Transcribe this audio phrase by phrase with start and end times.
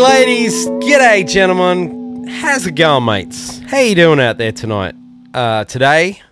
[0.00, 0.66] Ladies.
[0.66, 2.26] G'day, gentlemen.
[2.26, 3.58] How's it going, mates?
[3.58, 4.94] How you doing out there tonight?
[5.34, 6.22] Uh, today,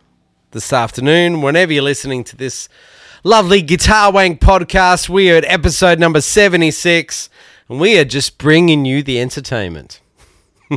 [0.52, 2.70] this afternoon, whenever you're listening to this
[3.24, 7.28] lovely Guitar Wank podcast, we are at episode number 76,
[7.68, 10.00] and we are just bringing you the entertainment.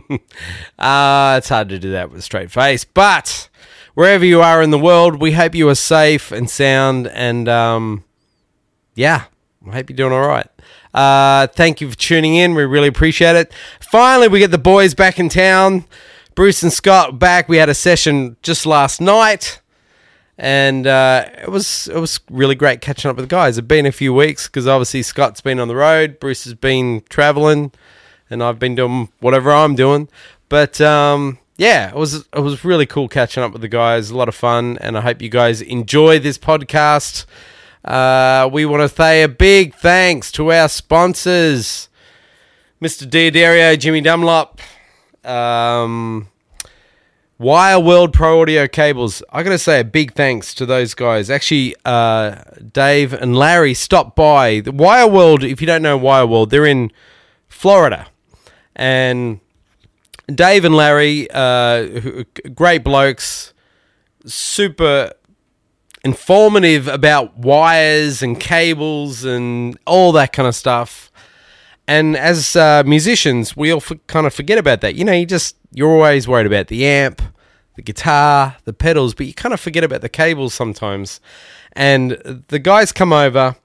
[0.77, 3.47] uh, it's hard to do that with a straight face, but
[3.93, 8.03] wherever you are in the world, we hope you are safe and sound, and um,
[8.95, 9.27] yeah,
[9.65, 10.49] I hope you're doing all right.
[10.93, 12.53] Uh, thank you for tuning in.
[12.53, 13.53] We really appreciate it.
[13.79, 15.85] Finally, we get the boys back in town.
[16.35, 17.49] Bruce and Scott back.
[17.49, 19.61] We had a session just last night,
[20.37, 23.57] and uh, it was it was really great catching up with the guys.
[23.57, 27.03] It's been a few weeks because obviously Scott's been on the road, Bruce has been
[27.09, 27.71] traveling,
[28.29, 30.07] and I've been doing whatever I'm doing.
[30.47, 34.09] But um, yeah, it was it was really cool catching up with the guys.
[34.09, 37.25] A lot of fun, and I hope you guys enjoy this podcast.
[37.83, 41.89] Uh, we want to say a big thanks to our sponsors,
[42.81, 43.09] Mr.
[43.09, 44.59] D'Addario, Jimmy Dunlop,
[45.23, 46.27] um,
[47.39, 49.23] Wire World Pro Audio Cables.
[49.31, 51.31] I got to say a big thanks to those guys.
[51.31, 54.59] Actually, uh, Dave and Larry stopped by.
[54.59, 56.91] The Wire World, if you don't know Wire World, they're in
[57.47, 58.07] Florida.
[58.75, 59.39] And
[60.27, 63.53] Dave and Larry, uh, great blokes,
[64.23, 65.13] super
[66.03, 71.11] informative about wires and cables and all that kind of stuff.
[71.87, 74.95] And as uh, musicians, we all kind of forget about that.
[74.95, 77.21] You know, you just you're always worried about the amp,
[77.75, 81.19] the guitar, the pedals, but you kind of forget about the cables sometimes.
[81.73, 82.11] And
[82.47, 83.55] the guys come over,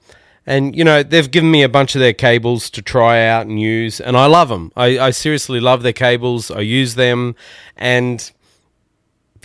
[0.46, 3.60] and you know they've given me a bunch of their cables to try out and
[3.60, 4.72] use, and I love them.
[4.76, 6.50] I, I seriously love their cables.
[6.50, 7.34] I use them,
[7.76, 8.30] and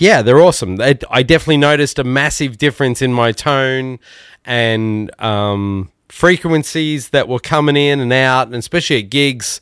[0.02, 0.78] yeah, they're awesome.
[0.78, 4.00] They, I definitely noticed a massive difference in my tone
[4.44, 9.62] and um, frequencies that were coming in and out, and especially at gigs.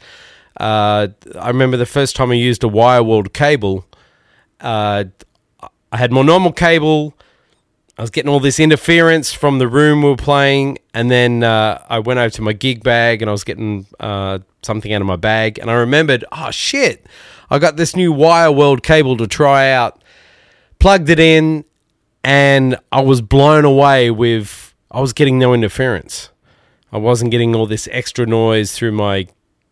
[0.57, 3.85] Uh, I remember the first time I used a Wire World cable.
[4.61, 5.03] Uh,
[5.91, 7.15] I had my normal cable.
[7.97, 11.83] I was getting all this interference from the room we were playing, and then uh,
[11.89, 15.07] I went over to my gig bag and I was getting uh, something out of
[15.07, 17.07] my bag, and I remembered, oh shit,
[17.49, 19.98] I got this new wire world cable to try out
[20.79, 21.65] plugged it in
[22.23, 26.31] and I was blown away with I was getting no interference.
[26.91, 29.27] I wasn't getting all this extra noise through my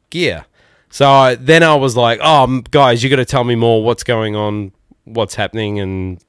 [0.10, 0.46] gear.
[0.90, 3.84] So I, then I was like, "Oh, guys, you got to tell me more.
[3.84, 4.72] What's going on?
[5.06, 6.24] What's happening?" And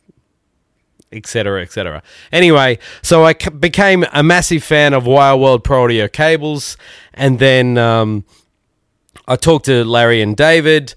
[1.13, 1.63] etc.
[1.63, 2.03] etc.
[2.33, 6.77] Anyway, so I c- became a massive fan of Wire World Pro Audio cables,
[7.15, 8.25] and then um,
[9.27, 10.95] I talked to Larry and David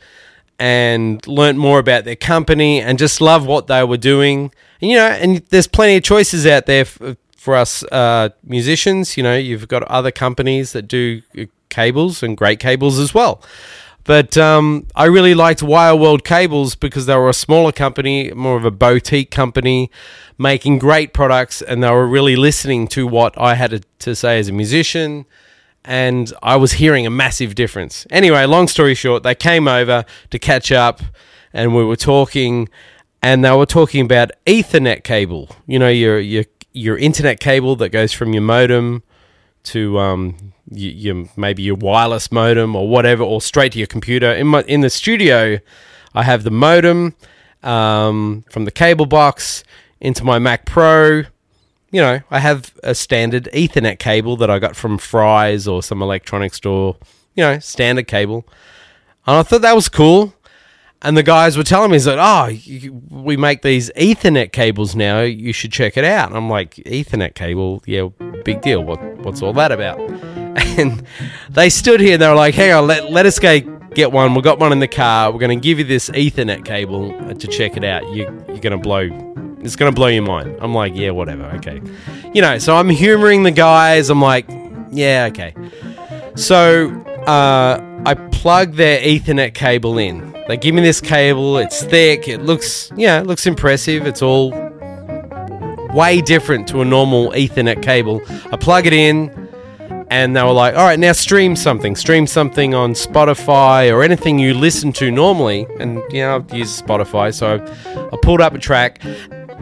[0.61, 4.51] and learnt more about their company and just love what they were doing.
[4.79, 9.17] And, you know, and there's plenty of choices out there for, for us uh, musicians.
[9.17, 13.41] You know, you've got other companies that do uh, cables and great cables as well.
[14.03, 18.55] But um, I really liked Wire World Cables because they were a smaller company, more
[18.55, 19.89] of a boutique company,
[20.37, 24.37] making great products, and they were really listening to what I had to, to say
[24.37, 25.25] as a musician
[25.83, 28.05] and I was hearing a massive difference.
[28.09, 31.01] Anyway, long story short, they came over to catch up
[31.53, 32.69] and we were talking
[33.21, 35.49] and they were talking about Ethernet cable.
[35.67, 39.03] You know, your your your internet cable that goes from your modem
[39.63, 44.31] to um your, your maybe your wireless modem or whatever or straight to your computer.
[44.31, 45.59] In my in the studio,
[46.13, 47.15] I have the modem
[47.63, 49.63] um, from the cable box
[49.99, 51.23] into my Mac Pro
[51.91, 56.01] you know, I have a standard Ethernet cable that I got from Fry's or some
[56.01, 56.95] electronics store,
[57.35, 58.47] you know, standard cable.
[59.27, 60.33] And I thought that was cool.
[61.03, 65.21] And the guys were telling me, that, oh, you, we make these Ethernet cables now.
[65.21, 66.29] You should check it out.
[66.29, 67.81] And I'm like, Ethernet cable?
[67.87, 68.09] Yeah,
[68.45, 68.83] big deal.
[68.83, 69.99] What, what's all that about?
[70.77, 71.03] And
[71.49, 73.59] they stood here and they were like, hang on, let, let us go
[73.93, 74.33] get one.
[74.33, 75.31] We've got one in the car.
[75.31, 78.03] We're going to give you this Ethernet cable to check it out.
[78.13, 79.09] You, you're going to blow
[79.63, 80.57] it's gonna blow your mind.
[80.61, 81.81] I'm like, yeah, whatever, okay.
[82.33, 84.09] You know, so I'm humoring the guys.
[84.09, 84.45] I'm like,
[84.91, 85.53] yeah, okay.
[86.35, 86.89] So
[87.27, 90.31] uh, I plug their Ethernet cable in.
[90.47, 91.57] They give me this cable.
[91.57, 92.27] It's thick.
[92.27, 94.07] It looks, yeah, it looks impressive.
[94.07, 94.51] It's all
[95.93, 98.21] way different to a normal Ethernet cable.
[98.51, 99.37] I plug it in.
[100.09, 101.95] And they were like, all right, now stream something.
[101.95, 105.65] Stream something on Spotify or anything you listen to normally.
[105.79, 107.33] And, you know, I use Spotify.
[107.33, 107.65] So
[108.11, 108.99] I pulled up a track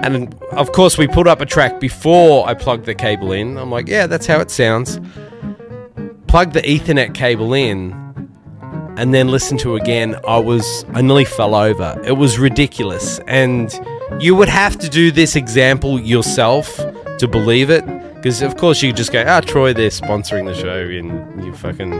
[0.03, 3.57] and of course, we put up a track before I plugged the cable in.
[3.57, 4.99] I'm like, yeah, that's how it sounds.
[6.27, 7.93] Plug the Ethernet cable in,
[8.97, 10.15] and then listen to it again.
[10.27, 11.99] I was, I nearly fell over.
[12.05, 13.19] It was ridiculous.
[13.27, 13.71] And
[14.19, 16.75] you would have to do this example yourself
[17.17, 17.85] to believe it.
[18.15, 21.93] Because, of course, you just go, ah, Troy, they're sponsoring the show, and you fucking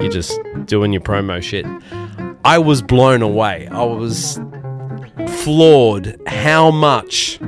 [0.00, 1.64] you're just doing your promo shit.
[2.44, 3.68] I was blown away.
[3.68, 4.38] I was
[5.28, 7.38] floored how much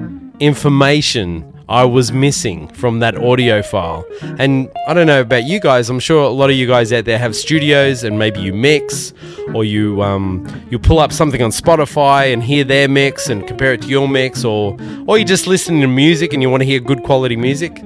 [0.41, 4.06] information I was missing from that audio file.
[4.38, 5.91] And I don't know about you guys.
[5.91, 9.12] I'm sure a lot of you guys out there have studios, and maybe you mix,
[9.55, 13.75] or you um, you pull up something on Spotify and hear their mix and compare
[13.75, 16.67] it to your mix, or or you just listen to music and you want to
[16.67, 17.82] hear good quality music.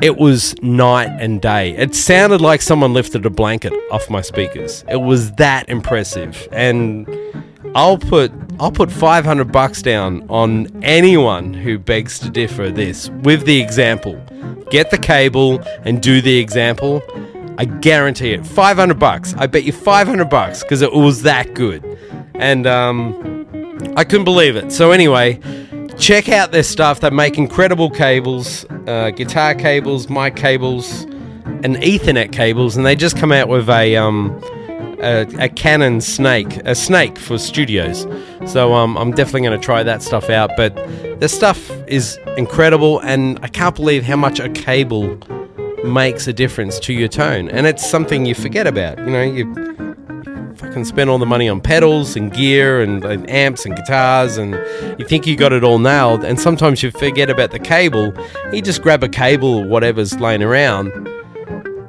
[0.00, 1.76] It was night and day.
[1.76, 4.82] It sounded like someone lifted a blanket off my speakers.
[4.88, 6.48] It was that impressive.
[6.52, 7.06] And
[7.74, 13.44] I'll put I'll put 500 bucks down on anyone who begs to differ this with
[13.44, 14.14] the example.
[14.70, 17.02] Get the cable and do the example.
[17.58, 18.46] I guarantee it.
[18.46, 19.34] 500 bucks.
[19.36, 21.84] I bet you 500 bucks because it was that good.
[22.34, 24.72] And um, I couldn't believe it.
[24.72, 25.38] So anyway,
[26.00, 27.00] check out their stuff.
[27.00, 31.02] They make incredible cables, uh, guitar cables, mic cables,
[31.62, 34.30] and Ethernet cables, and they just come out with a um,
[35.02, 38.06] a, a Canon Snake, a Snake for studios.
[38.46, 40.50] So um, I'm definitely going to try that stuff out.
[40.56, 40.74] But
[41.20, 45.18] the stuff is incredible, and I can't believe how much a cable
[45.84, 47.48] makes a difference to your tone.
[47.50, 48.98] And it's something you forget about.
[48.98, 49.89] You know, you
[50.60, 54.52] fucking spend all the money on pedals and gear and, and, amps and guitars and
[54.98, 58.12] you think you got it all nailed and sometimes you forget about the cable.
[58.52, 60.90] You just grab a cable or whatever's laying around.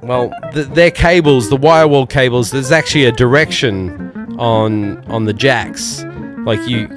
[0.02, 5.34] Well the, their cables the Wire World cables there's actually a direction on on the
[5.34, 6.06] jacks.
[6.46, 6.88] Like you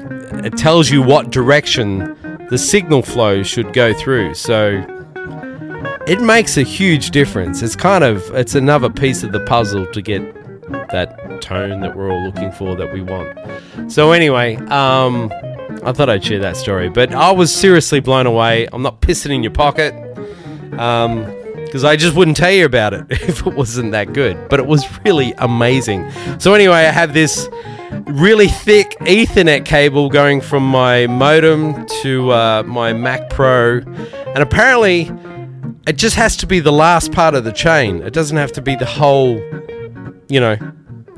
[0.44, 2.16] it tells you what direction
[2.50, 4.84] the signal flow should go through so
[6.06, 7.62] it makes a huge difference.
[7.62, 10.22] It's kind of it's another piece of the puzzle to get
[10.68, 13.38] that tone that we're all looking for that we want.
[13.90, 15.32] So anyway, um,
[15.84, 18.68] I thought I'd share that story, but I was seriously blown away.
[18.72, 19.94] I'm not pissing in your pocket.
[20.78, 21.24] Um,
[21.74, 24.48] because I just wouldn't tell you about it if it wasn't that good.
[24.48, 26.08] But it was really amazing.
[26.38, 27.48] So, anyway, I have this
[28.06, 35.10] really thick Ethernet cable going from my modem to uh, my Mac Pro, and apparently,
[35.88, 38.02] it just has to be the last part of the chain.
[38.02, 39.42] It doesn't have to be the whole
[40.28, 40.56] you know,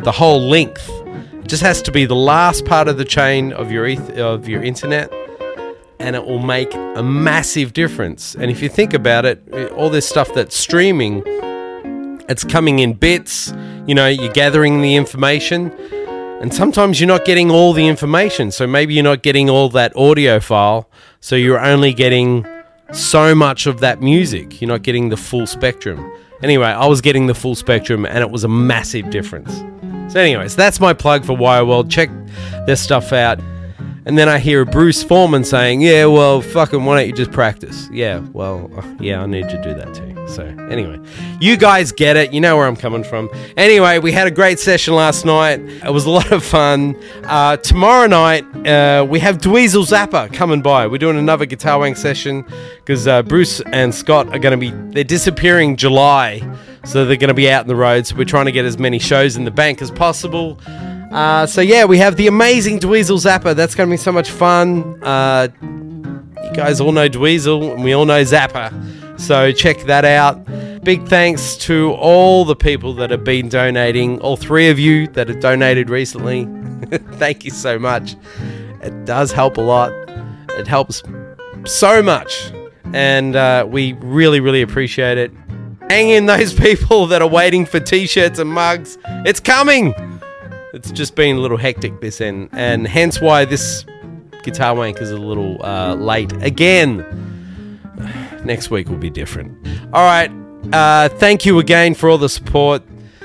[0.01, 0.91] the whole length.
[1.43, 4.49] It just has to be the last part of the chain of your eth- of
[4.49, 5.13] your internet,
[6.01, 8.35] and it will make a massive difference.
[8.35, 11.23] And if you think about it, all this stuff that's streaming,
[12.29, 13.53] it's coming in bits.
[13.87, 15.71] You know, you're gathering the information,
[16.41, 18.51] and sometimes you're not getting all the information.
[18.51, 20.91] So maybe you're not getting all that audio file.
[21.21, 22.45] So you're only getting
[22.93, 24.61] so much of that music.
[24.61, 26.13] You're not getting the full spectrum.
[26.43, 29.55] Anyway, I was getting the full spectrum and it was a massive difference.
[30.13, 31.91] So, anyways, that's my plug for Wire World.
[31.91, 32.11] Check
[32.67, 33.41] their stuff out.
[34.07, 37.89] And then I hear Bruce Forman saying, Yeah, well, fucking, why don't you just practice?
[37.91, 40.15] Yeah, well, uh, yeah, I need to do that too.
[40.29, 41.01] So, anyway,
[41.41, 42.33] you guys get it.
[42.33, 43.29] You know where I'm coming from.
[43.57, 45.61] Anyway, we had a great session last night.
[45.61, 46.97] It was a lot of fun.
[47.25, 50.87] Uh, tomorrow night, uh, we have Dweezil Zappa coming by.
[50.87, 52.45] We're doing another Guitar Wank session
[52.77, 56.43] because uh, Bruce and Scott are going to be, they're disappearing July.
[56.85, 58.07] So they're going to be out in the road.
[58.07, 60.61] So we're trying to get as many shows in the bank as possible.
[61.17, 63.57] Uh, so yeah, we have the amazing Dweezil Zappa.
[63.57, 65.03] That's going to be so much fun.
[65.03, 69.19] Uh, you guys all know Dweezil, and we all know Zappa.
[69.19, 70.45] So check that out.
[70.85, 75.29] Big thanks to all the people that have been donating, all three of you that
[75.29, 76.45] have donated recently.
[77.15, 78.15] Thank you so much.
[78.83, 79.93] It does help a lot.
[80.51, 81.03] It helps
[81.65, 82.53] so much.
[82.93, 85.33] And uh, we really, really appreciate it.
[85.89, 88.99] Hang in those people that are waiting for t shirts and mugs.
[89.25, 89.95] It's coming!
[90.77, 93.87] It's just been a little hectic this end, and hence why this
[94.43, 96.99] guitar wank is a little uh, late again.
[98.45, 99.57] Next week will be different.
[99.95, 100.31] All right.
[100.75, 102.83] Uh, thank you again for all the support.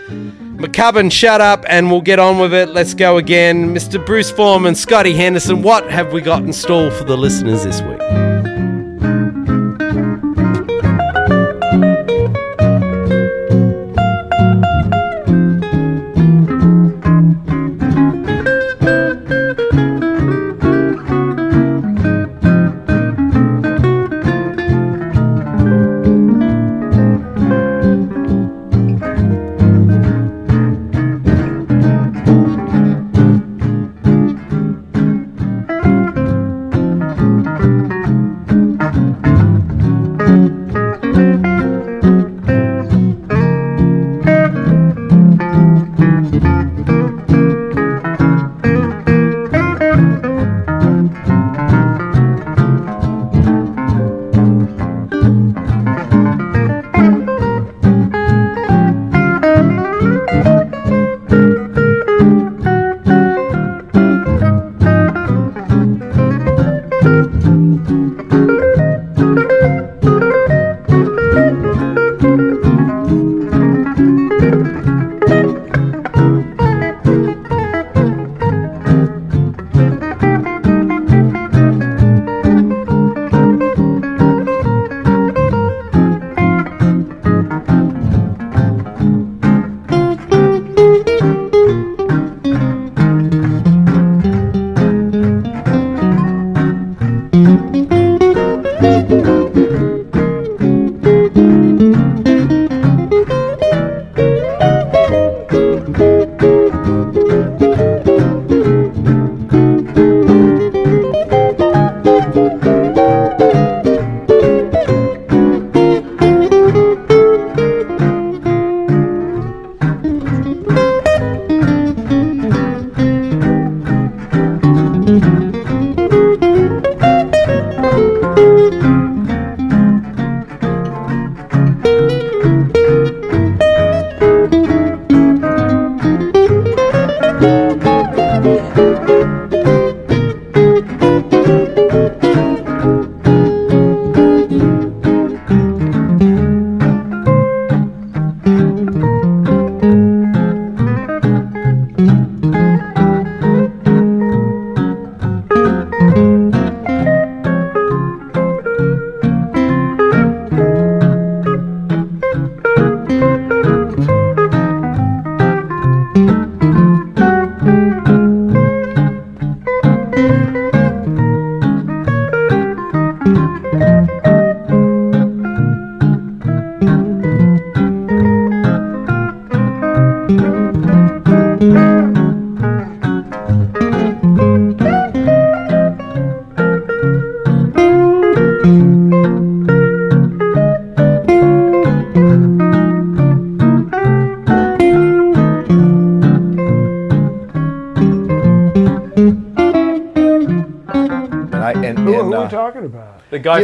[0.08, 2.70] McCubbin, shut up and we'll get on with it.
[2.70, 3.76] Let's go again.
[3.76, 4.04] Mr.
[4.04, 8.31] Bruce Forman, Scotty Henderson, what have we got in store for the listeners this week?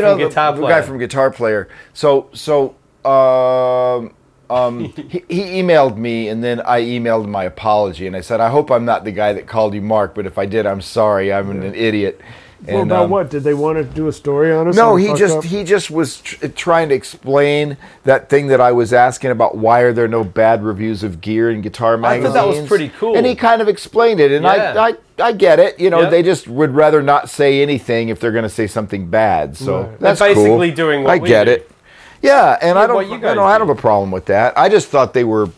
[0.07, 0.75] Know, from the- Guitar the, Player.
[0.75, 1.67] guy from Guitar Player.
[1.93, 4.13] So so um,
[4.49, 8.49] um, he, he emailed me, and then I emailed my apology, and I said, I
[8.49, 11.33] hope I'm not the guy that called you Mark, but if I did, I'm sorry.
[11.33, 12.21] I'm an idiot.
[12.65, 13.29] Well, And, about um, what?
[13.29, 14.75] Did they want to do a story on us?
[14.75, 15.43] No, he just up?
[15.43, 19.55] he just was tr- trying to explain that thing that I was asking about.
[19.57, 22.35] Why are there no bad reviews of gear in guitar magazines?
[22.35, 23.15] I thought that was pretty cool.
[23.15, 24.73] And he kind of explained it, and Yeah.
[24.75, 25.79] I, I I get it.
[25.79, 26.09] You know, Yeah.
[26.09, 29.55] they just would rather not say anything if they're going to say something bad.
[29.55, 29.99] So Right.
[29.99, 30.75] that's They're basically cool.
[30.75, 31.51] doing what I we get do.
[31.51, 31.71] it.
[32.23, 34.57] Yeah, and I don't you I guys don't have a problem with that.
[34.57, 35.49] I just thought they were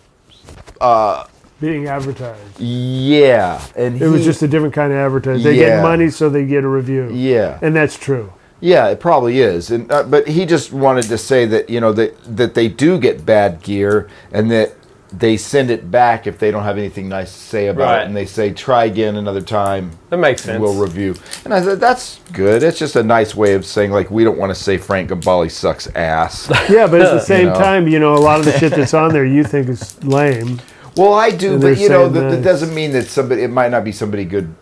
[1.60, 2.60] being advertised.
[2.60, 5.44] yeah, and It was just a different kind of advertising.
[5.44, 5.78] They Yeah.
[5.78, 7.10] get money, so they get a review.
[7.12, 7.58] yeah.
[7.62, 8.32] and that's true.
[8.62, 11.94] Yeah, it probably is, and uh, but he just wanted to say that you know
[11.94, 14.74] that that they do get bad gear, and that
[15.18, 18.02] they send it back if they don't have anything nice to say about Right.
[18.02, 20.60] it, and they say try again another time, That makes sense.
[20.62, 21.16] we'll review.
[21.46, 22.62] And I said that's good.
[22.62, 25.50] It's just a nice way of saying like we don't want to say Frank Gambale
[25.50, 26.48] sucks ass.
[26.70, 27.54] Yeah, but at the same know.
[27.56, 30.60] time, you know, a lot of the shit that's on there you think is lame.
[30.98, 33.44] Well, I do, And but you know saying that, that that- doesn't mean that somebody
[33.44, 34.54] it might not be somebody good,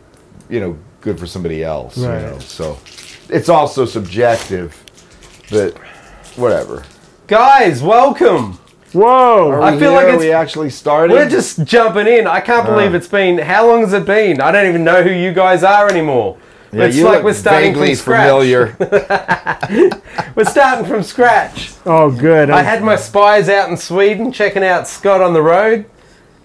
[0.50, 1.98] you know, good for somebody else.
[1.98, 2.22] Right.
[2.22, 2.78] You know, so
[3.30, 4.76] it's also subjective,
[5.52, 5.78] but
[6.36, 6.84] whatever.
[7.28, 8.60] Guys, welcome.
[8.94, 9.50] Whoa!
[9.50, 10.12] Are I we feel like here?
[10.12, 11.14] Are it's- we actually started.
[11.14, 12.26] We're just jumping in.
[12.26, 12.98] I can't believe Uh.
[12.98, 13.38] it's been.
[13.38, 14.40] How long has it been?
[14.40, 16.38] I don't even know who you guys are anymore.
[16.72, 18.28] Yeah, it's you like look we're starting vaguely from scratch.
[18.30, 18.76] familiar.
[20.36, 21.72] We're starting from scratch.
[21.86, 22.50] oh, good.
[22.50, 25.86] I had my spies out in Sweden checking out Scott on the road.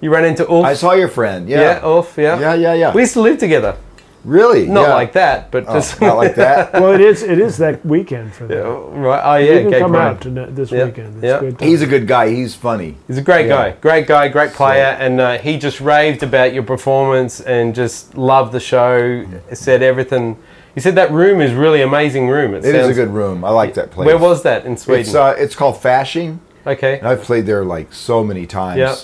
[0.03, 0.67] You ran into Ulf.
[0.67, 1.49] I saw your friend.
[1.49, 1.61] Yeah.
[1.61, 2.19] yeah, Ulf.
[2.19, 2.39] Yeah.
[2.41, 2.93] Yeah, yeah, yeah.
[2.95, 3.77] We used to live together.
[4.25, 4.67] really?
[4.69, 4.95] Not Yeah.
[4.95, 6.73] like that, but Oh, just not like that.
[6.75, 7.23] well, it is.
[7.25, 8.59] It is that weekend for them.
[8.59, 9.23] Yeah, right.
[9.25, 10.07] Oh You yeah, can come Ryan.
[10.15, 11.15] out tonight, this Yeah, weekend.
[11.17, 11.41] It's yeah.
[11.41, 11.61] good.
[11.61, 12.29] He's a good guy.
[12.31, 12.97] He's funny.
[13.09, 13.57] He's a great Yeah.
[13.57, 18.17] guy, great guy, great player, and uh, he just raved about your performance and just
[18.17, 19.25] loved the show.
[19.53, 20.37] Said everything.
[20.75, 22.55] He said that room is really amazing room.
[22.55, 23.45] It is a good room.
[23.45, 24.07] I like that place.
[24.07, 25.01] Where was that in Sweden?
[25.03, 26.39] It's uh, it's called Fasching.
[26.67, 26.99] okay.
[26.99, 28.79] And I've played there like so many times.
[28.79, 28.95] Yeah.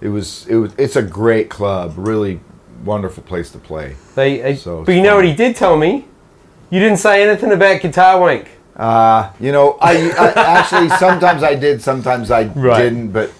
[0.00, 1.94] It was it was it's a great club.
[1.96, 2.40] Really
[2.84, 3.96] wonderful place to play.
[4.14, 6.04] They, uh, So but you know what he did tell me?
[6.70, 8.48] You didn't say anything about Guitar Wank.
[8.76, 12.82] Uh, you know, I, I actually sometimes I did, sometimes I Right.
[12.82, 13.10] didn't.
[13.10, 13.32] But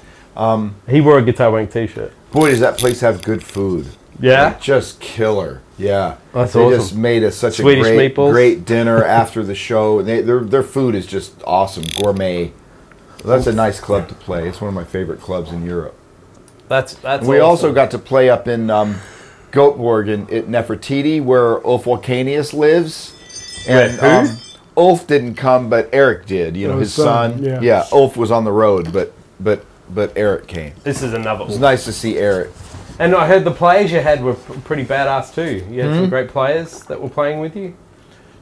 [0.89, 2.13] He wore a Guitar Wank t-shirt.
[2.33, 3.87] boy, does that place have good food.
[4.21, 4.45] Yeah?
[4.47, 5.61] Like, just killer.
[5.79, 6.79] Yeah, That's they awesome.
[6.81, 8.33] just made us such Swedish a great, meatballs?
[8.33, 10.03] great dinner after the show.
[10.03, 12.51] They, their their food is just awesome, gourmet.
[13.25, 14.49] That's a nice club to play.
[14.49, 15.95] It's one of my favorite clubs in Europe.
[16.69, 17.27] That's that's.
[17.27, 17.49] we awesome.
[17.49, 18.97] also got to play up in um,
[19.53, 23.15] Göteborg in, at Nefertiti, where Ulf Wakenius lives.
[23.69, 24.29] And Wait, um,
[24.77, 26.57] Ulf didn't come, but Eric did.
[26.57, 27.63] You know, Oh, his his son, son.
[27.63, 27.85] yeah.
[27.93, 30.73] Ulf was on the road, but but but Eric came.
[30.85, 31.45] This is another.
[31.45, 32.51] was nice to see Eric.
[33.01, 35.65] And I heard the players you had were pretty badass too.
[35.73, 35.97] You had Hmm?
[36.01, 37.75] some great players that were playing with you.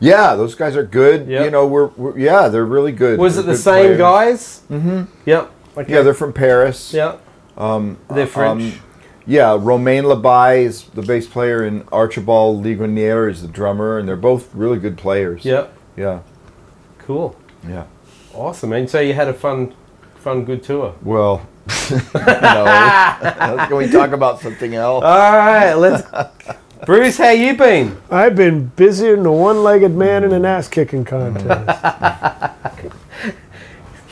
[0.01, 1.27] Yeah, those guys are good.
[1.29, 1.45] Yep.
[1.45, 3.19] You know, we're, we're yeah, they're really good.
[3.19, 3.99] Was They're it the same players.
[3.99, 4.63] guys?
[4.71, 5.03] Mm-hmm.
[5.27, 5.51] Yep.
[5.79, 5.93] Okay.
[5.93, 6.93] Yeah, they're from Paris.
[6.93, 7.17] yeah.
[7.57, 8.75] Um, they're French.
[8.75, 8.81] Um,
[9.27, 14.15] yeah, Romain Labaye is the bass player, and Archibald Ligonnière is the drummer, and they're
[14.17, 15.45] both really good players.
[15.45, 15.73] yep.
[15.97, 16.21] Yeah.
[16.99, 17.37] Cool.
[17.67, 17.87] Yeah.
[18.35, 18.73] Awesome.
[18.73, 19.75] And so you had a fun,
[20.17, 20.95] fun, good tour.
[21.03, 21.47] Well,
[21.91, 23.67] no.
[23.69, 25.03] Can we talk about something else?
[25.03, 26.07] All right, let's.
[26.85, 27.97] Bruce, how you been?
[28.11, 31.47] I've been busier than a one-legged man in an ass-kicking contest.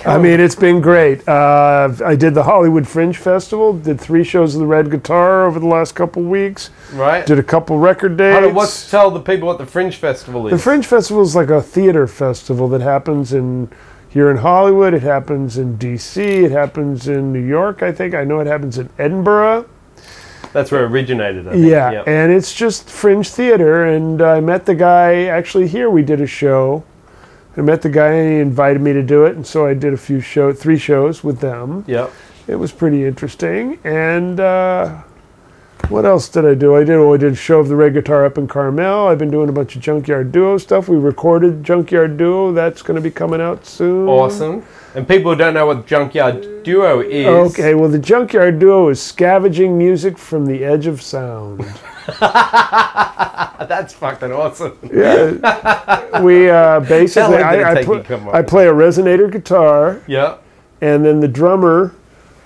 [0.06, 1.26] I mean, it's been great.
[1.26, 3.72] Uh, I did the Hollywood Fringe Festival.
[3.72, 6.70] Did three shows of the Red Guitar over the last couple weeks.
[6.92, 7.24] Right.
[7.24, 8.46] Did a couple record dates.
[8.46, 10.52] On, what's tell the people what the Fringe Festival is?
[10.52, 13.70] The Fringe Festival is like a theater festival that happens in
[14.10, 14.94] here in Hollywood.
[14.94, 16.22] It happens in D.C.
[16.22, 17.82] It happens in New York.
[17.82, 19.68] I think I know it happens in Edinburgh.
[20.52, 21.48] That's where it originated.
[21.48, 21.66] I think.
[21.66, 22.08] Yeah, Yep.
[22.08, 23.86] and it's just fringe theater.
[23.86, 25.90] And I met the guy actually here.
[25.90, 26.84] We did a show.
[27.56, 29.92] I met the guy and he invited me to do it, and so I did
[29.92, 31.84] a few show, three shows with them.
[31.86, 32.10] Yep.
[32.46, 33.78] It was pretty interesting.
[33.84, 35.02] And uh,
[35.88, 36.76] what else did I do?
[36.76, 36.96] I did.
[36.96, 39.06] Oh, I did a show of the red guitar up in Carmel.
[39.06, 40.88] I've been doing a bunch of Junkyard Duo stuff.
[40.88, 42.52] We recorded Junkyard Duo.
[42.52, 44.08] That's going to be coming out soon.
[44.08, 44.64] Awesome.
[44.94, 47.26] And people who don't know what Junkyard Duo is.
[47.52, 51.64] Okay, well, the Junkyard Duo is scavenging music from the edge of sound.
[53.68, 54.78] That's fucking awesome.
[54.92, 58.42] Yeah, we uh, basically How long did it I, I, pl- to come up I
[58.42, 60.36] play a resonator guitar, Yeah.
[60.80, 61.94] and then the drummer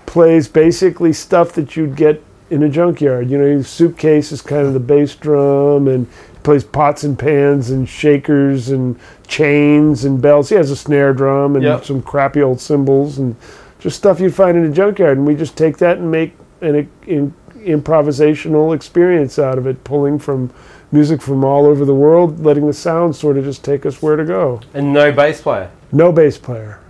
[0.07, 3.29] plays basically stuff that you'd get in a junkyard.
[3.31, 7.19] You know, his suitcase is kind of the bass drum, and he plays pots and
[7.19, 10.49] pans and shakers and chains and bells.
[10.49, 11.85] He has a snare drum and Yep.
[11.85, 13.37] some crappy old cymbals and
[13.81, 15.19] just stuff you'd find in a junkyard.
[15.19, 20.19] And we just take that and make an in, improvisational experience out of it, pulling
[20.19, 20.51] from
[20.93, 24.17] music from all over the world, letting the sound sort of just take us where
[24.17, 24.61] to go.
[24.75, 25.71] And no bass player.
[25.93, 26.81] No bass player.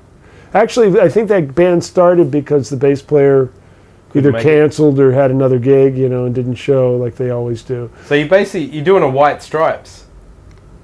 [0.55, 3.51] Actually, I think that band started because the bass player
[4.15, 4.45] either make it.
[4.45, 7.91] canceled or had another gig, you know, and didn't show like they always do.
[8.07, 10.05] So you basically you're doing a White Stripes.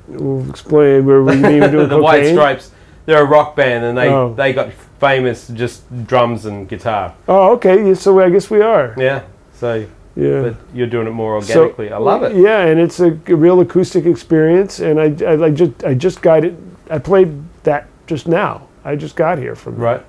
[0.06, 2.28] We'll explain where we mean we're doing the White.
[2.30, 2.70] Stripes.
[3.06, 4.34] They're a rock band, and they Oh.
[4.34, 7.14] they got famous just drums and guitar.
[7.28, 7.94] Oh, okay.
[7.94, 8.94] So I guess we are.
[8.98, 9.22] Yeah.
[9.54, 9.86] So,
[10.16, 10.42] Yeah.
[10.42, 11.92] but you're doing it more So- organically.
[11.92, 12.36] I love it.
[12.36, 14.80] Yeah, and it's a, real acoustic experience.
[14.80, 16.54] And I, I, I just I just got it.
[16.90, 17.30] I played
[17.64, 18.68] that just now.
[18.84, 20.04] I just got here from Right.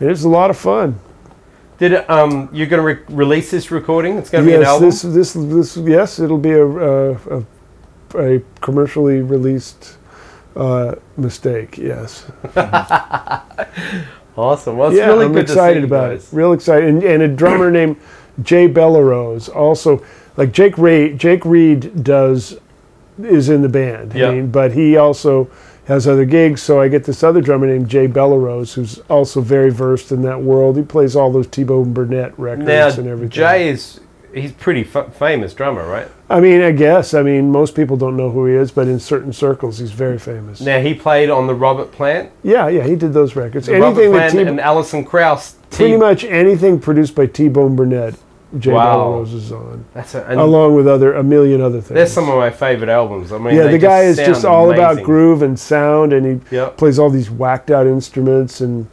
[0.00, 0.98] And it's a lot of fun.
[1.78, 4.18] Did it, um you're going to re- release this recording?
[4.18, 4.88] It's going to be an yes, album.
[4.90, 7.44] this this this yes, it'll be a a, a,
[8.36, 9.96] a commercially released
[10.56, 11.78] uh, mistake.
[11.78, 12.26] Yes.
[14.36, 14.76] awesome.
[14.76, 16.32] Well, it's yeah, really I'm good excited to see you about guys.
[16.32, 16.36] it.
[16.36, 17.96] Real excited, and, and a drummer named
[18.42, 20.04] Jay Bellarose also
[20.36, 21.12] like Jake Ray.
[21.14, 22.58] Jake Reed does
[23.22, 24.14] is in the band.
[24.14, 24.28] Yeah.
[24.28, 25.50] I mean, but he also
[25.86, 26.62] has other gigs.
[26.62, 30.40] So I get this other drummer named Jay Bellarose, who's also very versed in that
[30.40, 30.76] world.
[30.76, 33.30] He plays all those T-Bone Burnett records Now, and everything.
[33.30, 34.00] Jay is
[34.32, 36.08] he's pretty f- famous drummer, right?
[36.28, 37.12] I mean, I guess.
[37.14, 40.18] I mean, most people don't know who he is, but in certain circles, he's very
[40.18, 40.60] famous.
[40.60, 43.66] Now he played on the Robert Plant, Yeah, yeah, he did those records.
[43.66, 45.56] the Robert anything that Plant, T- and Alison Krauss.
[45.70, 48.14] T- pretty much anything produced by T-Bone Burnett,
[48.58, 48.96] Jay Wow.
[49.24, 51.94] Bellarose is on, That's a, along with other a million other things.
[51.94, 53.30] That's some of my favorite albums.
[53.32, 56.76] I mean, yeah, the guy is just all about groove and sound, and he Yep.
[56.76, 58.86] plays all these whacked out instruments, and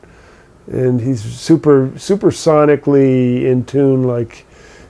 [0.71, 4.03] and he's super super sonically in tune.
[4.03, 4.45] Like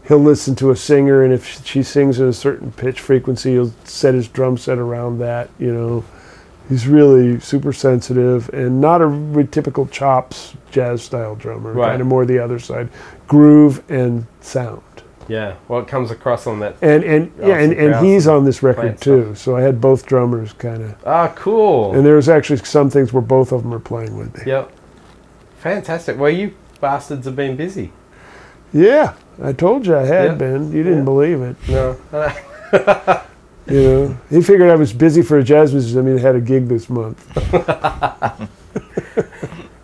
[0.07, 3.71] he'll listen to a singer, and if she sings at a certain pitch frequency, he'll
[3.85, 5.49] set his drum set around that.
[5.59, 6.03] You know,
[6.69, 11.73] he's really super sensitive and not a typical chops jazz style drummer.
[11.73, 11.89] Right.
[11.89, 12.89] Kind of more the other side,
[13.27, 14.81] groove and sound.
[15.29, 16.77] Yeah, well, it comes across on that.
[16.81, 19.35] And and yeah, and, and he's on this record too.
[19.35, 20.95] So I had both drummers kind of.
[21.05, 21.93] Ah, cool.
[21.93, 24.43] And there's actually some things where both of them are playing with me.
[24.45, 24.71] Yep.
[25.59, 26.17] Fantastic.
[26.17, 27.91] Well, you bastards have been busy.
[28.71, 30.35] Yeah, I told you I had Yeah.
[30.35, 30.71] been.
[30.71, 31.03] You didn't Yeah.
[31.03, 31.55] believe it.
[31.67, 31.97] No.
[33.69, 35.99] You know, he figured I was busy for a jazz musician.
[35.99, 37.19] I mean, I had a gig this month.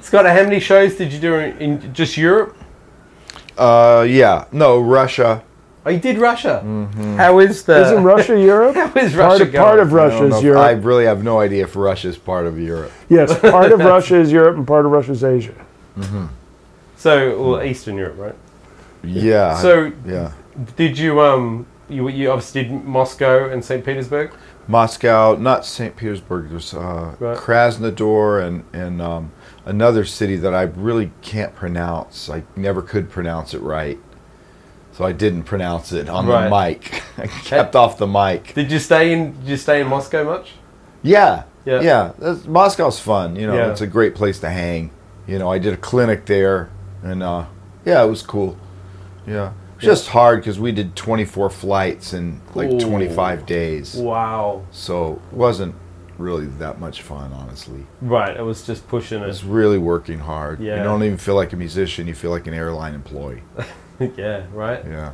[0.02, 2.56] Scott, how many shows did you do in, in just Europe?
[3.58, 4.46] Uh, yeah.
[4.52, 5.43] No, Russia.
[5.86, 6.62] Oh, you did Russia.
[7.17, 7.82] How is the?
[7.86, 8.76] Isn't Russia Europe?
[8.76, 9.63] How is part Russia of, going?
[9.65, 10.62] part of I Russia is Europe.
[10.62, 12.91] I really have no idea if Russia is part of Europe.
[13.10, 15.54] yes, part of Russia is Europe and part of Russia is Asia.
[16.96, 18.36] So, well, Eastern Europe, right?
[19.04, 19.58] Yeah.
[19.58, 20.32] So, yeah.
[20.78, 23.84] did you um, you you obviously did Moscow and St.
[23.86, 24.32] Petersburg.
[24.67, 25.96] Moscow, not St.
[25.96, 26.50] Petersburg.
[26.50, 27.38] There's uh, Right.
[27.38, 29.32] Krasnodar and and um,
[29.65, 32.30] another city that I really can't pronounce.
[32.30, 34.00] I never could pronounce it right,
[34.93, 36.50] so I didn't pronounce it on Right.
[36.50, 37.04] the mic.
[37.17, 38.54] I kept off the mic.
[38.54, 39.34] Did you stay in?
[39.41, 40.54] Did you stay in Moscow much?
[41.02, 41.82] Yeah, Yeah.
[41.82, 42.12] yeah.
[42.17, 43.36] that's- Moscow's fun.
[43.36, 43.72] You know, Yeah.
[43.72, 44.91] it's a great place to hang.
[45.28, 46.69] You know, I did a clinic there,
[47.04, 47.46] and uh,
[47.86, 48.56] yeah, it was cool.
[49.28, 49.52] Yeah,
[49.84, 52.80] just hard because we did 24 flights in like Ooh.
[52.80, 54.63] 25 days, Wow.
[54.72, 55.76] so it wasn't
[56.17, 57.86] really that much fun, honestly.
[58.02, 58.36] Right.
[58.38, 59.28] It was just pushing it.
[59.28, 60.60] was really working hard.
[60.60, 60.78] Yeah.
[60.78, 63.41] You don't even feel like a musician; you feel like an airline employee.
[64.00, 64.46] yeah.
[64.54, 64.84] Right.
[64.86, 65.13] Yeah.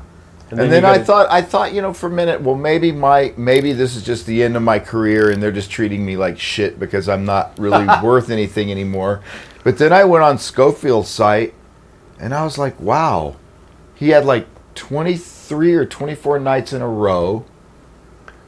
[0.51, 2.91] And, And, you then I thought, I thought, you know, for a minute, well, maybe
[2.91, 6.17] my, maybe this is just the end of my career, and they're just treating me
[6.17, 9.21] like shit because I'm not really worth anything anymore.
[9.63, 11.53] But then I went on Scofield's site,
[12.19, 13.35] and I was like, wow,
[13.93, 14.47] he had like
[14.79, 17.43] 23 or 24 nights in a row,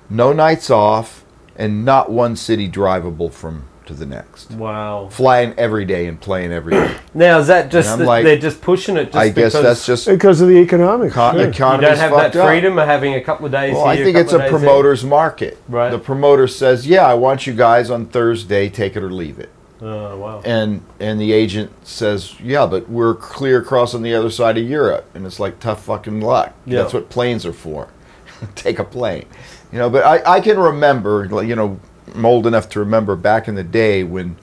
[0.09, 1.25] no nights off,
[1.57, 4.51] and not one city drivable from to the next.
[4.51, 5.09] Wow.
[5.11, 6.95] Flying every day and playing every day.
[7.13, 9.05] Now is that just And I'm like- they're just pushing it?
[9.07, 11.13] Just I guess because that's just Because of the economics.
[11.13, 11.47] con- sure.
[11.47, 12.47] you don't have that fucked up.
[12.47, 13.73] freedom of having a couple of days.
[13.73, 14.59] Well, I here, think it's a of days there.
[14.59, 15.57] promoter's market.
[15.67, 15.89] Right.
[15.89, 18.69] The promoter says, "Yeah, I want you guys on Thursday.
[18.69, 19.49] Take it or leave it."
[19.81, 20.41] Oh wow.
[20.45, 24.67] And and the agent says, "Yeah, but we're clear across on the other side of
[24.67, 26.53] Europe." And it's like tough fucking luck.
[26.65, 26.81] Yeah.
[26.81, 27.87] That's what planes are for.
[28.55, 29.25] Take a plane.
[29.71, 31.79] You know, but I, I can remember, you know,
[32.13, 34.35] I'm old enough to remember back in the day when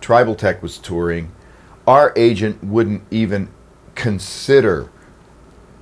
[0.00, 1.32] Tribal Tech was touring,
[1.86, 3.48] our agent wouldn't even
[3.96, 4.88] consider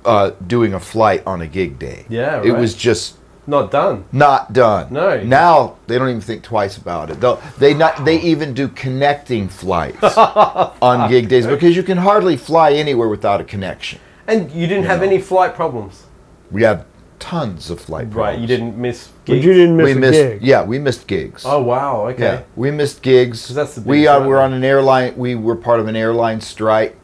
[0.03, 2.05] uh, doing a flight on a gig day.
[2.09, 3.16] Yeah, It was just
[3.49, 4.03] Not done.
[4.11, 4.91] not done.
[4.91, 5.23] No.
[5.23, 7.21] Now they don't even think twice about it.
[7.21, 12.35] They'll, they not they even do connecting flights on gig days because you can hardly
[12.35, 13.99] fly anywhere without a connection.
[14.27, 15.07] And you didn't You have know.
[15.07, 16.03] any flight problems.
[16.51, 16.85] We have
[17.19, 18.35] tons of flight problems.
[18.35, 18.39] Right.
[18.39, 19.09] You didn't miss.
[19.25, 20.13] But you didn't miss We a missed.
[20.13, 20.41] gig.
[20.43, 21.43] Yeah, we missed gigs.
[21.45, 22.07] Oh wow.
[22.09, 22.21] Okay.
[22.23, 23.47] Yeah, we missed gigs.
[23.47, 24.27] that's the we biggest uh, one.
[24.27, 25.15] were on an airline.
[25.15, 26.97] We were part of an airline strike.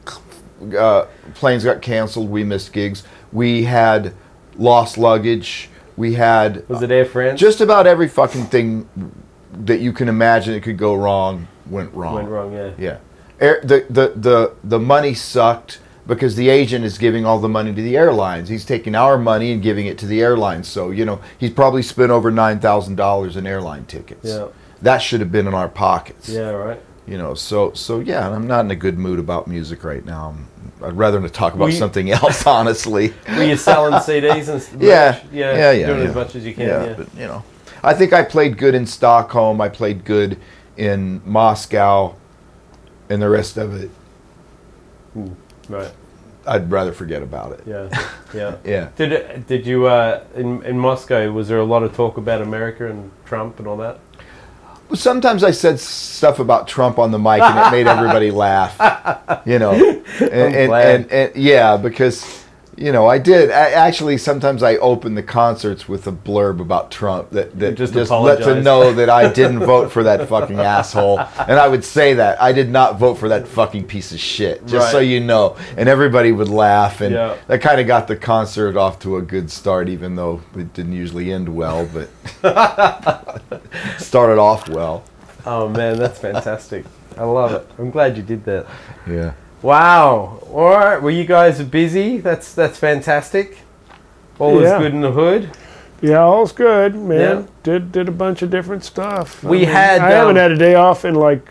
[0.78, 2.30] Uh, planes got canceled.
[2.30, 3.04] We missed gigs.
[3.32, 4.14] We had
[4.58, 5.70] lost luggage.
[5.98, 7.40] We had Was it Air France?
[7.40, 8.88] just about every fucking thing
[9.54, 12.16] that you can imagine that could go wrong went wrong.
[12.16, 12.54] went wrong.
[12.54, 12.72] Yeah.
[12.78, 12.98] Yeah,
[13.40, 17.74] Air, the, the the the money sucked because the agent is giving all the money
[17.74, 18.50] to the airlines.
[18.50, 20.68] He's taking our money and giving it to the airlines.
[20.68, 24.26] So you know he's probably spent over nine thousand dollars in airline tickets.
[24.26, 24.48] Yeah.
[24.82, 26.28] that should have been in our pockets.
[26.30, 26.50] Yeah.
[26.50, 26.82] Right.
[27.06, 30.30] You know, so so yeah, I'm not in a good mood about music right now.
[30.36, 30.48] I'm,
[30.84, 33.14] I'd rather to talk about you- something else, honestly.
[33.30, 36.10] Were you selling CDs and Yeah, yeah, yeah, yeah, doing yeah.
[36.10, 36.68] as much as you can.
[36.68, 37.44] yeah, Yeah, but you know,
[37.84, 39.62] I think I played good in Stockholm.
[39.62, 40.38] I played good
[40.78, 42.16] in Moscow,
[43.10, 43.90] and the rest of it,
[45.70, 45.92] right.
[46.46, 47.62] I'd rather forget about it.
[47.66, 47.88] Yeah,
[48.34, 48.56] yeah.
[48.66, 48.90] Yeah.
[48.98, 51.32] Did did you uh, in in Moscow?
[51.32, 54.00] Was there a lot of talk about America and Trump and all that?
[54.94, 58.78] Well, Sometimes I said stuff about Trump on the mic, and it made everybody laugh.
[59.44, 62.43] You know, and and, and, and yeah, because
[62.76, 63.52] you know I did.
[63.52, 67.94] I, actually, sometimes I open the concerts with a blurb about Trump that that Just
[67.94, 71.84] just, let them know that I didn't vote for that fucking asshole, and I would
[71.84, 75.20] say that I did not vote for that fucking piece of shit, just so you
[75.20, 77.38] know, and everybody would laugh, and Yeah.
[77.48, 80.94] that kind of got the concert off to a good start, even though it didn't
[80.94, 82.10] usually end well, but
[84.00, 85.04] started off well.
[85.46, 86.86] Oh man, that's fantastic.
[87.18, 87.68] I love it.
[87.78, 88.66] I'm glad you did that.
[89.08, 89.34] Yeah.
[89.64, 90.40] Wow.
[90.52, 90.98] All right.
[91.02, 92.18] Well, you guys are busy.
[92.20, 93.58] That's that's fantastic.
[94.40, 94.76] All Yeah.
[94.78, 95.50] is good in the hood.
[96.02, 97.20] Yeah, all's good, man.
[97.20, 97.44] Yeah.
[97.64, 99.42] Did did a bunch of different stuff.
[99.44, 101.48] We had, I haven't um, had a day off in like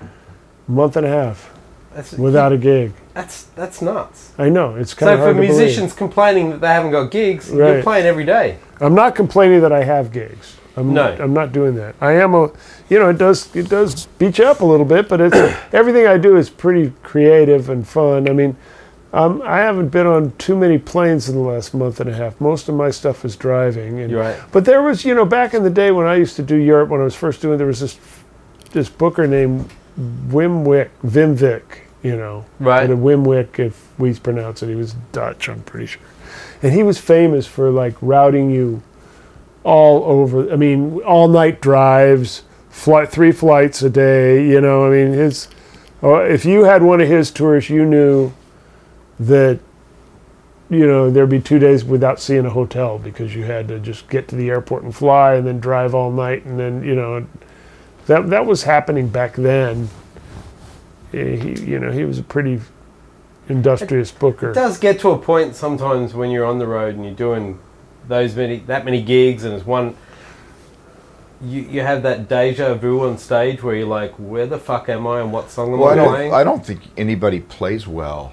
[0.00, 1.52] a month and a half
[1.94, 2.92] That's without a gig.
[3.12, 4.32] That's that's nuts.
[4.38, 5.58] I know it's kind So of for hard to believe.
[5.58, 7.82] musicians complaining that they haven't got gigs, you're Right.
[7.82, 8.58] playing every day.
[8.80, 10.56] I'm not complaining that I have gigs.
[10.78, 11.16] I'm No.
[11.18, 11.94] I'm not doing that.
[12.00, 12.50] I am a,
[12.88, 15.36] you know, it does it does beat you up a little bit, but it's
[15.72, 18.28] everything I do is pretty creative and fun.
[18.28, 18.56] I mean,
[19.12, 22.38] um, I haven't been on too many planes in the last month and a half.
[22.40, 24.00] Most of my stuff is driving.
[24.00, 24.38] And, You're right.
[24.52, 26.90] But there was, you know, back in the day when I used to do Europe,
[26.90, 27.98] when I was first doing, there was this
[28.72, 29.70] this booker named
[30.28, 32.84] Wim Wick, Wim Vick, you know, Right.
[32.84, 36.02] and a Wim Wick, if we pronounce it, he was Dutch, I'm pretty sure,
[36.62, 38.82] and he was famous for like routing you
[39.64, 40.50] all over.
[40.52, 44.46] I mean, all night drives, flight three flights a day.
[44.48, 45.48] You know, I mean, his.
[46.02, 48.32] oh, If you had one of his tours, you knew
[49.20, 49.58] that
[50.70, 54.08] you know there'd be two days without seeing a hotel because you had to just
[54.08, 57.26] get to the airport and fly and then drive all night and then you know
[58.06, 59.88] that that was happening back then.
[61.14, 62.60] Eh, He, you know, he was a pretty
[63.48, 64.50] industrious booker.
[64.50, 67.58] It does get to a point sometimes when you're on the road and you're doing
[68.08, 69.94] those many that many gigs and it's one
[71.40, 75.06] you, you have that deja vu on stage where you're like, where the fuck am
[75.06, 76.08] I and what song am Well, I I don't.
[76.08, 76.34] playing?
[76.34, 78.32] I don't think anybody plays well.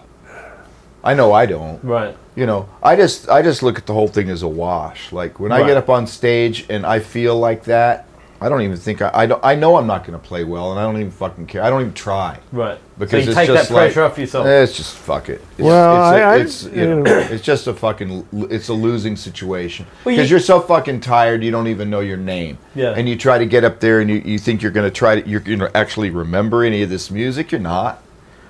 [1.04, 1.84] I know I don't.
[1.84, 2.18] right.
[2.36, 5.12] You know, I just I just look at the whole thing as a wash.
[5.14, 8.08] Like when I get up on stage and I feel like that,
[8.42, 10.72] I don't even think I I, don't, I know I'm not going to play well,
[10.72, 11.62] and I don't even fucking care.
[11.64, 12.80] I don't even try Right.
[12.98, 14.46] Because so you it's take that just like, pressure off yourself.
[14.48, 15.42] eh, it's just fuck it.
[15.58, 17.18] It's, Well, it's, I- I- it's, you you know, know.
[17.32, 21.02] it's just a fucking it's a losing situation Well, because you- you, are so fucking
[21.02, 22.58] tired you don't even know your name.
[22.74, 22.94] Yeah.
[22.96, 25.20] And you try to get up there and you, you think you're going to try
[25.22, 27.52] to you're going to actually remember any of this music.
[27.52, 28.02] You're not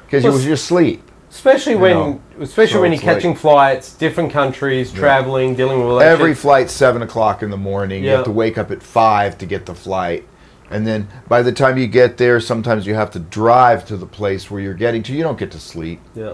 [0.05, 1.01] because Well, you was your sleep.
[1.31, 5.79] especially when know, especially so when you're it's like- catching flights, different countries, traveling, dealing
[5.79, 6.37] with all that Every shit.
[6.39, 8.03] flight's seven o'clock in the morning.
[8.03, 8.15] You Yeah.
[8.17, 10.23] have to wake up at five to get the flight,
[10.69, 14.05] and then by the time you get there, sometimes you have to drive to the
[14.05, 15.13] place where you're getting to.
[15.13, 15.99] You don't get to sleep.
[16.15, 16.33] Yeah.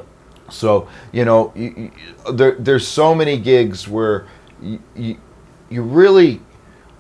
[0.50, 1.92] So you know, you,
[2.26, 4.28] you, there, there's so many gigs where
[4.62, 5.18] you, you,
[5.70, 6.42] you really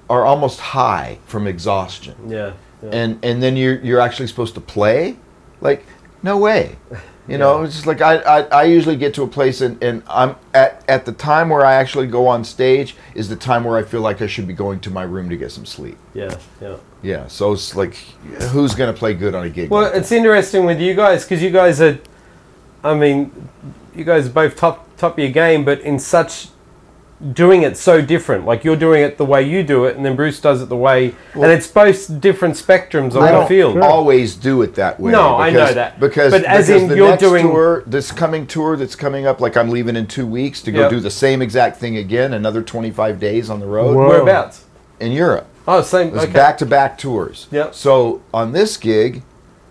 [0.09, 2.15] are almost high from exhaustion.
[2.27, 2.53] Yeah.
[2.91, 5.17] and and then you're you're actually supposed to play
[5.61, 5.85] like
[6.23, 6.75] no way
[7.27, 7.65] you know Yeah.
[7.65, 10.83] it's just like I, I i usually get to a place and and i'm at
[10.89, 14.01] at the time where i actually go on stage is the time where i feel
[14.01, 16.77] like i should be going to my room to get some sleep Yeah, yeah.
[17.03, 17.93] yeah so it's like
[18.51, 19.99] who's gonna play good on a gig Well, like that?
[19.99, 21.99] it's interesting with you guys because you guys are,
[22.83, 23.31] I mean,
[23.95, 26.47] you guys are both top top of your game, but in such
[27.33, 28.45] doing it so different.
[28.45, 30.75] Like you're doing it the way you do it, and then Bruce does it the
[30.75, 33.77] way, and it's both different spectrums on I the don't field.
[33.79, 35.11] always do it that way.
[35.11, 35.99] No, I know that.
[35.99, 39.27] because But as because in the you're next doing- tour, this coming tour that's coming
[39.27, 40.89] up, like I'm leaving in two weeks to go Yep.
[40.89, 44.07] do the same exact thing again, another 25 days on the road Whoa.
[44.07, 44.65] Whereabouts?
[44.99, 45.47] in Europe.
[45.67, 46.07] Oh, same.
[46.07, 46.33] It was Okay.
[46.33, 47.47] back to back tours.
[47.51, 47.75] Yep.
[47.75, 49.21] So on this gig,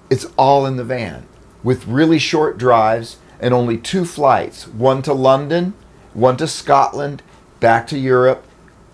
[0.08, 1.24] it's all in the van
[1.64, 5.74] with really short drives and only two flights one to London,
[6.14, 7.22] one to Scotland,
[7.60, 8.44] back to Europe,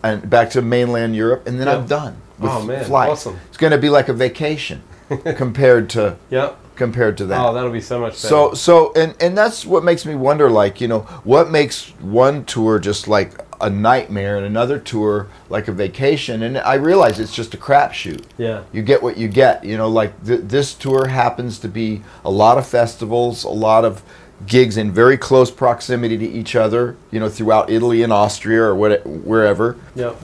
[0.02, 1.78] and back to mainland Europe, and then Yep.
[1.78, 3.12] I'm done oh, with Oh, man, flights.
[3.12, 3.38] awesome.
[3.48, 4.82] It's going to be like a vacation
[5.36, 6.56] compared to Yep.
[6.76, 7.40] compared to that.
[7.40, 8.28] Oh, that'll be so much better.
[8.28, 12.44] So so and and that's what makes me wonder like, you know, what makes one
[12.44, 17.34] tour just like a nightmare and another tour like a vacation and I realize it's
[17.34, 18.22] just a crapshoot.
[18.36, 18.64] yeah.
[18.72, 22.30] You get what you get, you know, like th- this tour happens to be a
[22.30, 24.02] lot of festivals, a lot of
[24.46, 28.74] gigs in very close proximity to each other, you know, throughout Italy and Austria or
[28.74, 30.16] what, wherever Yep.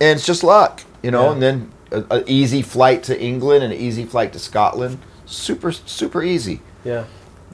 [0.00, 1.24] and it's just luck, you know.
[1.26, 1.32] Yeah.
[1.32, 1.72] And then
[2.10, 6.60] an easy flight to England and an easy flight to Scotland, super super easy.
[6.84, 7.04] Yeah.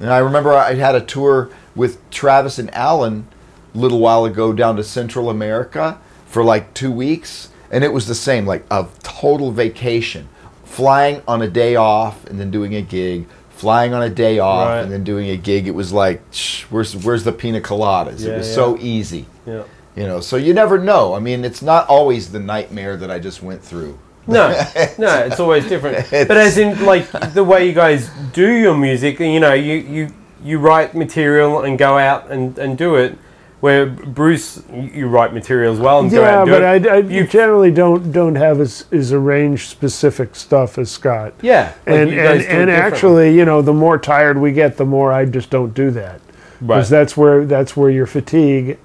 [0.00, 3.28] And I remember I had a tour with Travis and Alan
[3.74, 8.08] a little while ago down to Central America for like two weeks, and it was
[8.08, 10.28] the same, like a total vacation,
[10.64, 13.26] flying on a day off and then doing a gig.
[13.64, 14.80] Flying on a day off Right.
[14.82, 18.20] and then doing a gig, it was like, shh, where's where's the pina coladas?
[18.20, 18.54] Yeah, it was yeah.
[18.54, 19.24] so easy.
[19.46, 19.62] Yeah.
[19.96, 21.14] You know, so you never know.
[21.14, 23.98] I mean, it's not always the nightmare that I just went through.
[24.26, 24.48] No,
[24.98, 25.98] no, it's always different.
[25.98, 29.74] It's- but as in, like the way you guys do your music, you know, you
[29.74, 30.08] you
[30.44, 33.16] you write material and go out and and do it.
[33.64, 36.86] Where Bruce, you write material as well and go out Yeah, and do but it.
[36.86, 41.32] I, I You- generally don't don't have as, as arranged specific stuff as Scott.
[41.40, 45.14] yeah, like and and, and actually, you know, the more tired we get, the more
[45.14, 46.60] I just don't do that right?
[46.60, 48.76] because that's where that's where your fatigue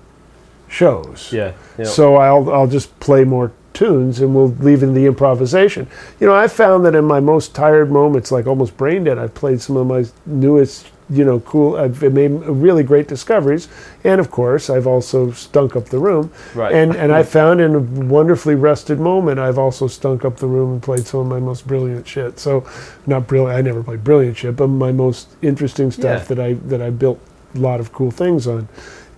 [0.70, 1.30] shows.
[1.34, 1.84] yeah, yeah.
[1.84, 5.88] So I'll I'll just play more tunes and we'll leave in the improvisation.
[6.20, 9.34] You know, I found that in my most tired moments, like almost brain dead, I've
[9.34, 11.76] played some of my newest, you know, cool.
[11.76, 13.68] I've made really great discoveries,
[14.04, 16.32] and of course, I've also stunk up the room.
[16.54, 16.74] Right.
[16.74, 20.74] And and I found in a wonderfully rested moment, I've also stunk up the room
[20.74, 22.38] and played some of my most brilliant shit.
[22.40, 22.64] So,
[23.08, 23.58] not brilliant.
[23.58, 26.36] I never played brilliant shit, but my most interesting stuff Yeah.
[26.36, 27.20] that I that I built
[27.56, 28.68] a lot of cool things on,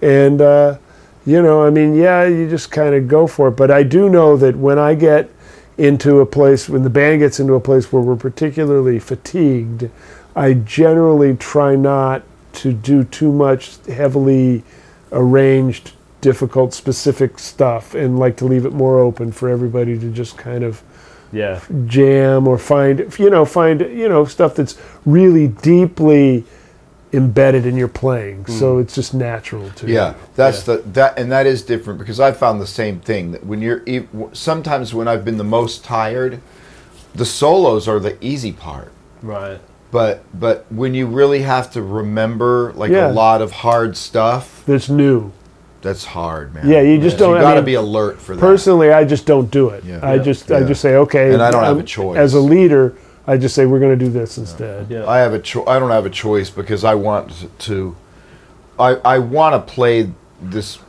[0.02, 0.42] and.
[0.42, 0.78] uh
[1.26, 3.52] you know, I mean, yeah, you just kind of go for it.
[3.52, 5.30] But I do know that when I get
[5.78, 9.90] into a place, when the band gets into a place where we're particularly fatigued,
[10.36, 14.64] I generally try not to do too much heavily
[15.12, 20.38] arranged, difficult, specific stuff and like to leave it more open for everybody to just
[20.38, 20.84] kind of
[21.32, 26.44] yeah, jam or find, you know, find, you know, stuff that's really deeply
[27.14, 28.46] embedded in your playing.
[28.46, 28.82] So hmm.
[28.82, 32.62] it's just natural to Yeah, that's the that and that is different because I found
[32.62, 33.84] the same thing that when you're
[34.34, 36.42] sometimes when I've been the most tired,
[37.14, 38.92] the solos are the easy part.
[39.22, 39.60] right.
[39.92, 43.12] But but when you really have to remember like Yeah.
[43.12, 45.34] a lot of hard stuff, That's new.
[45.82, 46.70] that's hard, man.
[46.70, 48.40] Yeah, you just don't- You got to mean, be alert for that.
[48.40, 49.84] Personally, I just don't do it.
[49.84, 50.00] Yeah.
[50.02, 50.24] I Yeah.
[50.24, 52.18] just I just say okay, And I don't have a choice.
[52.18, 52.94] As a leader,
[53.32, 54.92] I just say we're going to do this instead.
[54.92, 57.96] Yeah, I have a cho- I don't have a choice because I want to.
[58.78, 60.80] I I want to play this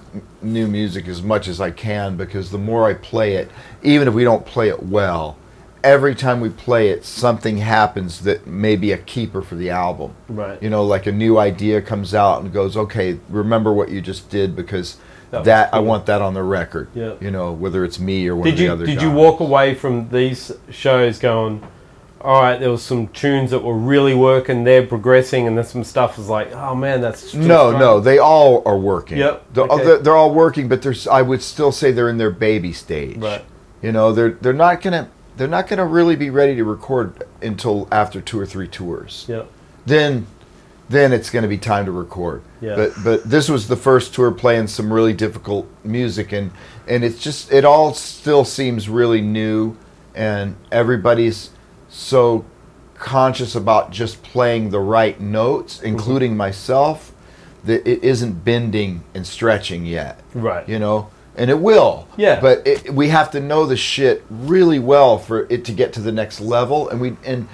[0.42, 3.48] new music as much as I can because the more I play it,
[3.85, 5.37] even if we don't play it well,
[5.85, 10.12] every time we play it, something happens that may be a keeper for the album.
[10.28, 10.61] Right.
[10.61, 14.28] You know, like a new idea comes out and goes, okay, remember what you just
[14.31, 14.96] did because
[15.31, 16.88] That that, was I want that on the record.
[16.92, 17.14] Yeah.
[17.20, 19.05] You know, whether it's me or one Did of the you other did guys.
[19.05, 21.62] you walk away from these shows going?
[22.22, 24.62] All right, there was some tunes that were really working.
[24.64, 27.80] They're progressing, and then some stuff was like, oh man, that's No, strong.
[27.80, 29.18] no, they all are working.
[29.18, 29.85] Yep, They're, oh, okay.
[29.85, 33.16] they're, they're all working, but there's I would still say they're in their baby stage.
[33.18, 33.44] Right.
[33.82, 37.88] You know, they're they're not gonna they're not gonna really be ready to record until
[37.90, 39.26] after two or three tours.
[39.28, 39.42] Yeah,
[39.87, 40.26] Then
[40.88, 42.42] then it's gonna be time to record.
[42.61, 42.76] Yeah.
[42.76, 46.52] But but this was the first tour playing some really difficult music and
[46.87, 49.76] and it's just it all still seems really new
[50.14, 51.50] and everybody's
[51.92, 52.44] so
[52.94, 55.87] conscious about just playing the right notes, Mm-hmm.
[55.87, 57.12] including myself,
[57.64, 60.20] that it isn't bending and stretching yet.
[60.35, 60.68] right.
[60.68, 62.09] You know, and it will.
[62.16, 62.40] Yeah.
[62.40, 66.00] But it, we have to know the shit really well for it to get to
[66.00, 67.46] the next level, and we and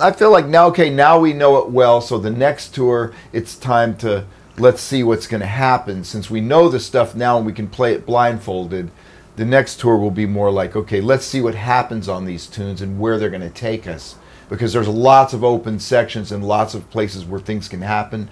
[0.00, 2.00] I feel like now, okay, now we know it well.
[2.00, 4.24] So the next tour, it's time to
[4.56, 6.04] let's see what's going to happen.
[6.04, 8.90] Since we know the stuff now and we can play it blindfolded,
[9.40, 12.82] the next tour will be more like, okay, let's see what happens on these tunes
[12.82, 14.16] and where they're going to take us.
[14.50, 18.28] Because there's lots of open sections and lots of places where things can happen,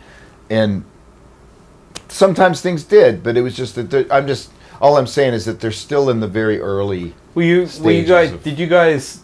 [0.51, 0.85] and
[2.09, 4.51] sometimes things did, but it was just that I'm just
[4.83, 7.15] all I'm saying is that they're still in the very early.
[7.35, 7.69] Were you?
[7.81, 8.33] Were you guys?
[8.43, 9.23] Did you guys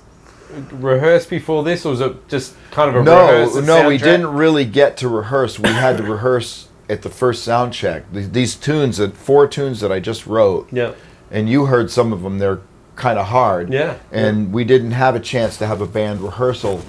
[0.70, 4.64] rehearse before this, or was it just kind of a No, no, we didn't really
[4.64, 5.58] get to rehearse.
[5.58, 8.10] We had to rehearse at the first sound check.
[8.10, 10.94] These, these tunes, that four tunes that I just wrote, Yeah.
[11.34, 12.38] And you heard some of them.
[12.38, 12.60] They're
[12.96, 13.72] kind of hard.
[13.72, 13.98] Yeah.
[14.12, 16.80] And we didn't have a chance to have a band rehearsal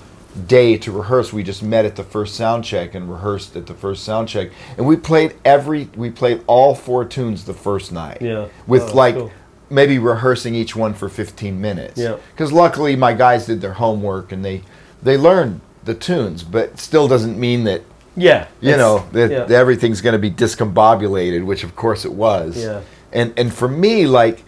[0.47, 1.33] day to rehearse.
[1.33, 4.49] We just met at the first sound check and rehearsed at the first sound check.
[4.77, 8.21] And we played every we played all four tunes the first night.
[8.21, 8.47] Yeah.
[8.67, 9.31] With Oh, like cool.
[9.69, 11.97] maybe rehearsing each one for 15 minutes.
[11.99, 12.17] Yeah.
[12.37, 14.61] Cuz luckily my guys did their homework and they
[15.01, 17.81] they learned the tunes, but still doesn't mean that
[18.15, 18.45] Yeah.
[18.61, 19.43] you know that yeah.
[19.45, 22.57] that everything's going to be discombobulated, which of course it was.
[22.57, 22.81] Yeah.
[23.15, 24.43] And and for me, like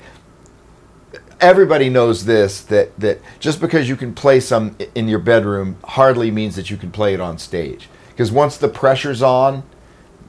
[1.40, 6.32] everybody knows this that that just because you can play some in your bedroom hardly
[6.32, 7.90] means that you can play it on stage.
[8.10, 9.64] Because once the pressure's on,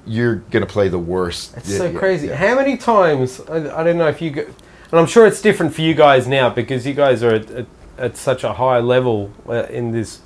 [0.06, 1.56] you're going to play the worst.
[1.56, 2.26] It's Yeah, so yeah, crazy.
[2.28, 2.36] yeah.
[2.36, 3.40] How many times?
[3.48, 6.26] I, I don't know if you go, and I'm sure it's different for you guys
[6.26, 10.20] now because you guys are at, at, at such a high level uh, in this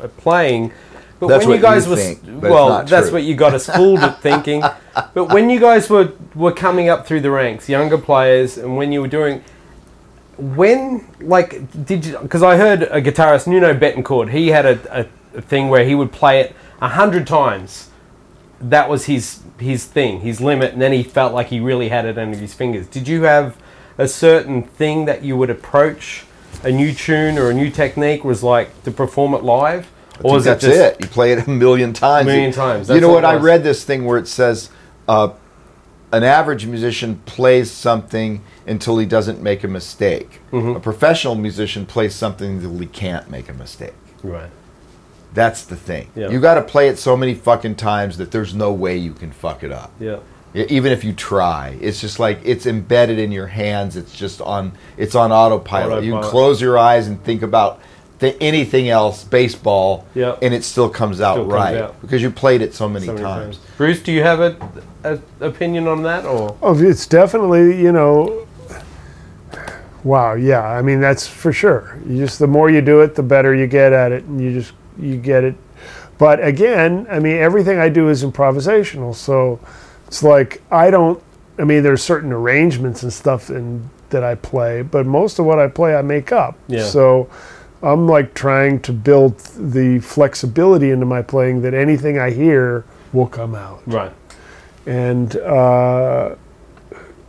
[0.00, 0.72] uh, playing.
[1.20, 3.12] But That's when you what you guys were think, well, that's true.
[3.12, 4.62] what you got us fooled at thinking.
[5.14, 8.92] But when you guys were were coming up through the ranks, younger players, and when
[8.92, 9.42] you were doing.
[10.36, 12.18] When, like, did you?
[12.18, 15.94] Because I heard a guitarist, Nuno Bettencourt, he had a, a, a thing where he
[15.94, 17.90] would play it a hundred times
[18.60, 22.04] that was his his thing, his limit, and then he felt like he really had
[22.04, 22.86] it under his fingers.
[22.86, 23.56] Did you have
[23.98, 26.24] a certain thing that you would approach
[26.62, 30.44] a new tune or a new technique was like to perform it live, I think
[30.44, 31.00] that's it it.
[31.00, 32.26] You play it a million times.
[32.26, 33.24] Million times, You know what?
[33.24, 34.70] I read this thing where it says
[35.08, 35.30] uh,
[36.12, 40.40] an average musician plays something until he doesn't make a mistake.
[40.52, 40.76] Mm-hmm.
[40.76, 43.94] A professional musician plays something until he can't make a mistake.
[44.22, 44.50] right?
[45.32, 46.10] That's the thing.
[46.16, 46.28] Yeah.
[46.30, 49.30] You got to play it so many fucking times that there's no way you can
[49.30, 49.92] fuck it up.
[50.00, 50.18] Yeah,
[50.54, 53.96] Even if you try, it's just like it's embedded in your hands.
[53.96, 54.72] It's just on.
[54.96, 56.02] It's on autopilot.
[56.02, 57.80] You can close your eyes and think about
[58.20, 60.36] th- anything else, baseball, Yeah.
[60.42, 62.00] and it still comes out Still comes right out.
[62.00, 63.56] because you played it so many, so many times.
[63.56, 63.66] times.
[63.76, 64.56] Bruce, do you have a,
[65.04, 68.46] a opinion on that, or Oh, it's definitely you know.
[70.02, 70.62] Wow, yeah.
[70.62, 71.98] I mean, that's for sure.
[72.06, 74.52] You just the more you do it, the better you get at it, and you
[74.52, 75.54] just you get it.
[76.16, 79.60] But again, I mean, everything I do is improvisational, so
[80.06, 81.22] it's like I don't.
[81.58, 85.58] I mean, there's certain arrangements and stuff in, that I play, but most of what
[85.58, 86.56] I play, I make up.
[86.66, 86.84] Yeah.
[86.84, 87.28] So
[87.82, 93.26] I'm like trying to build the flexibility into my playing that anything I hear will
[93.26, 94.12] come out right?
[94.86, 96.34] and uh,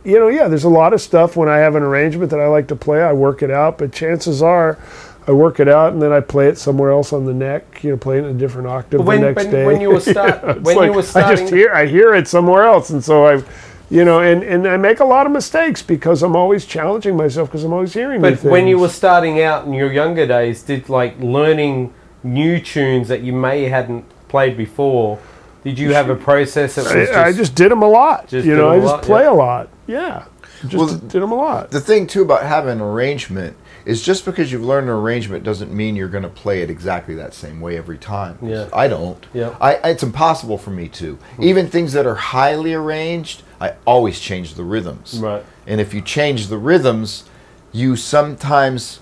[0.04, 2.46] you know yeah there's a lot of stuff when i have an arrangement that i
[2.46, 4.78] like to play i work it out but chances are
[5.28, 7.90] i work it out and then i play it somewhere else on the neck you
[7.90, 10.00] know play it in a different octave when- the next when- day when you were
[10.00, 13.02] start- It's when you like, were i just hear i hear it somewhere else and
[13.04, 13.42] so i
[13.92, 17.48] you know and, and i make a lot of mistakes because i'm always challenging myself
[17.48, 20.62] because i'm always hearing new But when you were starting out in your younger days,
[20.62, 25.18] did like learning new tunes that you may hadn't played before?
[25.64, 28.28] Did you have a process that was just, I, I just did them a lot
[28.28, 29.30] Just you know, know 'em i a just lot, play yeah.
[29.30, 30.24] a lot yeah
[30.62, 34.24] just Well, did them a lot The thing too about having an arrangement is just
[34.24, 37.60] because you've learned an arrangement doesn't mean you're going to play it exactly that same
[37.60, 38.38] way every time.
[38.42, 38.68] Yeah.
[38.72, 39.24] I don't.
[39.32, 39.56] Yeah.
[39.60, 41.16] I, it's impossible for me to.
[41.36, 41.42] Hmm.
[41.42, 45.18] Even things that are highly arranged, I always change the rhythms.
[45.18, 45.44] Right.
[45.66, 47.24] And if you change the rhythms,
[47.72, 49.00] you sometimes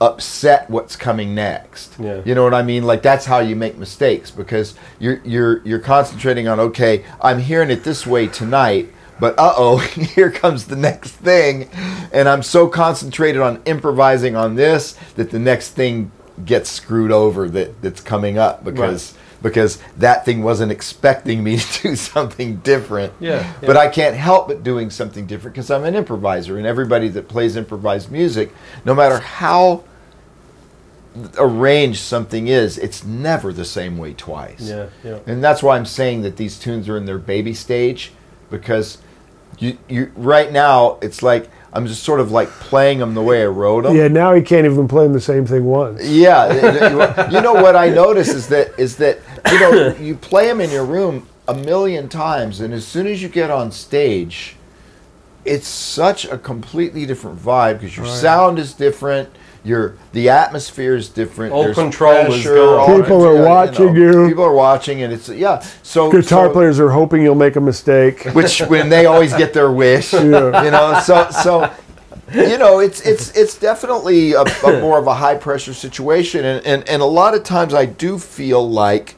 [0.00, 1.94] upset what's coming next.
[1.98, 2.22] Yeah.
[2.24, 2.82] You know what I mean?
[2.82, 7.70] Like that's how you make mistakes because you're you're you're concentrating on okay, I'm hearing
[7.70, 8.92] it this way tonight,
[9.22, 9.76] but uh oh,
[10.16, 11.68] here comes the next thing,
[12.12, 16.10] and I'm so concentrated on improvising on this that the next thing
[16.44, 21.82] gets screwed over that that's coming up because because that thing wasn't expecting me to
[21.82, 23.12] do something different.
[23.20, 23.76] Yeah, But.
[23.76, 27.54] I can't help but doing something different because I'm an improviser, and everybody that plays
[27.54, 28.52] improvised music,
[28.84, 29.84] no matter how
[31.38, 34.62] arranged something is, it's never the same way twice.
[34.62, 35.20] Yeah, yeah.
[35.28, 38.10] And that's why I'm saying that these tunes are in their baby stage
[38.50, 38.98] because
[39.62, 43.42] you you right now it's like I'm just sort of like playing them the way
[43.42, 43.96] I wrote them.
[43.96, 47.76] yeah now he can't even play them the same thing once Yeah, you know what
[47.76, 51.54] I notice is that is that you know you play them in your room a
[51.54, 54.54] million times, and as soon as you get on stage,
[55.44, 59.28] it's such a completely different vibe because your sound is different.
[59.64, 61.52] Your the atmosphere is different.
[61.52, 63.00] All There's control is gone.
[63.02, 64.28] People are watching you.
[64.28, 65.60] People are watching, and it's yeah.
[65.82, 68.24] So Guitar so- players are hoping you'll make a mistake.
[68.32, 71.00] which when they always get their wish, you know.
[71.04, 71.72] So so
[72.34, 76.66] you know, it's it's it's definitely a, a more of a high pressure situation, and,
[76.66, 79.14] and and a lot of times I do feel like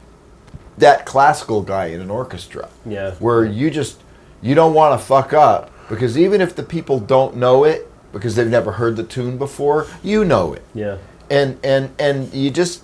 [0.78, 3.12] that classical guy in an orchestra, Yeah.
[3.12, 4.02] where you just
[4.42, 8.34] you don't want to fuck up because even if the people don't know it because
[8.36, 10.96] they've never heard the tune before, you know it Yeah.
[11.30, 12.82] and and and you just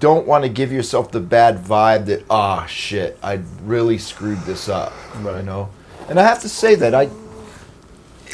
[0.00, 4.68] don't want to give yourself the bad vibe that ah shit I really screwed this
[4.68, 4.92] up
[5.22, 5.36] Right.
[5.38, 5.68] you know
[6.08, 7.08] and I have to say that I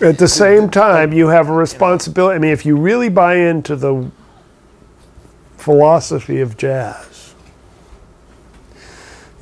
[0.01, 2.35] At the same time, you have a responsibility.
[2.37, 4.11] I mean, if you really buy into the
[5.57, 7.12] philosophy of jazz,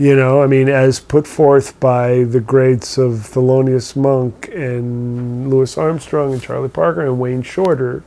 [0.00, 5.76] you know, I mean, as put forth by the greats of Thelonious Monk and Louis
[5.76, 8.02] Armstrong and Charlie Parker and Wayne Shorter,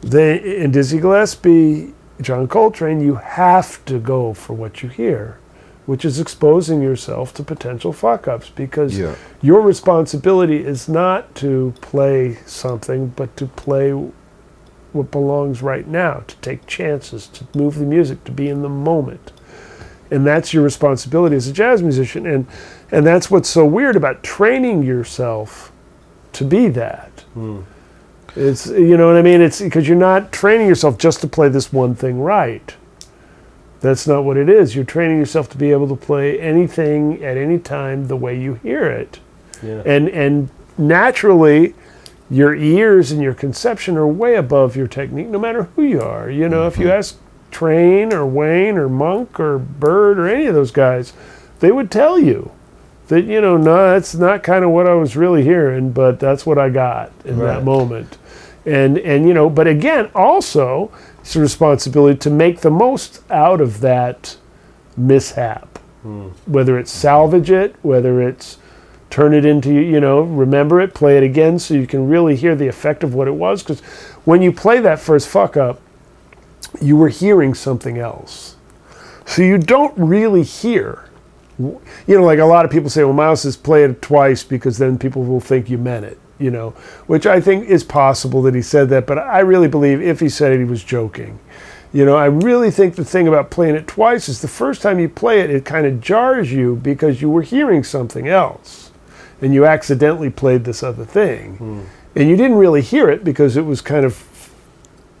[0.00, 5.38] they and Dizzy Gillespie, John Coltrane, you have to go for what you hear,
[5.86, 9.16] which is exposing yourself to potential fuck ups because Yeah.
[9.42, 13.90] your responsibility is not to play something, but to play
[14.92, 18.68] what belongs right now, to take chances, to move the music, to be in the
[18.68, 19.32] moment.
[20.14, 22.26] And that's your responsibility as a jazz musician.
[22.26, 22.46] And
[22.90, 25.72] and that's what's so weird about training yourself
[26.34, 27.10] to be that.
[27.34, 27.62] Hmm.
[28.36, 29.40] It's you know what I mean?
[29.40, 32.74] It's because you're not training yourself just to play this one thing right.
[33.80, 34.74] That's not what it is.
[34.74, 38.54] You're training yourself to be able to play anything at any time the way you
[38.54, 39.20] hear it
[39.62, 39.82] Yeah.
[39.84, 40.48] and and
[40.78, 41.74] naturally
[42.30, 46.30] your ears and your conception are way above your technique no matter who you are
[46.30, 46.98] you know if you mm-hmm.
[46.98, 47.18] ask
[47.54, 51.12] train or wayne or monk or bird or any of those guys
[51.60, 52.50] they would tell you
[53.08, 56.44] that you know no that's not kind of what i was really hearing but that's
[56.44, 57.54] what i got in Right.
[57.54, 58.18] that moment.
[58.66, 60.90] And and you know but again also
[61.20, 64.36] it's a responsibility to make the most out of that
[64.96, 65.78] mishap.
[66.02, 66.28] Hmm.
[66.46, 68.58] Whether it's salvage it whether it's
[69.10, 72.54] turn it into you know remember it play it again so you can really hear
[72.56, 73.62] the effect of what it was.
[73.62, 73.80] Because
[74.24, 75.78] when you play that first fuck up
[76.80, 78.56] you were hearing something else.
[79.26, 81.04] So you don't really hear.
[81.58, 84.78] You know like a lot of people say well miles says play it twice because
[84.78, 86.70] then people will think you meant it you know
[87.06, 90.28] which i think is possible that he said that but i really believe if he
[90.28, 91.38] said it he was joking.
[91.94, 94.98] You know, I really think the thing about playing it twice is the first time
[94.98, 98.90] you play it, it kind of jars you because you were hearing something else
[99.40, 101.56] and you accidentally played this other thing.
[101.56, 101.80] Hmm.
[102.16, 104.16] And you didn't really hear it because it was kind of,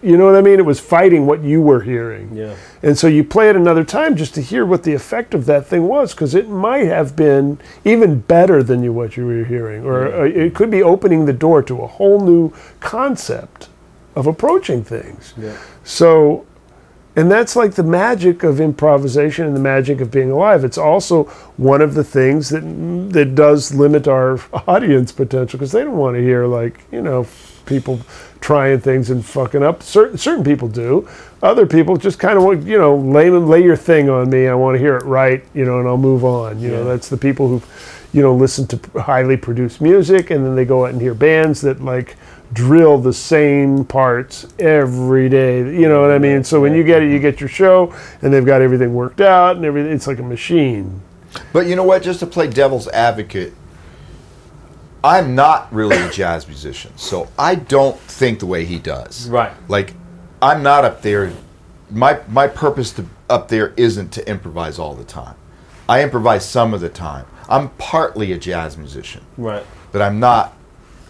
[0.04, 0.58] you know what I mean?
[0.58, 2.36] It was fighting what you were hearing.
[2.36, 2.56] Yeah.
[2.82, 5.66] And so you play it another time just to hear what the effect of that
[5.66, 9.84] thing was, because it might have been even better than you what you were hearing,
[9.84, 13.68] or uh, it could be opening the door to a whole new concept
[14.14, 15.32] of approaching things.
[15.38, 15.56] Yeah.
[15.82, 16.46] So,
[17.16, 20.64] and that's like the magic of improvisation and the magic of being alive.
[20.64, 21.24] It's also
[21.56, 22.60] one of the things that
[23.12, 24.38] that does limit our
[24.68, 27.26] audience potential because they don't want to hear like you know
[27.66, 28.00] people
[28.44, 29.82] trying things and fucking up.
[29.82, 31.08] Certain certain people do.
[31.42, 34.48] Other people just kind of want you know lay lay your thing on me.
[34.48, 36.60] I want to hear it right, you know, and I'll move on.
[36.60, 37.62] You know, that's the people who,
[38.12, 41.62] you know, listen to highly produced music and then they go out and hear bands
[41.62, 42.16] that like
[42.52, 45.60] drill the same parts every day.
[45.60, 46.44] You know what I mean?
[46.44, 49.56] So when you get it, you get your show, and they've got everything worked out,
[49.56, 49.90] and everything.
[49.90, 51.00] It's like a machine.
[51.54, 52.02] But you know what?
[52.02, 53.54] Just to play devil's advocate,
[55.04, 59.28] I'm not really a jazz musician, so I don't think the way he does.
[59.28, 59.52] Right.
[59.68, 59.92] Like,
[60.40, 61.30] I'm not up there.
[61.90, 65.34] My my purpose to up there isn't to improvise all the time.
[65.88, 67.26] I improvise some of the time.
[67.50, 69.64] I'm partly a jazz musician, Right.
[69.92, 70.54] but I'm not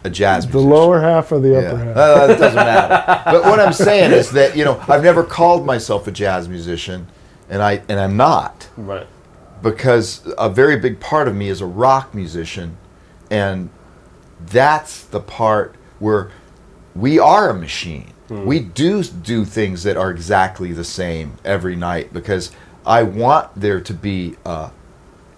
[0.02, 0.70] a jazz The musician.
[0.70, 1.58] lower half or the Yeah.
[1.58, 1.96] upper half?
[1.96, 3.22] Uh, it doesn't matter.
[3.30, 7.06] but what I'm saying is that you know I've never called myself a jazz musician,
[7.48, 9.06] and I and I'm not Right.
[9.62, 12.76] because a very big part of me is a rock musician,
[13.30, 13.70] and
[14.40, 16.30] that's the part where
[16.94, 18.12] we are a machine.
[18.28, 18.44] Hmm.
[18.46, 22.50] We do do things that are exactly the same every night because
[22.86, 24.70] I want there to be a,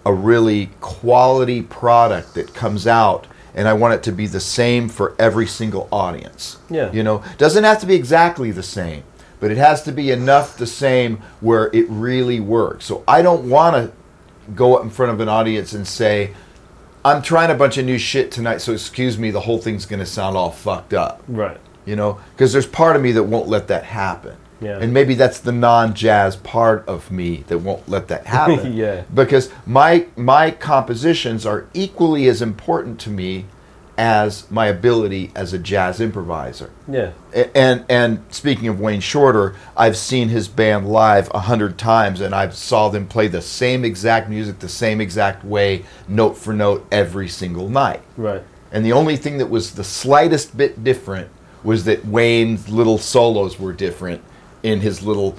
[0.05, 3.27] a really quality product that comes out
[3.57, 6.57] and I want it to be the same for every single audience.
[6.69, 6.91] Yeah.
[6.91, 9.03] You know, doesn't have to be exactly the same,
[9.39, 12.85] but it has to be enough the same where it really works.
[12.85, 16.35] So I don't want to go up in front of an audience and say,
[17.05, 19.99] I'm trying a bunch of new shit tonight, so excuse me, the whole thing's going
[19.99, 21.23] to sound all fucked up.
[21.27, 21.57] Right.
[21.85, 24.35] You know, because there's part of me that won't let that happen.
[24.59, 24.79] Yeah.
[24.79, 28.73] And maybe that's the non-jazz part of me that won't let that happen.
[28.73, 29.03] Yeah.
[29.13, 33.45] Because my my compositions are equally as important to me
[33.97, 36.69] as my ability as a jazz improviser.
[36.87, 37.13] Yeah.
[37.55, 42.35] And and speaking of Wayne Shorter, I've seen his band live a hundred times, and
[42.35, 46.85] I've saw them play the same exact music, the same exact way, note for note,
[46.91, 48.01] every single night.
[48.15, 48.43] Right.
[48.71, 51.29] And the only thing that was the slightest bit different
[51.63, 54.21] was that Wayne's little solos were different
[54.63, 55.35] in his little,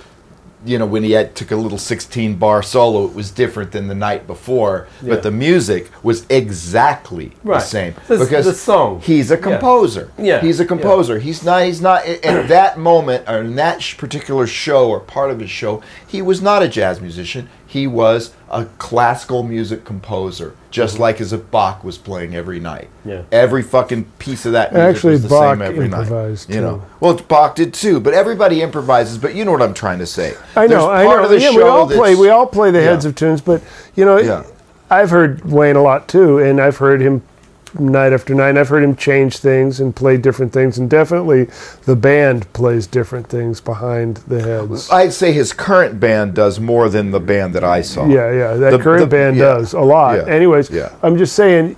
[0.66, 3.86] you know, when he had took a little 16 bar solo, it was different than
[3.88, 4.88] the night before.
[5.02, 5.11] Yeah.
[5.14, 7.61] But the music was exactly Right.
[7.61, 9.00] the same The- the song.
[9.02, 10.11] He's a composer.
[10.18, 10.40] Yeah.
[10.40, 10.68] he's a Yeah.
[10.68, 11.18] composer.
[11.20, 11.62] He's not.
[11.64, 15.50] He's not at that moment or in that sh- particular show or part of his
[15.50, 15.80] show.
[16.06, 17.48] He was not a jazz musician.
[17.68, 22.88] He was a classical music composer, just like as if Bach was playing every night.
[23.00, 23.08] Mm-hmm.
[23.10, 23.22] Yeah.
[23.30, 26.54] Every fucking piece of that music Actually, was the Bach same every improvised, night.
[26.56, 29.18] You know, well, Bach did too, but everybody improvises.
[29.18, 30.34] But you know what I'm trying to say.
[30.56, 31.24] I There's know, I part know.
[31.24, 32.14] of the yeah, we all play.
[32.14, 33.10] We all play the heads Yeah.
[33.10, 33.62] of tunes, but
[33.94, 34.44] you know, Yeah.
[34.90, 37.20] I've heard Wayne a lot too, and I've heard him
[37.74, 38.56] night after night.
[38.56, 41.48] I've heard him change things and play different things, and definitely
[41.84, 44.90] the band plays different things behind the heads.
[44.90, 48.06] I'd say his current band does more than the band that I saw.
[48.06, 49.44] Yeah, yeah, that The- current the- band yeah.
[49.44, 50.16] does a lot.
[50.26, 50.32] Yeah.
[50.32, 50.90] Anyways, Yeah.
[51.02, 51.76] I'm just saying,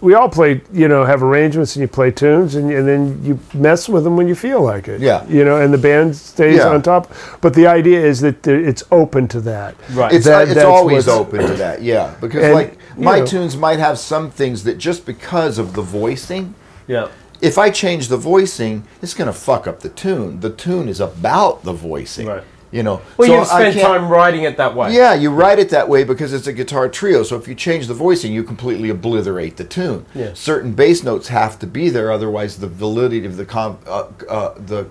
[0.00, 3.38] we all play, you know, have arrangements and you play tunes and, and then you
[3.54, 5.00] mess with them when you feel like it.
[5.00, 5.24] Yeah.
[5.28, 6.70] You know, and the band stays Yeah.
[6.70, 7.12] on top.
[7.40, 9.76] But the idea is that it's open to that.
[9.92, 10.12] Right.
[10.12, 12.10] It's, That- uh, it's always open to that, yeah.
[12.20, 15.74] Because And, like you my know- tunes might have some things that just because of
[15.74, 16.54] the voicing,
[16.86, 17.08] Yeah.
[17.40, 20.40] if I change the voicing, it's gonna fuck up the tune.
[20.40, 22.42] The tune is about the voicing, Right.
[22.70, 23.02] You know.
[23.18, 24.94] Well, So spent can't- time writing it that way.
[24.94, 27.22] Yeah, you write it that way because it's a guitar trio.
[27.22, 30.06] So if you change the voicing, you completely obliterate the tune.
[30.14, 30.30] Yeah.
[30.32, 34.50] Certain bass notes have to be there, otherwise the validity of the com- uh, uh,
[34.56, 34.86] the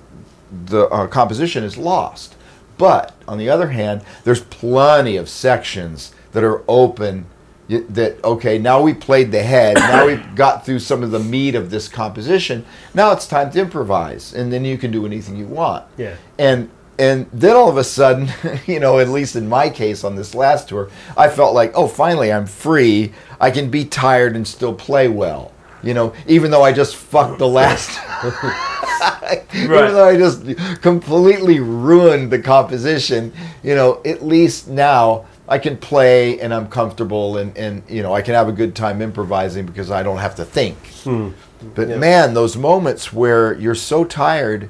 [0.67, 2.35] the uh, composition is lost.
[2.77, 7.25] But on the other hand, there's plenty of sections that are open.
[7.71, 9.75] That okay, now we played the head.
[9.75, 12.65] Now we've got through some of the meat of this composition.
[12.93, 16.15] Now it's time to improvise, and then you can do anything you want Yeah.
[16.37, 16.69] and
[16.99, 18.29] and then all of a sudden,
[18.67, 21.87] you know, at least in my case on this last tour, I felt like, oh,
[21.87, 23.13] finally I'm free.
[23.39, 25.51] I can be tired and still play well.
[25.81, 27.89] You know, even though I just fucked the last,
[29.55, 30.43] even though I just
[30.81, 33.33] completely ruined the composition.
[33.63, 38.15] You know, at least now I can play and I'm comfortable and and you know
[38.15, 40.77] I can have a good time improvising because I don't have to think.
[41.03, 41.31] Hmm.
[41.75, 44.69] But man, those moments where you're so tired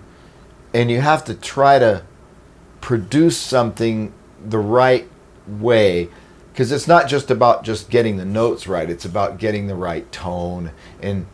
[0.73, 2.03] and you have to try to
[2.81, 4.11] produce something
[4.43, 5.07] the right
[5.47, 6.09] way
[6.51, 10.11] because it's not just about just getting the notes right it's about getting the right
[10.11, 10.71] tone.
[10.99, 11.27] And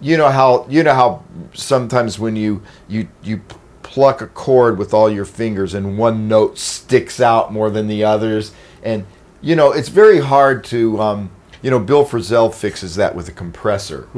[0.00, 1.22] you know how you know how
[1.52, 3.40] sometimes when you you you
[3.94, 8.02] pluck a chord with all your fingers and one note sticks out more than the
[8.02, 8.50] others.
[8.82, 9.06] And
[9.40, 11.30] you know it's very hard to um,
[11.62, 14.08] you know bill frisell fixes that with a compressor.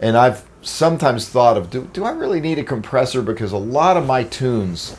[0.00, 3.20] And i've sometimes thought of do, do i really need a compressor?
[3.20, 4.96] Because a lot of my tunes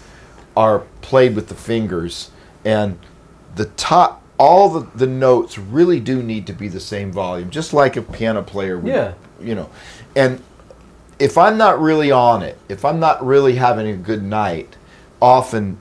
[0.56, 2.30] are played with the fingers.
[2.64, 3.00] And
[3.56, 7.74] the top all the, the notes really do need to be the same volume just
[7.74, 9.14] like a piano player would Yeah.
[9.42, 9.70] you know.
[10.16, 10.44] And
[11.20, 14.76] if i'm not really on it if i'm not really having a good night
[15.22, 15.78] often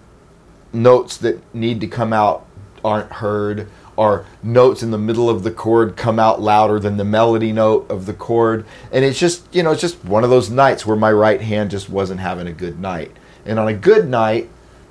[0.72, 2.44] notes that need to come out
[2.84, 7.04] aren't heard or notes in the middle of the chord come out louder than the
[7.04, 10.50] melody note of the chord and it's just you know it's just one of those
[10.50, 13.10] nights where my right hand just wasn't having a good night
[13.44, 14.48] and on a good night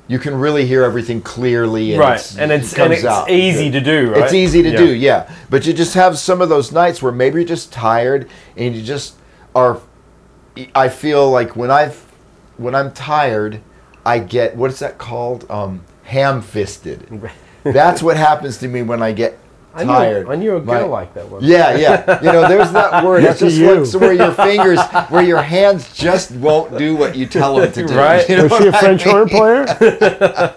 [0.09, 2.15] you can really hear everything clearly and Right.
[2.15, 4.23] it's, And it's it comes and it's out easy to do, right?
[4.23, 4.77] It's easy to Yeah.
[4.77, 5.29] do, yeah.
[5.49, 8.81] But you just have some of those nights where maybe you're just tired and you
[8.81, 9.15] just
[9.53, 9.81] are.
[10.75, 12.03] I feel like when I've
[12.57, 13.61] when I'm tired,
[14.05, 15.49] I get what is that called?
[15.49, 17.29] Um, ham-fisted.
[17.63, 19.37] That's what happens to me when I get
[19.77, 20.29] I knew, tired.
[20.29, 21.43] I knew a My- girl like that one.
[21.43, 22.19] yeah, yeah.
[22.21, 23.23] You know, there's that word.
[23.23, 23.83] It's just you.
[23.85, 27.85] like where your fingers, where your hands just won't do what you tell them to
[27.87, 27.93] do.
[27.95, 28.27] Right.
[28.27, 29.15] You know Was she a French mean?
[29.15, 29.65] horn player?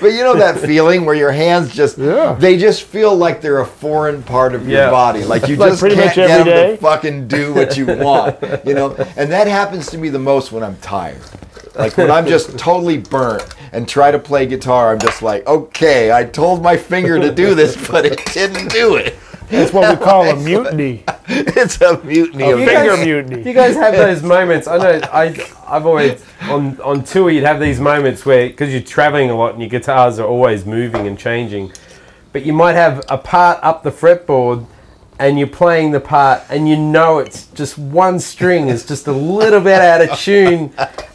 [0.00, 2.34] But you know that feeling where your hands just Yeah.
[2.38, 4.90] they just feel like they're a foreign part of your Yeah.
[4.90, 5.24] body.
[5.24, 6.70] Like you Like just can't much get them day?
[6.72, 8.36] to fucking do what you want.
[8.66, 8.94] You know?
[9.16, 11.20] And that happens to me the most when I'm tired.
[11.76, 16.12] Like when I'm just totally burnt and try to play guitar, I'm just like, okay,
[16.12, 19.16] I told my finger to do this, but it didn't do it.
[19.50, 21.04] That's what we call a mutiny.
[21.28, 23.42] It's a mutiny A Finger guys- mutiny.
[23.42, 24.66] You guys have those moments.
[24.66, 25.00] I know.
[25.12, 27.30] I I've always on on tour.
[27.30, 30.64] You'd have these moments where because you're traveling a lot and your guitars are always
[30.64, 31.72] moving and changing,
[32.32, 34.66] but you might have a part up the fretboard.
[35.18, 39.12] And you're playing the part, and you know it's just one string is just a
[39.12, 40.72] little bit out of tune,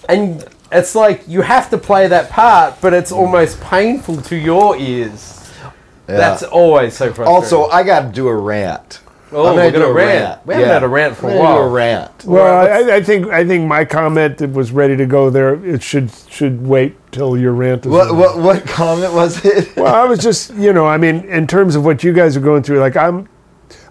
[0.07, 4.77] and it's like you have to play that part, but it's almost painful to your
[4.77, 5.51] ears.
[5.61, 5.71] Yeah.
[6.17, 7.33] That's always so frustrating.
[7.33, 9.01] Also, I got to do a rant.
[9.31, 10.23] Oh, I'm we're gonna gonna a rant.
[10.23, 10.45] rant.
[10.47, 11.67] We haven't had a rant for a I'm gonna do while.
[11.67, 12.25] a rant.
[12.25, 15.53] Well, Well, I, I think I think my comment that was ready to go there.
[15.63, 17.91] It should should wait till your rant is.
[17.91, 19.75] What what what comment was it?
[19.75, 22.39] Well, I was just you know, I mean, in terms of what you guys are
[22.39, 23.27] going through, like I'm,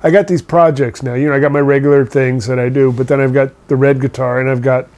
[0.03, 1.14] I got these projects now.
[1.14, 3.76] You know, I got my regular things that I do, but then I've got the
[3.76, 4.89] red guitar and I've got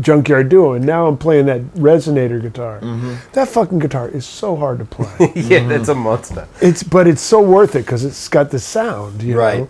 [0.00, 2.80] Junkyard Duo, and now I'm playing that resonator guitar.
[2.80, 3.16] Mm-hmm.
[3.34, 5.32] That fucking guitar is so hard to play.
[5.36, 6.48] yeah, that's a monster.
[6.62, 9.58] it's but it's so worth it because it's got the sound, you Right.
[9.60, 9.68] know.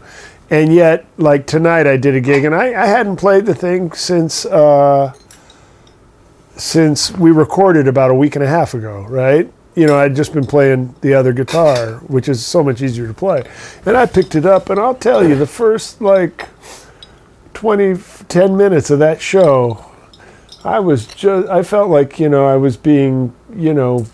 [0.50, 3.92] And yet, like tonight, I did a gig, and I, I hadn't played the thing
[3.92, 5.12] since uh,
[6.56, 9.50] since we recorded about a week and a half ago, right?
[9.74, 13.14] You know, I'd just been playing the other guitar, which is so much easier to
[13.14, 13.42] play.
[13.86, 16.48] And I picked it up, and I'll tell you, the first like
[17.54, 17.96] 20,
[18.28, 19.84] 10 minutes of that show,
[20.64, 24.06] I was just, I felt like, you know, I was being, you know,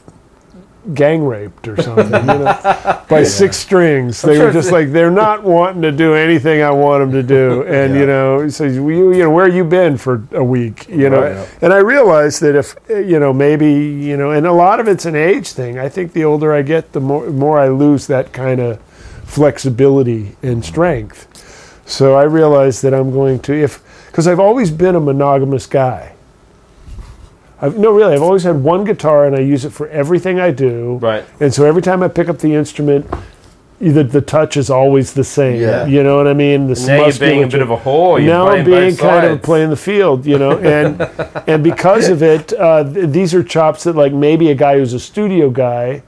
[0.95, 4.23] gang raped or something, you know, by six strings.
[4.23, 7.23] They sure were just like, they're not wanting to do anything I want them to
[7.23, 7.65] do.
[7.79, 10.89] And, you know, he says, well, you, you know, where you been for a week,
[10.89, 11.21] you know?
[11.21, 11.49] Right.
[11.63, 15.05] And I realized that if, you know, maybe, you know, and a lot of it's
[15.05, 15.79] an age thing.
[15.79, 18.81] I think the older I get, the more, more I lose that kind of
[19.25, 21.83] flexibility and strength.
[21.87, 26.15] So I realized that I'm going to, if, because I've always been a monogamous guy.
[27.61, 30.51] I've, no, really, I've always had one guitar and I use it for everything I
[30.51, 30.99] do.
[31.03, 31.25] Right.
[31.41, 33.07] And so every time I pick up the instrument,
[33.81, 35.61] either the touch is always the same.
[35.61, 35.87] Yeah.
[35.87, 36.69] You know what I mean?
[36.69, 38.19] The Now you're being a bit of a whore.
[38.19, 41.01] You're now I'm being kind of playing the field, you know, and
[41.49, 44.93] and because of it, uh, th- these are chops that like maybe a guy who's
[44.93, 46.03] a studio guy,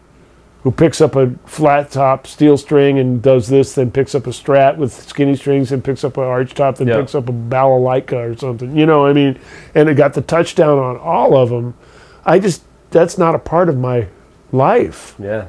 [0.62, 4.30] who picks up a flat top steel string and does this, then picks up a
[4.30, 7.00] Strat with skinny strings and picks up an arch top, then Yeah.
[7.00, 9.38] picks up a balalaika or something, you know, I mean,
[9.74, 11.74] and it got the touchdown on all of them.
[12.26, 14.08] I just that's not a part of my
[14.52, 15.14] life.
[15.18, 15.46] Yeah.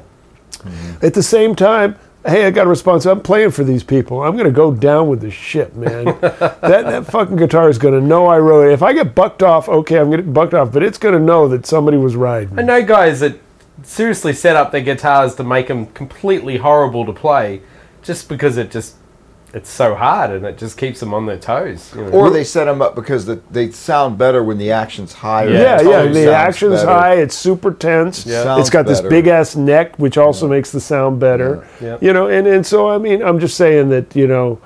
[0.58, 1.04] Mm-hmm.
[1.04, 3.04] At the same time, hey, I got a response.
[3.04, 4.22] I'm playing for these people.
[4.22, 6.04] I'm going to go down with the ship, man.
[6.20, 8.72] that that fucking guitar is going to know I wrote it.
[8.72, 11.48] If I get bucked off, okay, I'm getting bucked off, but it's going to know
[11.48, 12.58] that somebody was riding.
[12.58, 13.38] I know guys that
[13.84, 17.62] seriously set up their guitars to make them completely horrible to play,
[18.02, 18.96] just because it just
[19.54, 21.92] it's so hard and it just keeps them on their toes.
[21.94, 22.10] you know.
[22.10, 25.50] Or they set them up because the, they sound better when the action's higher.
[25.50, 26.06] Yeah, The yeah.
[26.06, 26.88] The action's better.
[26.90, 27.14] high.
[27.16, 28.24] It's super tense.
[28.24, 28.58] Yeah.
[28.58, 31.68] It's got this big ass neck, which also makes the sound better.
[31.82, 31.98] Yeah.
[32.00, 34.58] You know, and, and so I mean, I'm just saying that you know,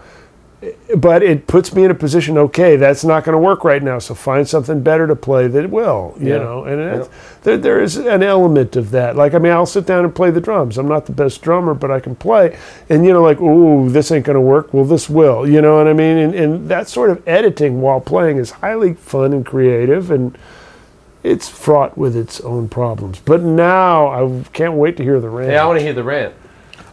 [0.97, 2.39] but it puts me in a position.
[2.39, 3.99] Okay, that's not going to work right now.
[3.99, 6.15] So find something better to play that will.
[6.19, 6.39] You Yeah.
[6.39, 7.09] know, and it's,
[7.43, 9.17] there there is an element of that.
[9.17, 10.79] Like I mean, I'll sit down and play the drums.
[10.79, 12.57] I'm not the best drummer, but I can play.
[12.89, 14.73] And you know, like, ooh, this ain't going to work.
[14.75, 15.49] Well, this will.
[15.49, 16.17] You know what I mean?
[16.19, 20.37] And, and that sort of editing while playing is highly fun and creative and
[21.23, 23.19] it's fraught with its own problems.
[23.19, 25.51] But now I can't wait to hear the rant.
[25.51, 26.35] yeah, I want to hear the rant.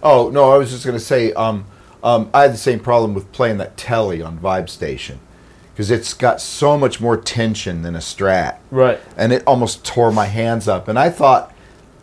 [0.01, 1.65] Oh no, I was just gonna say, um,
[2.03, 5.19] um, I had the same problem with playing that telly on Vibe Station
[5.73, 8.99] because it's got so much more tension than a Strat, Right.
[9.17, 10.87] and it almost tore my hands up.
[10.87, 11.51] And I thought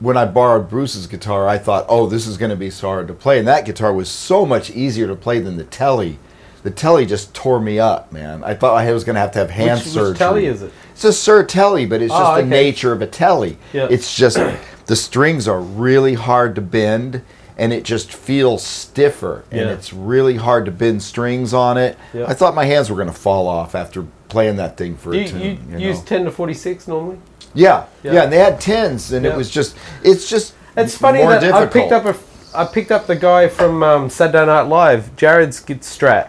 [0.00, 3.14] when I borrowed Bruce's guitar, I thought, oh, this is gonna be so hard to
[3.14, 6.18] play, and that guitar was so much easier to play than the telly.
[6.62, 8.42] The telly just tore me up, man.
[8.44, 10.10] I thought I was gonna have to have hand Which, surgery.
[10.10, 10.72] which telly is it?
[10.92, 13.56] It's a Sir Telly, but it's just Oh, the nature of a Telly.
[13.72, 13.86] Yeah.
[13.90, 14.36] It's just
[14.86, 17.22] the strings are really hard to bend,
[17.60, 19.72] and it just feels stiffer, and Yeah.
[19.74, 21.96] it's really hard to bend strings on it.
[22.14, 22.24] Yeah.
[22.26, 25.20] I thought my hands were going to fall off after playing that thing for You,
[25.20, 25.40] a tune.
[25.42, 27.18] you, you use ten to forty six normally.
[27.54, 28.12] yeah, Yeah.
[28.14, 29.32] yeah, and they had tens, and Yeah.
[29.32, 30.54] it was just, it's just.
[30.76, 32.16] It's funny that I picked up a,
[32.54, 36.28] I picked up the guy from um, Saturday Night Live, Jared's Git Strat,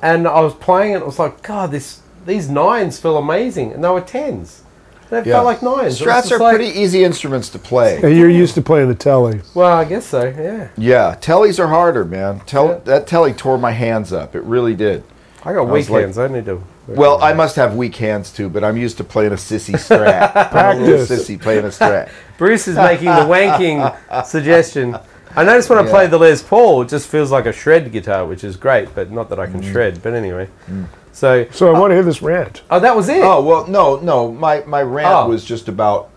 [0.00, 1.00] and I was playing it.
[1.02, 4.62] I was like, God, this these nines feel amazing, and they were tens.
[5.10, 5.34] They Yeah.
[5.34, 6.00] felt like nines.
[6.00, 8.00] Strats are like- pretty easy instruments to play.
[8.02, 9.40] And you're used to playing the telly.
[9.54, 10.32] Well, I guess so.
[10.40, 12.40] Yeah, Yeah, tellies are harder, man.
[12.46, 12.74] Tell Yeah.
[12.84, 14.34] that telly tore my hands up.
[14.36, 15.02] It really did.
[15.44, 16.18] I got was weak like- hands.
[16.18, 16.62] I need to.
[16.86, 20.32] Well, I must have weak hands too, but I'm used to playing a sissy strat.
[20.52, 21.28] I'm a little Practice.
[21.28, 22.08] sissy playing a strat.
[22.38, 23.94] Bruce is making the wanking
[24.26, 24.96] suggestion.
[25.36, 28.26] I notice when I play the Les Paul, it just feels like a shred guitar,
[28.26, 29.70] which is great, but not that I can mm.
[29.70, 30.02] shred.
[30.02, 30.86] But anyway, mm.
[31.20, 32.62] So So I want to uh, hear this rant.
[32.70, 33.22] oh, that was it.
[33.22, 34.32] Oh well, no, no.
[34.32, 35.28] My my rant Oh.
[35.28, 36.08] was just about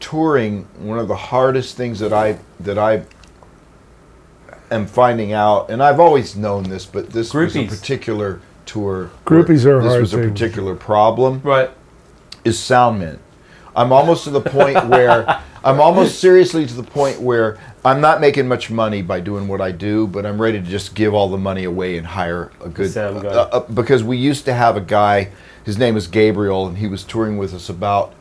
[0.00, 0.66] touring.
[0.78, 3.04] One of the hardest things that I that I
[4.72, 9.10] am finding out, and I've always known this, but this was a particular tour.
[9.24, 11.40] Groupies where are a This hard was a particular problem.
[11.44, 11.70] Right.
[12.44, 13.18] is soundmen.
[13.76, 18.20] I'm almost to the point where I'm almost seriously to the point where I'm not
[18.20, 21.28] making much money by doing what I do, but I'm ready to just give all
[21.28, 24.80] the money away and hire a good uh, uh, because we used to have a
[24.80, 25.30] guy.
[25.64, 28.12] His name is Gabriel, and he was touring with us about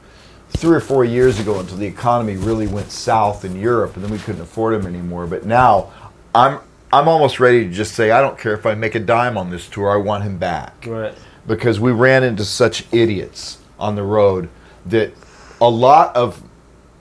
[0.52, 4.12] three or four years ago until the economy really went south in Europe, and then
[4.12, 5.28] we couldn't afford him anymore.
[5.28, 5.92] But now
[6.34, 6.60] I'm
[6.94, 9.50] I'm almost ready to just say I don't care if I make a dime on
[9.50, 9.90] this tour.
[9.90, 11.14] I want him back Right.
[11.46, 14.48] because we ran into such idiots on the road
[14.86, 15.12] that
[15.60, 16.42] a lot of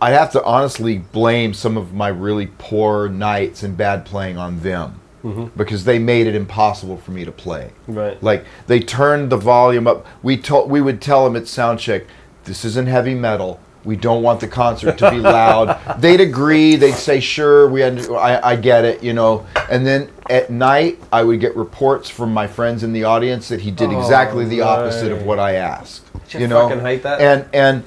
[0.03, 4.59] I have to honestly blame some of my really poor nights and bad playing on
[4.59, 5.57] them mm-hmm.
[5.57, 7.71] because they made it impossible for me to play.
[7.87, 8.21] Right.
[8.21, 10.05] Like they turned the volume up.
[10.21, 12.03] We told we would tell them at sound check,
[12.43, 13.61] this isn't heavy metal.
[13.85, 16.01] We don't want the concert to be loud.
[16.01, 16.77] They'd agree.
[16.77, 19.45] They'd say, "Sure, we had, I, I get it," you know.
[19.71, 23.61] And then at night, I would get reports from my friends in the audience that
[23.61, 26.07] he did Oh, exactly the opposite of what I asked.
[26.29, 27.21] you You know, fucking hate that?
[27.21, 27.85] And and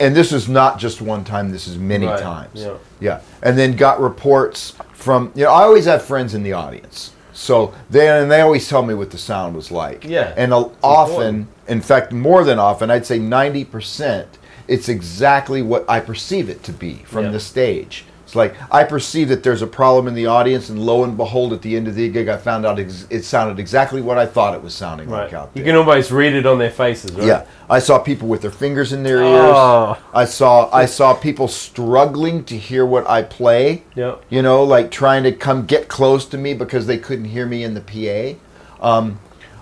[0.00, 1.50] and this is not just one time.
[1.50, 2.50] This is many Right, times.
[2.62, 2.74] yeah.
[3.00, 7.12] Yeah, and then got reports from you know I always have friends in the audience,
[7.32, 10.04] so they and they always tell me what the sound was like.
[10.04, 11.48] Yeah, and often, important.
[11.68, 16.62] in fact, more than often, I'd say ninety percent, it's exactly what I perceive it
[16.64, 17.30] to be from Yeah.
[17.32, 18.04] the stage.
[18.28, 21.54] It's like I perceive that there's a problem in the audience, and lo and behold,
[21.54, 24.26] at the end of the gig, I found out ex- it sounded exactly what I
[24.26, 25.22] thought it was sounding Right.
[25.24, 25.62] like out there.
[25.62, 27.26] You can almost read it on their faces, right?
[27.26, 29.50] Yeah, I saw people with their fingers in their ears.
[29.54, 29.96] Oh.
[30.12, 33.84] I saw I saw people struggling to hear what I play.
[33.94, 34.22] Yep.
[34.28, 37.64] You know, like trying to come get close to me because they couldn't hear me
[37.64, 38.36] in the PA.
[38.86, 39.20] Um,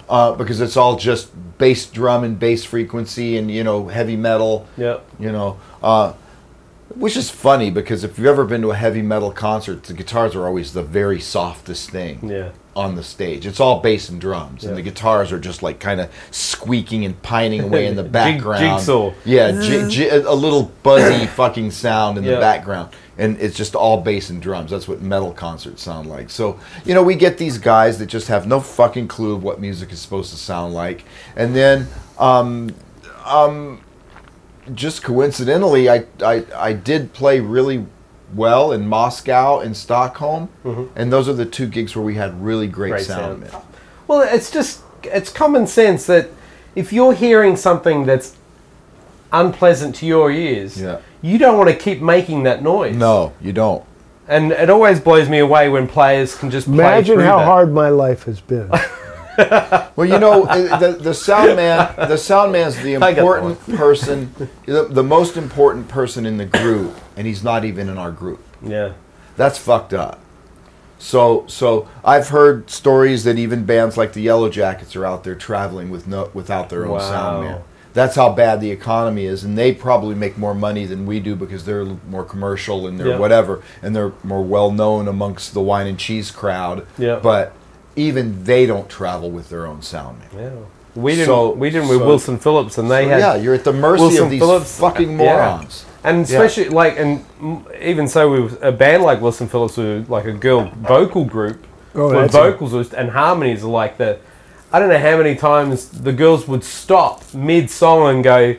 [0.08, 4.66] uh, because it's all just bass drum and bass frequency and you know heavy metal.
[4.76, 5.04] Yep.
[5.20, 6.14] You know, uh,
[6.94, 10.34] which is funny because if you've ever been to a heavy metal concert, the guitars
[10.34, 12.50] are always the very softest thing Yeah.
[12.76, 13.44] on the stage.
[13.46, 17.20] It's all bass and drums, and the guitars are just like kind of squeaking and
[17.22, 18.78] pining away in the Jig- background.
[18.78, 19.12] jigsaw.
[19.24, 22.36] Yeah, ji- ji- a little buzzy fucking sound in Yeah.
[22.36, 24.70] the background, and it's just all bass and drums.
[24.70, 26.30] That's what metal concerts sound like.
[26.30, 29.60] So you know, we get these guys that just have no fucking clue of what
[29.60, 31.04] music is supposed to sound like,
[31.36, 31.88] and then.
[32.18, 32.70] Um,
[33.26, 33.80] um,
[34.74, 37.86] just coincidentally, I, I I did play really
[38.34, 40.48] well in Moscow and Stockholm,
[40.96, 42.96] and those are the two gigs where we had really great, Mm-hmm.
[42.96, 43.50] Great sound.
[43.50, 43.64] sound.
[44.08, 46.28] Well, it's just it's common sense that
[46.74, 48.36] if you're hearing something that's
[49.32, 50.98] unpleasant to your ears, Yeah.
[51.22, 52.96] you don't want to keep making that noise.
[52.96, 53.84] No, you don't.
[54.28, 57.44] And it always blows me away when players can just play Imagine through how that.
[57.44, 58.70] hard my life has been.
[59.96, 60.44] Well, you know,
[60.78, 64.30] the the sound man, the sound man's the important person,
[64.66, 68.42] the, the most important person in the group, and he's not even in our group.
[68.62, 68.92] Yeah.
[69.36, 70.20] That's fucked up.
[70.98, 75.90] So, so I've heard stories that even bands like the Yellowjackets are out there traveling
[75.90, 76.98] with no without their own Wow.
[76.98, 77.60] sound man.
[77.92, 81.34] That's how bad the economy is, and they probably make more money than we do
[81.34, 83.18] because they're more commercial and they're Yeah.
[83.18, 86.86] whatever, and they're more well known amongst the wine and cheese crowd.
[86.98, 87.18] Yeah.
[87.22, 87.54] But
[87.96, 90.28] even they don't travel with their own sound man.
[90.42, 90.50] Yeah.
[91.02, 91.26] We didn't.
[91.26, 93.72] So- we didn't with so- Wilson Phillips, and they So, had yeah, you're at the
[93.72, 95.16] mercy Wilson of these Phillips, uh, fucking yeah.
[95.34, 95.84] morons.
[96.04, 97.24] And especially like, and
[97.82, 102.08] even so, with a band like Wilson Phillips, with like a girl vocal group, Oh,
[102.08, 104.18] where that's a- vocals was- and harmonies are like the.
[104.72, 108.54] I don't know how many times the girls would stop mid song and go,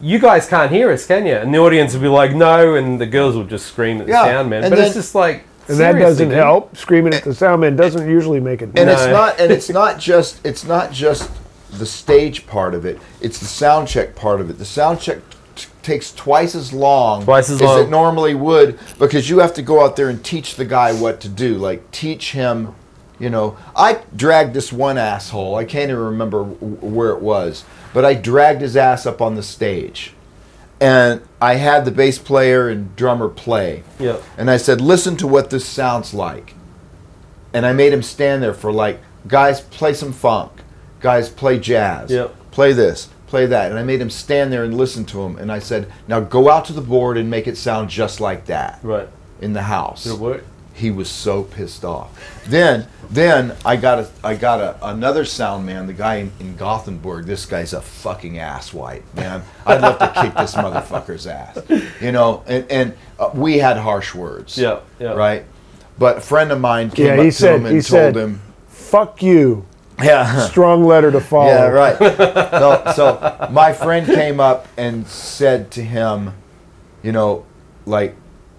[0.00, 3.00] "You guys can't hear us, can you?" And the audience would be like, "No," and
[3.00, 4.64] the girls would just scream at the Yeah, sound man.
[4.64, 6.36] and But it's just like, And that doesn't dude.
[6.36, 6.76] help.
[6.76, 8.66] Screaming at the sound man doesn't usually make it.
[8.76, 8.92] and No.
[8.92, 11.30] it's not and it's not just it's not just
[11.72, 15.18] the stage part of it it's the sound check part of it the sound check
[15.56, 17.90] t- takes twice as long Twice as it long.
[17.90, 21.28] normally would because you have to go out there and teach the guy what to
[21.28, 22.76] do like teach him
[23.18, 27.64] you know i dragged this one asshole i can't even remember w- where it was
[27.92, 30.12] but i dragged his ass up on the stage
[30.84, 34.22] and i had the bass player and drummer play Yep.
[34.38, 36.54] and I said, listen to what this sounds like.
[37.54, 40.50] And I made him stand there for like, guys, play some funk.
[41.00, 42.10] Guys, play jazz.
[42.10, 42.34] Yep.
[42.50, 43.70] Play this, play that.
[43.70, 45.36] And I made him stand there and listen to him.
[45.38, 48.46] And I said, now go out to the board and make it sound just like
[48.46, 49.08] that Right.
[49.40, 50.04] in the house.
[50.04, 50.44] Did it work?
[50.74, 52.10] He was so pissed off.
[52.46, 56.56] Then, then I got a, I got a, another sound man, the guy in, in
[56.56, 57.26] Gothenburg.
[57.26, 59.42] This guy's a fucking asswipe, man.
[59.64, 61.58] I'd love to kick this motherfucker's ass,
[62.00, 62.42] you know.
[62.46, 64.80] And, and uh, we had harsh words, Yeah.
[64.98, 65.12] Yeah.
[65.12, 65.44] right.
[65.96, 68.14] But a friend of mine came Yeah, up he to said- him and he told
[68.14, 69.64] said- him, Fuck you.
[70.02, 71.46] yeah, Strong letter to follow.
[71.46, 71.96] yeah, right.
[72.50, 76.32] so, so my friend came up and said to him,
[77.04, 77.46] you know,
[77.86, 78.16] like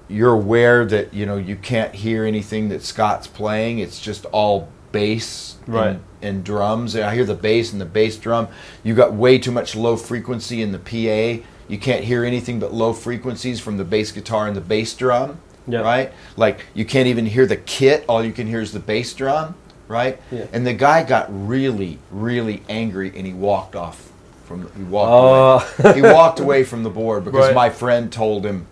[0.08, 3.80] you're aware that you know you can't hear anything that Scott's playing.
[3.80, 5.88] It's just all bass Right.
[5.89, 6.95] and, and drums.
[6.95, 8.47] I hear the bass and the bass drum.
[8.84, 11.43] You got way too much low frequency in the PA.
[11.68, 15.39] You can't hear anything but low frequencies from the bass guitar and the bass drum.
[15.68, 15.80] Yeah.
[15.82, 16.14] Right?
[16.38, 18.06] Like you can't even hear the kit.
[18.08, 19.56] All you can hear is the bass drum.
[19.88, 20.20] Right?
[20.32, 20.45] Yeah.
[20.53, 24.12] And the guy got really, really angry, and he walked off
[24.45, 24.70] from.
[24.76, 25.84] He walked Oh.
[25.89, 25.95] away.
[25.95, 27.56] He walked away from the board because Right.
[27.56, 28.66] my friend told him,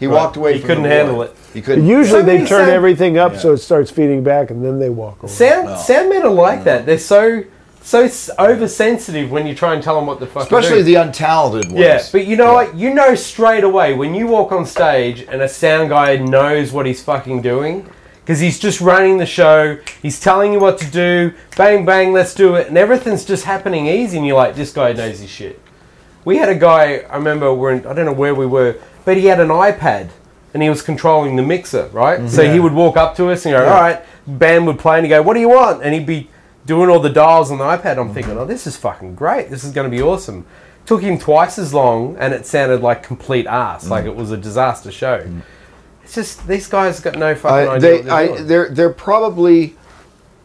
[0.00, 0.54] He walked away.
[0.54, 1.36] He from couldn't the handle it.
[1.54, 1.86] He couldn't.
[1.86, 4.88] Usually So they turn sound- everything up so it starts feeding back, and then they
[4.88, 5.30] walk away.
[5.30, 5.76] Sound No.
[5.76, 6.86] sound men are like that.
[6.86, 7.44] They're so
[7.82, 8.06] so
[8.38, 10.48] oversensitive when you try and tell them what the fuck.
[10.48, 10.84] to Especially do.
[10.84, 11.72] the untalented ones.
[11.78, 12.74] Yeah, but you know what?
[12.74, 16.86] You know straight away when you walk on stage and a sound guy knows what
[16.86, 17.86] he's fucking doing
[18.24, 19.78] because he's just running the show.
[20.02, 21.32] He's telling you what to do.
[21.56, 24.18] Bang bang, let's do it, and everything's just happening easy.
[24.18, 25.58] And you're like, this guy knows his shit.
[26.24, 27.02] We had a guy.
[27.10, 30.10] I remember we're in, I don't know where we were, but he had an iPad
[30.52, 32.18] and he was controlling the mixer, right?
[32.18, 32.28] Mm-hmm.
[32.28, 35.06] So he would walk up to us and go, "All right," band would play and
[35.06, 36.28] he'd go, "What do you want?" And he'd be
[36.66, 37.98] doing all the dials on the iPad.
[37.98, 38.14] I'm mm.
[38.14, 39.50] thinking, "Oh, this is fucking great.
[39.50, 40.46] This is going to be awesome."
[40.86, 44.08] Took him twice as long, and it sounded like complete ass, like mm.
[44.08, 45.20] it was a disaster show.
[45.20, 45.42] Mm.
[46.02, 48.02] It's just these guys got no fucking I, idea.
[48.02, 49.76] they, I, they're they're probably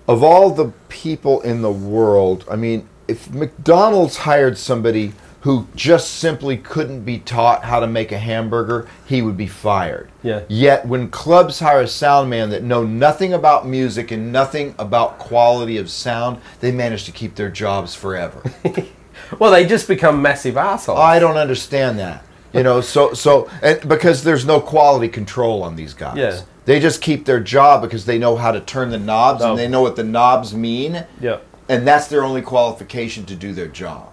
[0.07, 2.45] of all the people in the world.
[2.49, 5.13] I mean, if McDonald's hired somebody
[5.45, 10.09] who just simply couldn't be taught how to make a hamburger, he would be fired.
[10.23, 10.41] Yeah.
[10.49, 15.19] Yet when clubs hire a sound man that know nothing about music and nothing about
[15.19, 18.41] quality of sound, they manage to keep their jobs forever.
[19.39, 20.97] well, they just become massive assholes.
[20.97, 22.25] I don't understand that.
[22.51, 26.17] You know, so so and because there's no quality control on these guys.
[26.17, 26.41] Yeah.
[26.65, 29.51] They just keep their job because they know how to turn the knobs Oh.
[29.51, 31.37] and they know what the knobs mean, yeah.
[31.69, 34.09] and that's their only qualification to do their job.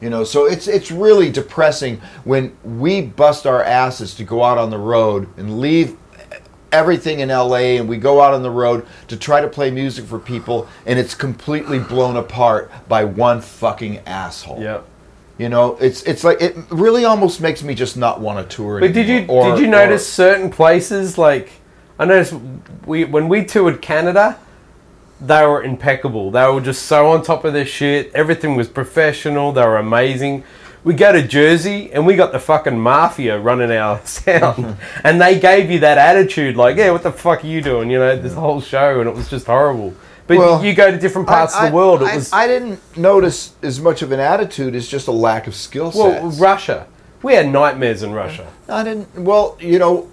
[0.00, 4.58] You know, so it's it's really depressing when we bust our asses to go out
[4.58, 5.96] on the road and leave
[6.72, 10.04] everything in LA and we go out on the road to try to play music
[10.06, 14.60] for people and it's completely blown apart by one fucking asshole.
[14.60, 14.80] Yeah.
[15.38, 18.80] You know, it's it's like it really almost makes me just not want to tour.
[18.80, 19.24] But did you.
[19.28, 21.50] Or- did you or- notice certain places like
[21.98, 22.34] I noticed
[22.86, 24.38] we when we toured Canada,
[25.24, 26.30] they were impeccable.
[26.30, 28.12] They were just so on top of their shit.
[28.14, 29.52] Everything was professional.
[29.52, 30.44] They were amazing.
[30.84, 35.38] We go to Jersey and we got the fucking mafia running our sound, and they
[35.38, 37.88] gave you that attitude like, yeah, what the fuck are you doing?
[37.90, 39.94] You know, this whole show, and it was just horrible.
[40.26, 42.46] But Well, you go to different parts I- of the world, I, it was I,
[42.48, 46.22] didn't notice as much of an attitude as just a lack of skill set.
[46.22, 46.30] well.
[46.32, 46.86] Russia.
[47.22, 48.48] We had nightmares in Russia.
[48.68, 49.14] I didn't.
[49.16, 50.08] Well, you know,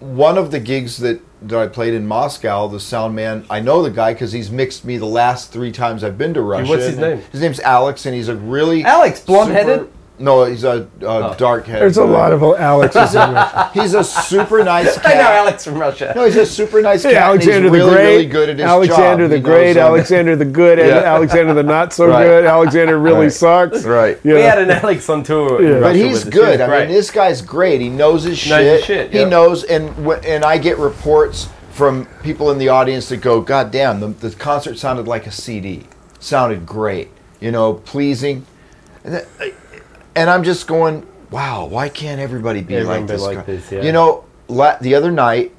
[0.00, 3.82] one of the gigs that, that I played in Moscow, the sound man, I know
[3.82, 6.68] the guy because he's mixed me the last three times I've been to Russia.
[6.68, 7.22] what's his name?
[7.32, 9.80] His name's Alex, and he's a really Alex, blonde-headed?
[9.80, 11.34] super- No, he's a, a oh.
[11.36, 11.82] dark head.
[11.82, 13.70] There's a lot of Alexes in there.
[13.74, 15.06] He's a super nice cat.
[15.14, 16.12] I know Alex from Russia.
[16.16, 17.12] No, he's a super nice cat.
[17.12, 19.30] Hey, and he's Alexander the really, Great, really good at his Alexander job.
[19.30, 21.14] the He Great, knows, Alexander the Good, and Yeah.
[21.14, 22.24] Alexander the Not So Right.
[22.24, 22.44] Good.
[22.46, 23.32] Alexander really Right.
[23.32, 23.84] sucks.
[23.84, 24.18] Right.
[24.24, 24.34] Yeah.
[24.34, 25.62] We had an Alex on tour.
[25.62, 25.68] Yeah.
[25.68, 26.60] Russia But he's with good.
[26.60, 26.88] He I mean, great.
[26.88, 27.80] this guy's great.
[27.82, 28.50] He knows his shit.
[28.50, 29.28] Knows his shit, He yeah.
[29.28, 29.90] knows, and
[30.24, 34.30] and I get reports from people in the audience that go, "God damn, the, the
[34.30, 35.84] concert sounded like a CD.
[36.20, 37.10] Sounded great.
[37.38, 38.46] You know, pleasing."
[40.16, 43.70] And, I'm just going, "Wow, why can't everybody be Everyone like be this?" like this,
[43.70, 43.82] yeah.
[43.82, 45.52] You know, la- the other night.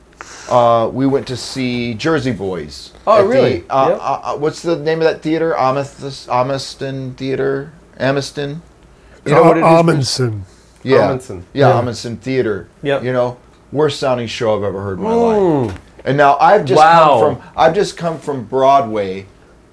[0.49, 2.91] Uh, we went to see Jersey Boys.
[3.05, 3.63] Oh, at the- really?
[3.69, 3.99] uh, Yep.
[4.01, 5.55] uh, uh, what's the name of that theater?
[5.55, 7.71] Amethyst, Amiston Theater?
[7.99, 8.61] Amiston?
[9.25, 9.65] You know what it is?
[9.65, 10.41] Ahmanson.
[10.83, 10.97] Yeah.
[11.09, 11.43] Ahmanson.
[11.53, 11.81] Yeah, Yeah.
[11.81, 12.67] Ahmanson Theater.
[12.81, 13.03] Yep.
[13.03, 13.37] You know,
[13.71, 15.67] worst sounding show I've ever heard in my Mm.
[15.67, 15.77] life.
[16.05, 17.07] And now I've just Wow.
[17.19, 19.25] come from I've just come from Broadway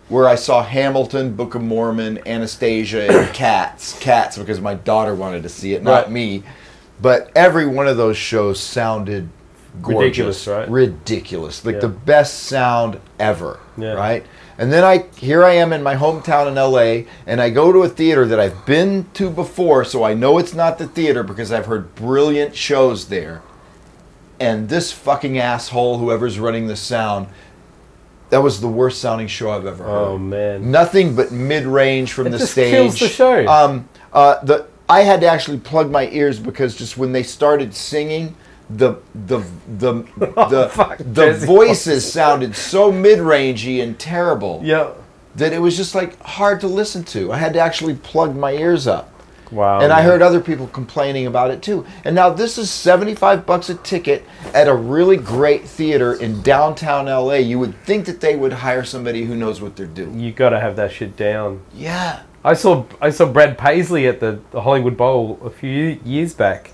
[0.09, 3.99] where I saw Hamilton, Book of Mormon, Anastasia, and Cats.
[4.01, 6.11] Cats because my daughter wanted to see it, not Right.
[6.13, 6.43] me.
[7.01, 9.29] But every one of those shows sounded
[9.83, 9.99] gorgeous.
[10.01, 10.69] Ridiculous, right?
[10.71, 11.65] Ridiculous.
[11.65, 11.81] Like Yeah.
[11.83, 13.59] the best sound ever.
[13.77, 13.95] Yeah.
[13.95, 14.25] Right?
[14.57, 17.83] And then I here I am in my hometown in LA and I go to
[17.83, 21.51] a theater that I've been to before, so I know it's not the theater because
[21.51, 23.43] I've heard brilliant shows there.
[24.39, 27.27] And this fucking asshole, whoever's running the sound,
[28.35, 29.91] that was the worst sounding show I've ever heard.
[30.09, 30.72] Oh man.
[30.72, 32.72] Nothing but mid range from It the just stage.
[32.72, 33.47] kills the show.
[33.47, 37.72] Um, uh, the I had to actually plug my ears because just when they started
[37.76, 38.35] singing,
[38.68, 39.39] the the
[39.78, 44.89] the the Oh, fuck, the voices sounded so mid rangey and terrible Yeah.
[45.37, 47.32] that it was just like hard to listen to.
[47.32, 49.11] I had to actually plug my ears up.
[49.53, 49.80] Wow.
[49.80, 51.86] And I heard other people complaining about it too.
[52.05, 54.24] And now this is 75 bucks a ticket
[54.55, 57.34] at a really great theater in downtown LA.
[57.34, 60.18] You would think that they would hire somebody who knows what they're doing.
[60.20, 61.61] you got to have that shit down.
[61.74, 62.22] Yeah.
[62.45, 66.72] I saw I saw Brad Paisley at the, the Hollywood Bowl a few years back,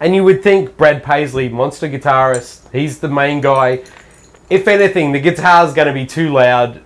[0.00, 3.84] and you would think Brad Paisley, monster guitarist, he's the main guy.
[4.50, 6.82] If anything, the guitar's going to be too loud.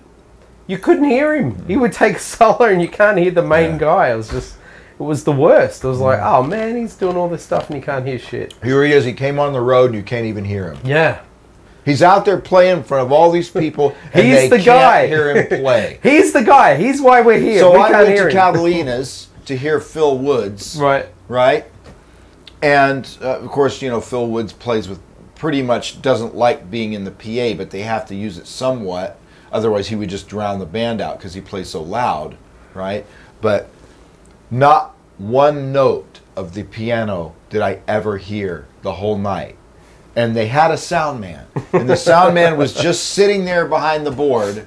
[0.67, 1.65] You couldn't hear him.
[1.65, 3.77] He would take a solo, and you can't hear the main Yeah.
[3.79, 4.07] guy.
[4.09, 4.55] I was just,
[4.99, 5.83] it was the worst.
[5.83, 8.53] It was like, oh man, he's doing all this stuff, and you can't hear shit.
[8.63, 9.05] Here he is.
[9.05, 10.79] He came on the road and you can't even hear him.
[10.83, 11.21] Yeah,
[11.85, 15.07] He's out there playing in front of all these people and He's they the guy.
[15.07, 15.99] hear him play.
[16.03, 16.75] he's the guy.
[16.75, 17.59] He's why we're here.
[17.61, 18.33] so we I can't went hear to.
[18.35, 21.07] Catalina's to hear Phil Woods, Right.
[21.27, 21.65] right?
[22.61, 24.99] and uh, of course, you know, Phil Woods plays with
[25.35, 29.17] pretty much doesn't like being in the PA, but they have to use it somewhat.
[29.51, 32.37] Otherwise, he would just drown the band out because he plays so loud,
[32.73, 33.05] right?
[33.41, 33.69] But
[34.51, 39.57] not one note of the piano did I ever hear the whole night.
[40.15, 44.05] And they had a sound man, and the sound man was just sitting there behind
[44.05, 44.65] the board.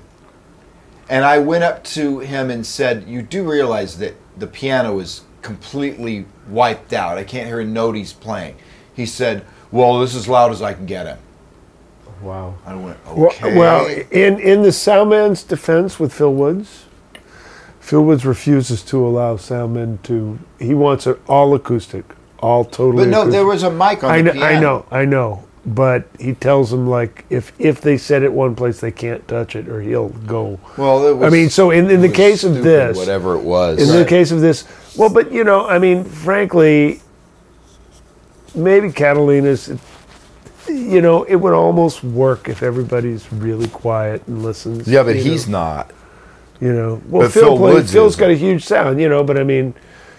[1.08, 5.22] And I went up to him and said, "You do realize that the piano is
[5.42, 7.18] completely wiped out.
[7.18, 8.54] I can't hear a note he's playing."
[8.94, 11.18] He said, "Well, this is as loud as I can get him."
[12.22, 12.54] Wow.
[12.64, 16.81] I went, Well, "Okay." well, in in the sound man's defense with Phil Woods,
[17.82, 20.38] Phil Woods refuses to allow soundmen to.
[20.60, 22.04] He wants it all acoustic,
[22.38, 23.04] all totally.
[23.04, 23.32] but no, acoustic.
[23.32, 24.46] there was a mic on I the know, piano.
[24.46, 25.44] I know, I know.
[25.66, 29.56] But he tells them like if if they set it one place, they can't touch
[29.56, 30.60] it, or he'll go.
[30.78, 33.80] Well, it was, I mean, so in, in the case of this, whatever it was,
[33.82, 34.64] in the case of this,
[34.96, 37.00] well, but you know, I mean, frankly,
[38.54, 39.72] maybe Catalina's,
[40.68, 44.86] you know, it would almost work if everybody's really quiet and listens.
[44.88, 45.90] yeah, but he's know, not.
[46.62, 48.20] You know, well, But Phil, Phil plays, Woods Phil's is.
[48.20, 49.74] got a huge sound, you know, but I mean,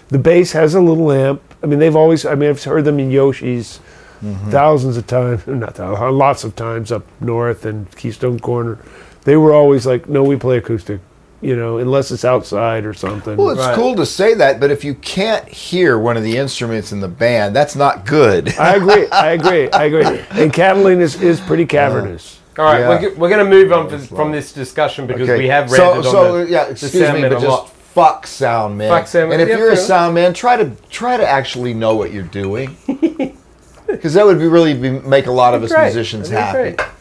[0.09, 1.41] the bass has a little amp.
[1.63, 3.79] I mean, they've always, I mean, I've heard them in Yoshi's
[4.23, 4.51] Mm-hmm.
[4.51, 8.77] thousands of times, not thousands, lots of times up north and Keystone Corner.
[9.25, 11.01] They were always like, no, we play acoustic,
[11.41, 13.35] you know, unless it's outside or something.
[13.35, 13.75] Well, it's Right.
[13.75, 17.09] cool to say that, but if you can't hear one of the instruments in the
[17.09, 18.57] band, that's not good.
[18.57, 19.07] I agree.
[19.11, 19.69] I agree.
[19.71, 20.21] I agree.
[20.31, 22.39] And Catalina is, is pretty cavernous.
[22.57, 22.89] All right, Yeah.
[22.89, 25.39] we're, g- we're going to move on from, from this discussion because Okay.
[25.39, 27.69] we have so, ranted so on the, yeah, the excuse me, but a just lot.
[27.71, 28.89] fuck sound man.
[28.89, 29.39] Fuck sound man.
[29.39, 32.23] And if Yeah, you're a sound man, try to try to actually know what you're
[32.23, 32.77] doing,
[33.87, 35.85] because that would be really be, make a lot of us Great.
[35.85, 36.93] musicians That'd happy.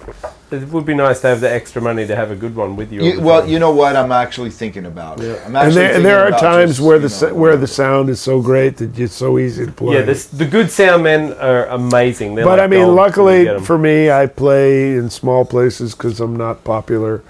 [0.52, 0.62] Great.
[0.62, 2.92] It would be nice to have the extra money to have a good one with
[2.92, 3.02] you.
[3.02, 3.50] You, well, time.
[3.50, 3.96] you know what?
[3.96, 5.40] I'm actually thinking about it.
[5.44, 7.66] I'm And there, and thinking there are about times just, where the know, where the
[7.66, 9.96] sound is so great that it's so easy to play.
[9.96, 12.34] yeah, this, the good sound men are amazing.
[12.34, 15.44] They're but like I mean, gold when you luckily for me, I play in small
[15.44, 17.22] places because I'm not popular.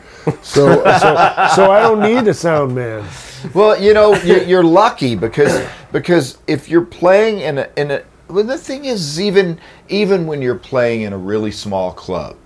[0.42, 3.04] So, so, so I don't need a sound man.
[3.54, 8.02] Well, you know, you're, you're lucky because because if you're playing in a in a
[8.28, 9.58] well, the thing is even
[9.88, 12.36] even when you're playing in a really small club,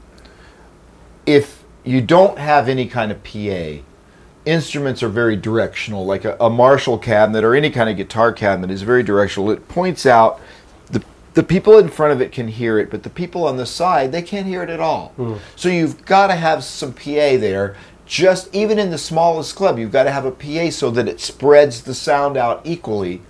[1.27, 3.83] if you don't have any kind of PA,
[4.45, 6.07] instruments are very directional.
[6.07, 9.51] Like a, a Marshall cabinet or any kind of guitar cabinet is very directional.
[9.51, 10.41] It points out
[10.87, 11.05] the
[11.35, 14.13] the people in front of it can hear it, but the people on the side
[14.13, 15.09] they can't hear it at all.
[15.17, 15.35] Hmm.
[15.57, 17.77] So you've got to have some PA there.
[18.07, 21.21] Just even in the smallest club, you've got to have a PA so that it
[21.21, 23.21] spreads the sound out equally.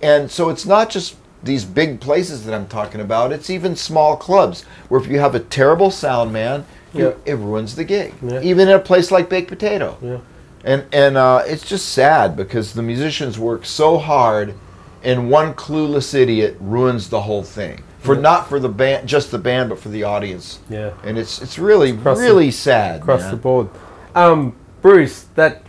[0.00, 3.32] And so it's not just these big places that I'm talking about.
[3.32, 6.64] It's even small clubs where if you have a terrible sound man,
[6.94, 7.12] Yeah.
[7.24, 8.14] it ruins the gig.
[8.22, 8.40] Yeah.
[8.42, 9.96] Even in a place like Baked Potato.
[10.02, 10.18] Yeah.
[10.64, 14.54] And and uh, it's just sad because the musicians work so hard,
[15.02, 17.82] and one clueless idiot ruins the whole thing.
[18.00, 20.58] For not for the band, just the band, but for the audience.
[20.68, 20.92] Yeah.
[21.04, 23.00] And it's it's really across the- really sad.
[23.00, 23.30] across man.
[23.30, 23.68] the board.
[24.14, 25.62] Um, Bruce, that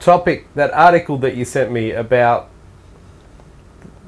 [0.00, 2.48] topic, that article that you sent me about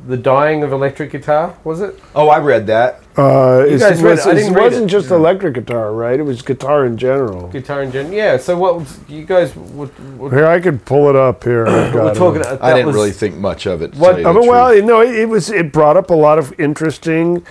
[0.08, 2.00] the dying of electric guitar, was it?
[2.14, 3.02] Oh, I read that.
[3.16, 4.26] Uh, it's- guys read it.
[4.26, 4.92] I didn't read wasn't it.
[4.92, 6.18] just electric guitar, right?
[6.18, 7.48] It was guitar in general.
[7.48, 8.14] Guitar in general.
[8.14, 8.36] Yeah.
[8.38, 11.66] So what was, you guys were, were, Here, I could pull it up here.
[11.66, 12.18] I've were got it.
[12.18, 12.62] talking about?
[12.62, 13.92] I that didn't was- really think much of it.
[13.92, 14.80] to What- tell you I the mean, well, truth.
[14.82, 17.44] you know, it, it was it brought up a lot of interesting.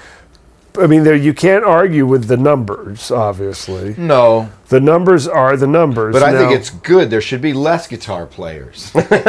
[0.80, 3.12] I mean, there you can't argue with the numbers.
[3.12, 6.14] Obviously, no, the numbers are the numbers.
[6.14, 7.10] but I think it's good.
[7.10, 8.84] There should be less guitar players.
[8.92, 9.20] so, so, so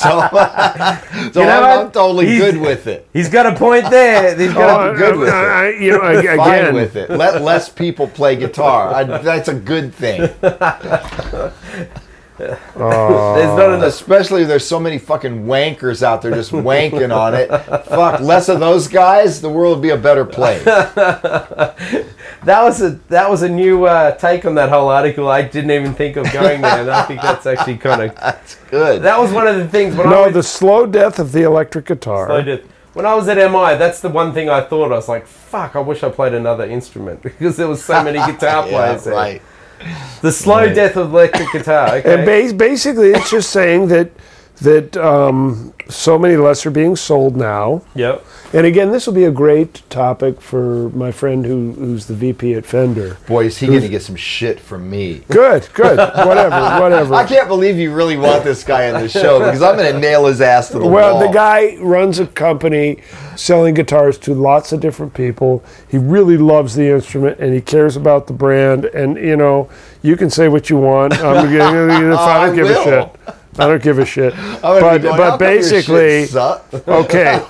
[0.00, 1.86] know I'm, what?
[1.86, 3.08] I'm totally good with it.
[3.12, 4.36] He's got a point there.
[4.36, 5.34] He's Oh, got I'm good with it.
[5.34, 7.10] I, I- you know, I- Fine with it.
[7.10, 8.94] Let less people play guitar.
[8.94, 10.30] I, that's a good thing.
[12.38, 13.88] a, there's not enough.
[13.88, 17.48] Especially if there's so many fucking wankers out there just wanking on it.
[17.48, 20.64] Fuck, less of those guys, the world would be a better place.
[22.44, 25.28] That was a that was a new uh, take on that whole article.
[25.28, 28.54] I didn't even think of going there, and I think that's actually kind of That's
[28.70, 29.02] good.
[29.02, 31.86] that was one of the things when I no, the slow death of the electric
[31.86, 32.30] guitar.
[32.30, 32.64] I did.
[32.94, 34.92] When I was at MI, that's the one thing I thought.
[34.92, 35.74] I was like, "Fuck!
[35.74, 39.14] I wish I played another instrument because there was so many guitar yeah, players there."
[39.14, 39.42] right.
[40.22, 40.74] The slow Right.
[40.74, 41.96] death of electric guitar.
[41.96, 42.14] Okay.
[42.14, 44.10] And bas- basically, it's just saying that
[44.62, 47.82] that um, so many less are being sold now.
[47.94, 48.24] yep.
[48.52, 52.54] And again, this will be a great topic for my friend who, who's the VP
[52.54, 53.18] at Fender.
[53.26, 55.22] Boy, is he going to get some shit from me.
[55.28, 57.14] Good, good, whatever, whatever.
[57.14, 59.98] I can't believe you really want this guy on the show because I'm going to
[59.98, 61.20] nail his ass to the Well, wall.
[61.20, 63.02] Well, the guy runs a company
[63.36, 65.62] selling guitars to lots of different people.
[65.88, 68.86] He really loves the instrument and he cares about the brand.
[68.86, 69.68] And you know,
[70.02, 71.12] you can say what you want.
[71.14, 72.80] I'm gonna, oh, I I don't give will.
[72.80, 73.34] a shit.
[73.58, 74.34] I don't give a shit.
[74.62, 76.28] But going, but "How shit basically,
[76.88, 77.42] okay,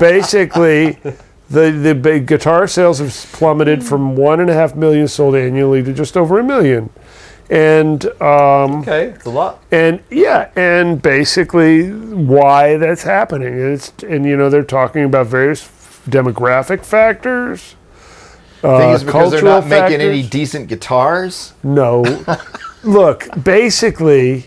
[0.00, 0.98] basically,
[1.50, 5.82] the the big guitar sales have plummeted from one and a half million sold annually
[5.82, 6.90] to just over a million,
[7.50, 9.62] and um, Okay, it's a lot.
[9.70, 13.54] and yeah, and basically why that's happening.
[13.54, 15.68] It's and you know they're talking about various
[16.08, 17.76] demographic factors.
[18.62, 21.52] Uh, because they're not making any decent guitars.
[21.62, 22.02] No,
[22.82, 24.46] look, basically,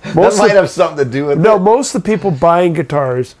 [0.14, 1.58] That most might of, have something to do with no, it.
[1.58, 3.34] No, most of the people buying guitars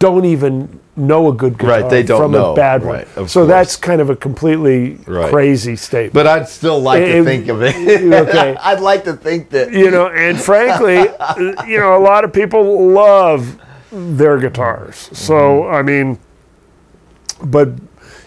[0.00, 2.94] don't even know a good guitar Right, they don't from know, a bad one.
[2.96, 3.48] right, so course.
[3.48, 5.30] that's kind of a completely Right.
[5.30, 6.14] crazy statement.
[6.14, 7.74] But I'd still like to think of it.
[8.28, 8.56] okay.
[8.60, 9.72] I'd like to think that.
[9.72, 10.96] you know, and frankly,
[11.70, 13.60] you know, a lot of people love
[13.92, 15.10] their guitars.
[15.12, 15.74] So, Mm-hmm.
[15.74, 16.18] I mean,
[17.44, 17.68] but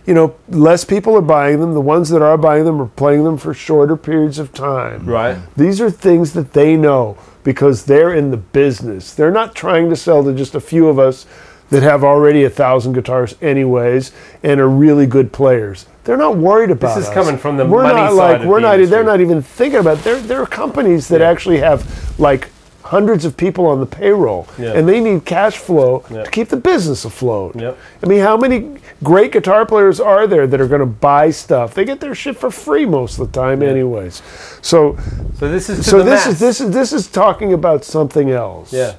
[0.06, 1.74] you know, less people are buying them.
[1.74, 5.06] The ones that are buying them are playing them for shorter periods of time.
[5.06, 5.38] Right.
[5.56, 9.14] These are things that they know because they're in the business.
[9.14, 11.26] They're not trying to sell to just a few of us
[11.70, 14.12] that have already a thousand guitars anyways
[14.44, 15.86] and are really good players.
[16.04, 17.14] They're not worried about this is us.
[17.14, 18.92] coming from the we're money not side like we're the not industry.
[18.96, 20.04] they're not even thinking about it.
[20.04, 22.50] There there are companies that actually have like
[22.84, 24.74] hundreds of people on the payroll Yeah.
[24.74, 26.24] and they need cash flow Yeah.
[26.26, 27.56] to keep the business afloat.
[27.56, 31.74] I mean, how many great guitar players are there that are going to buy stuff?
[31.74, 34.22] They get their shit for free most of the time anyways.
[34.62, 34.98] So
[35.38, 36.34] So this is so this mass.
[36.34, 38.74] is this is this is talking about something else.
[38.74, 38.96] Yeah.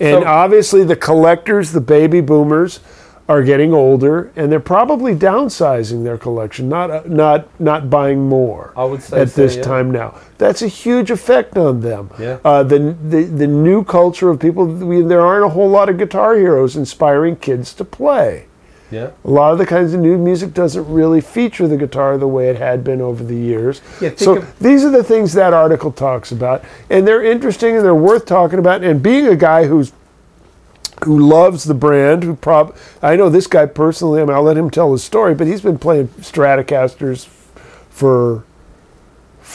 [0.00, 2.80] And So- obviously the collectors, the baby boomers,
[3.28, 8.72] are getting older, and they're probably downsizing their collection, not uh, not not buying more.
[8.76, 9.62] I would say at so, this yeah.
[9.62, 10.14] time now.
[10.38, 12.10] That's a huge effect on them.
[12.20, 12.38] Yeah.
[12.44, 14.66] Uh, the, the the new culture of people.
[14.66, 18.46] We, there aren't a whole lot of guitar heroes inspiring kids to play.
[18.90, 19.10] Yeah.
[19.24, 22.48] A lot of the kinds of new music doesn't really feature the guitar the way
[22.48, 23.80] it had been over the years.
[24.00, 27.76] Yeah, think so of- these are the things that article talks about, and they're interesting
[27.76, 28.84] and they're worth talking about.
[28.84, 29.92] And being a guy who's
[31.04, 34.22] who loves the brand, who prob I know this guy personally.
[34.22, 37.26] I mean, I'll let him tell his story, but he's been playing Stratocasters
[37.90, 38.44] for.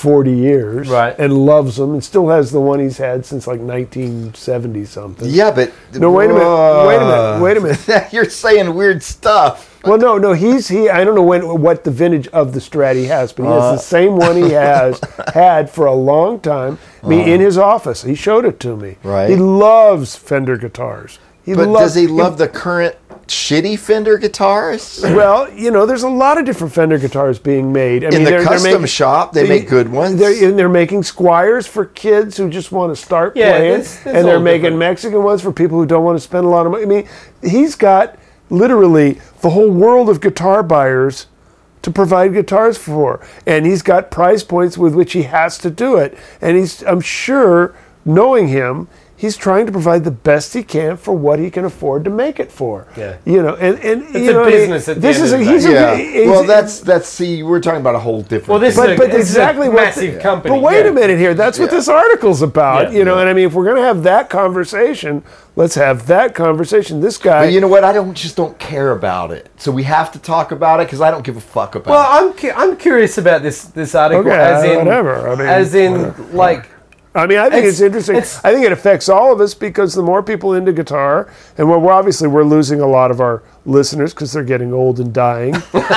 [0.02, 1.16] 40 years Right.
[1.20, 5.30] and loves them and still has the one he's had since like 1970 something.
[5.30, 6.88] Yeah, but No, wait a minute.
[6.88, 7.42] Wait a minute.
[7.44, 8.08] Wait a minute.
[8.14, 9.68] You're saying weird stuff.
[9.84, 10.34] Well, no, no.
[10.34, 10.90] He's he.
[10.90, 13.62] I don't know when what the vintage of the Strat he has, but he has
[13.62, 13.78] the uh.
[13.78, 15.00] same one he has
[15.34, 16.78] had for a long time.
[17.04, 17.34] I mean, uh.
[17.34, 18.98] in his office, he showed it to me.
[19.04, 19.30] Right.
[19.30, 21.20] He loves Fender guitars.
[21.44, 22.96] He But loves, does he love the current
[23.32, 25.02] shitty Fender guitars?
[25.04, 28.04] Well, you know, there's a lot of different Fender guitars being made.
[28.04, 30.20] I In the custom shop, they make good ones.
[30.20, 33.96] They're, and they're making Squiers for kids who just want to start Yeah, playing, that's-
[34.04, 34.80] that's and they're making different.
[34.80, 36.84] Mexican ones for people who don't want to spend a lot of money.
[36.84, 37.08] I mean,
[37.42, 38.18] he's got
[38.50, 41.28] literally the whole world of guitar buyers
[41.84, 45.96] to provide guitars for, and he's got price points with which he has to do
[45.96, 46.16] it.
[46.42, 47.74] And he's, I'm sure,
[48.06, 48.88] knowing him.
[49.22, 52.40] He's trying to provide the best he can for what he can afford to make
[52.40, 52.88] it for.
[52.98, 53.18] Yeah.
[53.24, 54.60] you know, and and It's you a know, what I mean?
[54.62, 55.94] business at the this end is of a, the he's day.
[55.94, 58.48] a he's- Well, that's that's see, we're talking about a whole different.
[58.50, 60.56] Well, this but, is a- but this a exactly what massive company.
[60.56, 60.90] But wait yeah.
[60.90, 61.36] a minute here.
[61.36, 61.78] That's what Yeah.
[61.78, 62.92] this article's about.
[62.92, 62.98] Yeah.
[62.98, 65.24] you know, and I mean, if we're going to have that conversation,
[65.56, 67.00] let's have that conversation.
[67.02, 67.46] This guy.
[67.46, 67.84] But you know what?
[67.84, 69.50] I don't just don't care about it.
[69.58, 72.02] So we have to talk about it because I don't give a fuck about Well,
[72.02, 72.26] it.
[72.28, 75.30] I'm cu- I'm curious about this this article Okay, as in whatever.
[75.30, 76.70] I mean, as in like
[77.14, 78.16] I mean, I think It's- it's, interesting.
[78.16, 81.28] it's- I think it affects all of us because the more people into guitar,
[81.58, 85.00] and we're, we're obviously we're losing a lot of our listeners because they're getting old
[85.00, 85.52] and dying.
[85.74, 85.94] well,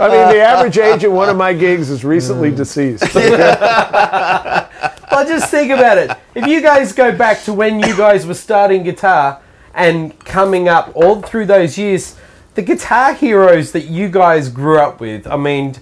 [0.00, 2.56] I mean, the average age at one of my gigs is recently mm.
[2.56, 3.04] deceased.
[5.14, 6.10] Well, just think about it.
[6.34, 9.40] If you guys go back to when you guys were starting guitar
[9.72, 12.16] and coming up all through those years,
[12.56, 15.76] the guitar heroes that you guys grew up with, I mean,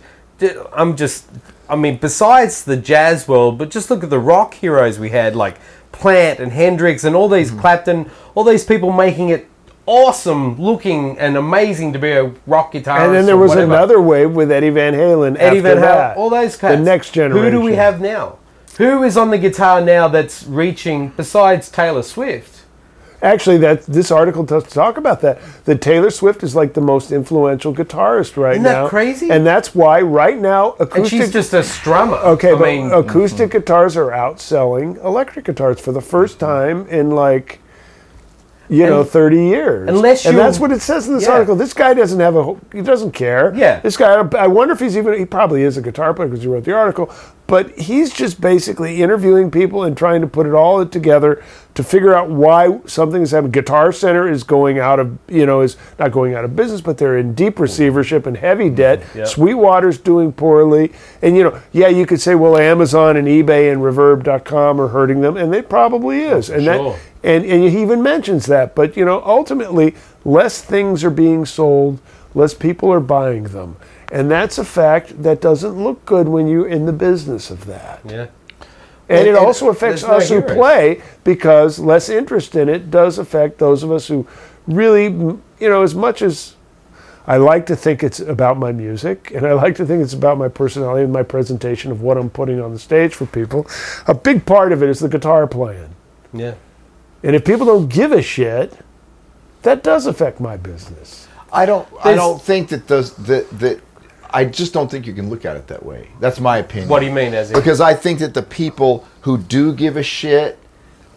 [0.73, 1.27] I'm just,
[1.69, 5.37] I mean, besides the jazz world, but just look at the rock heroes we had,
[5.37, 5.59] like
[5.93, 7.61] Plant and Hendrix and all these Mm-hmm.
[7.61, 9.49] Clapton, all these people making it
[9.87, 13.07] awesome looking and amazing to be a rock guitarist.
[13.07, 13.73] And then there was whatever.
[13.73, 15.37] another wave with Eddie Van Halen.
[15.39, 16.77] Eddie after Van Halen, all those cats.
[16.77, 17.45] The next generation.
[17.45, 18.39] Who do we have now?
[18.79, 22.62] Who is on the guitar now that's reaching besides Taylor Swift?
[23.23, 25.41] Actually, that this article does talk about that.
[25.65, 28.89] That Taylor Swift is like the most influential guitarist right Isn't that now.
[28.89, 29.31] crazy?
[29.31, 30.97] And that's why right now acoustic.
[30.97, 32.23] And she's just a strummer.
[32.25, 33.59] okay, I but mean, acoustic mm-hmm.
[33.59, 36.85] guitars are outselling electric guitars for the first mm-hmm.
[36.85, 37.61] time in like.
[38.73, 39.89] You know, 30 years.
[39.89, 41.33] Unless you, and that's what it says in this Yeah.
[41.33, 41.55] article.
[41.57, 43.53] This guy doesn't have a, he doesn't care.
[43.55, 43.81] Yeah.
[43.81, 46.49] This guy, I wonder if he's even, he probably is a guitar player because he
[46.49, 47.11] wrote the article,
[47.47, 51.43] but he's just basically interviewing people and trying to put it all together
[51.75, 53.51] to figure out why something is happening.
[53.53, 56.99] Guitar Center is going out of, you know, is not going out of business, but
[56.99, 59.03] they're in deep receivership and heavy debt.
[59.15, 59.27] Yep.
[59.27, 60.93] Sweetwater's doing poorly.
[61.23, 65.21] And, you know, yeah, you could say, well, Amazon and eBay and Reverb.com are hurting
[65.21, 66.49] them, and they probably is.
[66.51, 66.93] and sure.
[66.93, 68.75] that, and, and he even mentions that.
[68.75, 69.95] But, you know, ultimately,
[70.25, 72.01] less things are being sold,
[72.35, 73.77] less people are buying them.
[74.11, 78.01] And that's a fact that doesn't look good when you're in the business of that.
[78.05, 78.27] Yeah.
[79.09, 83.59] And, And- it also affects us who play because less interest in it does affect
[83.59, 84.27] those of us who
[84.67, 86.55] really, you know, as much as
[87.27, 90.39] I like to think it's about my music and I like to think it's about
[90.39, 93.67] my personality and my presentation of what I'm putting on the stage for people,
[94.07, 95.95] a big part of it is the guitar playing.
[96.33, 96.55] Yeah.
[97.23, 98.79] And if people don't give a shit,
[99.63, 101.29] that does affect my business.
[101.53, 101.89] I don't.
[102.03, 103.81] I don't think that those that that.
[104.35, 106.09] I just don't think you can look at it that way.
[106.19, 106.89] That's my opinion.
[106.89, 107.57] What do you mean, as in?
[107.57, 110.59] Because I think that the people who do give a shit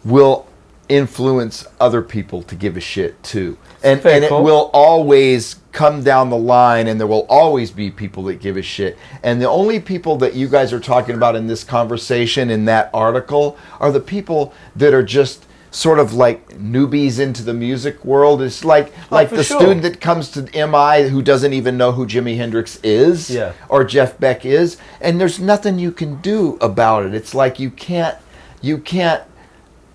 [0.04, 0.46] will
[0.88, 3.56] influence other people to give a shit too.
[3.82, 7.90] And, Fair and it will always come down the line and there will always be
[7.90, 8.96] people that give a shit.
[9.22, 12.90] And the only people that you guys are talking about in this conversation in that
[12.94, 15.45] article are the people that are just
[15.76, 18.40] sort of like newbies into the music world.
[18.40, 19.60] It's like oh, like the sure.
[19.60, 23.52] student that comes to MI who doesn't even know who Jimi Hendrix is Yeah.
[23.68, 27.14] or Jeff Beck is, and there's nothing you can do about it.
[27.14, 28.16] It's like you can't
[28.62, 29.22] you can't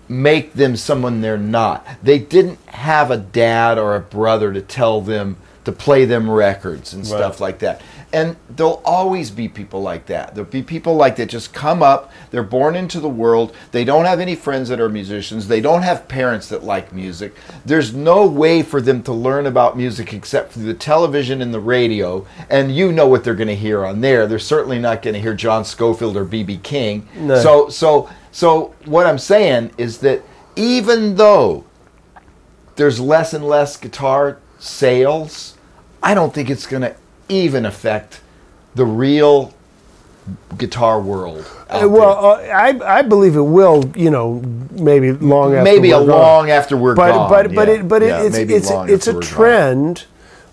[0.08, 1.84] make them someone they're not.
[2.00, 6.92] They didn't have a dad or a brother to tell them to play them records
[6.92, 7.80] and stuff like that.
[8.12, 10.34] And there'll always be people like that.
[10.34, 14.04] There'll be people like that just come up, they're born into the world, they don't
[14.04, 17.34] have any friends that are musicians, they don't have parents that like music.
[17.64, 21.60] There's no way for them to learn about music except through the television and the
[21.60, 24.26] radio, and you know what they're going to hear on there.
[24.26, 27.08] They're certainly not going to hear John Scofield or BB King.
[27.16, 27.40] No.
[27.40, 30.22] So so so what I'm saying is that
[30.56, 31.64] even though
[32.76, 35.56] there's less and less guitar sales,
[36.02, 36.96] I don't think it's going to
[37.28, 38.20] even affect
[38.74, 39.52] the real
[40.56, 41.44] guitar world.
[41.68, 44.40] Uh, well, uh, I, I believe it will, you know,
[44.70, 46.20] maybe long after maybe a we're gone.
[46.20, 47.30] long after we're but gone.
[47.30, 47.74] but but yeah.
[47.74, 49.22] it but it, Yeah, it's it's it's a we're gone.
[49.22, 50.04] trend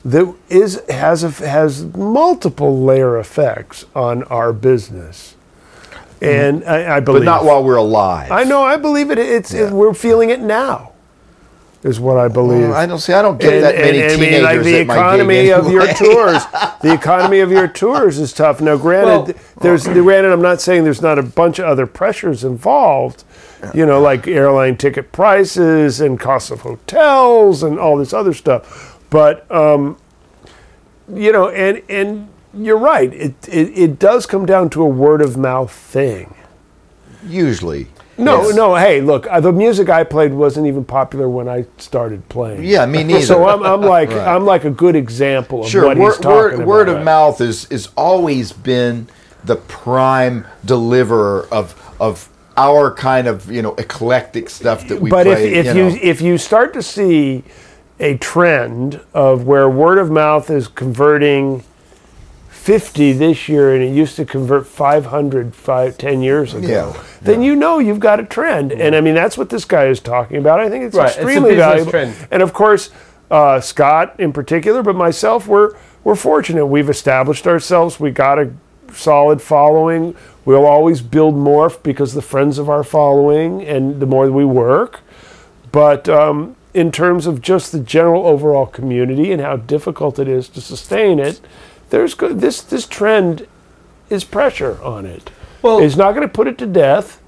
[0.06, 5.36] that is has a, has multiple layer effects on our business,
[6.22, 7.26] and I, I believe Mm-hmm.
[7.26, 8.32] but not while we're alive.
[8.32, 9.20] I know I believe it.
[9.20, 10.89] It's it, we're feeling it now,
[11.84, 12.70] is what I believe.
[12.70, 13.14] Well, I don't see.
[13.14, 16.44] I don't get that many I mean, teenagers like the economy of your tours,
[16.82, 18.60] the economy of your tours is tough.
[18.60, 20.32] Now, granted, Well- there's granted.
[20.32, 23.24] I'm not saying there's not a bunch of other pressures involved.
[23.74, 28.98] You know, like airline ticket prices and costs of hotels and all this other stuff.
[29.10, 29.98] But um,
[31.14, 33.14] you know, and and you're right.
[33.14, 36.36] It, it it does come down to a word of mouth thing.
[37.26, 37.88] Usually.
[38.20, 38.56] No, Yes.
[38.56, 38.76] no.
[38.76, 42.64] Hey, look, uh, the music I played wasn't even popular when I started playing.
[42.64, 43.26] Yeah, me neither.
[43.26, 44.28] So I'm, I'm like Right.
[44.28, 47.42] I'm like a good example of Sure, what word, he's talking word, word of mouth
[47.42, 49.08] is is always been
[49.44, 55.24] the prime deliverer of of our kind of you know eclectic stuff that we play.
[55.24, 55.54] But play.
[55.54, 57.44] if, if you, you, if you start to see
[58.00, 61.64] a trend of where word of mouth is converting
[62.60, 67.42] 50 this year and it used to convert 500 five, 10 years ago, Yeah, then
[67.42, 68.74] you know you've got a trend.
[68.74, 70.60] And I mean, that's what this guy is talking about.
[70.60, 71.92] I think it's Right, it's a extremely business valuable.
[71.92, 72.16] trend.
[72.30, 72.92] And of course,
[73.32, 75.74] uh, Scott in particular, but myself, we're,
[76.04, 76.66] we're fortunate.
[76.66, 77.98] We've established ourselves.
[77.98, 78.52] We got a
[78.92, 80.16] solid following.
[80.44, 85.00] We'll always build more because the friends of our following and the more we work.
[85.72, 90.50] But um, in terms of just the general overall community and how difficult it is
[90.50, 91.40] to sustain it,
[91.90, 93.48] there's go- this this trend
[94.10, 95.30] is pressure on it.
[95.62, 97.22] Well- it's not going to put it to death.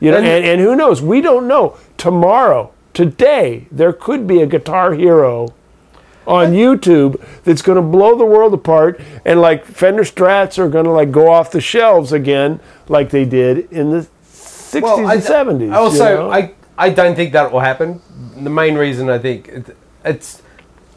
[0.00, 1.00] You know, And- and, and who knows?
[1.00, 1.76] We don't know.
[1.96, 5.54] Tomorrow, today, there could be a guitar hero
[6.26, 10.84] on YouTube that's going to blow the world apart, and like Fender Strats are going
[10.86, 15.22] to like go off the shelves again, like they did in the '60s I, and
[15.22, 15.72] '70s.
[15.74, 16.30] Also, you know?
[16.30, 18.00] I I don't think that will happen.
[18.42, 20.42] The main reason I think it, it's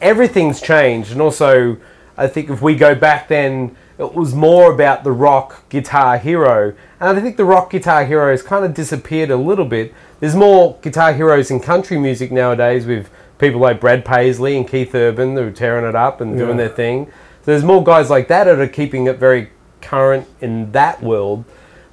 [0.00, 1.76] everything's changed, and also
[2.18, 6.74] I think if we go back then, it was more about the rock guitar hero,
[7.00, 9.94] and I think the rock guitar hero has kind of disappeared a little bit.
[10.20, 13.08] There's more guitar heroes in country music nowadays with
[13.38, 16.66] people like Brad Paisley and Keith Urban who are tearing it up and doing Yeah.
[16.66, 17.06] their thing.
[17.44, 19.50] So there's more guys like that that are keeping it very
[19.80, 21.44] current in that world.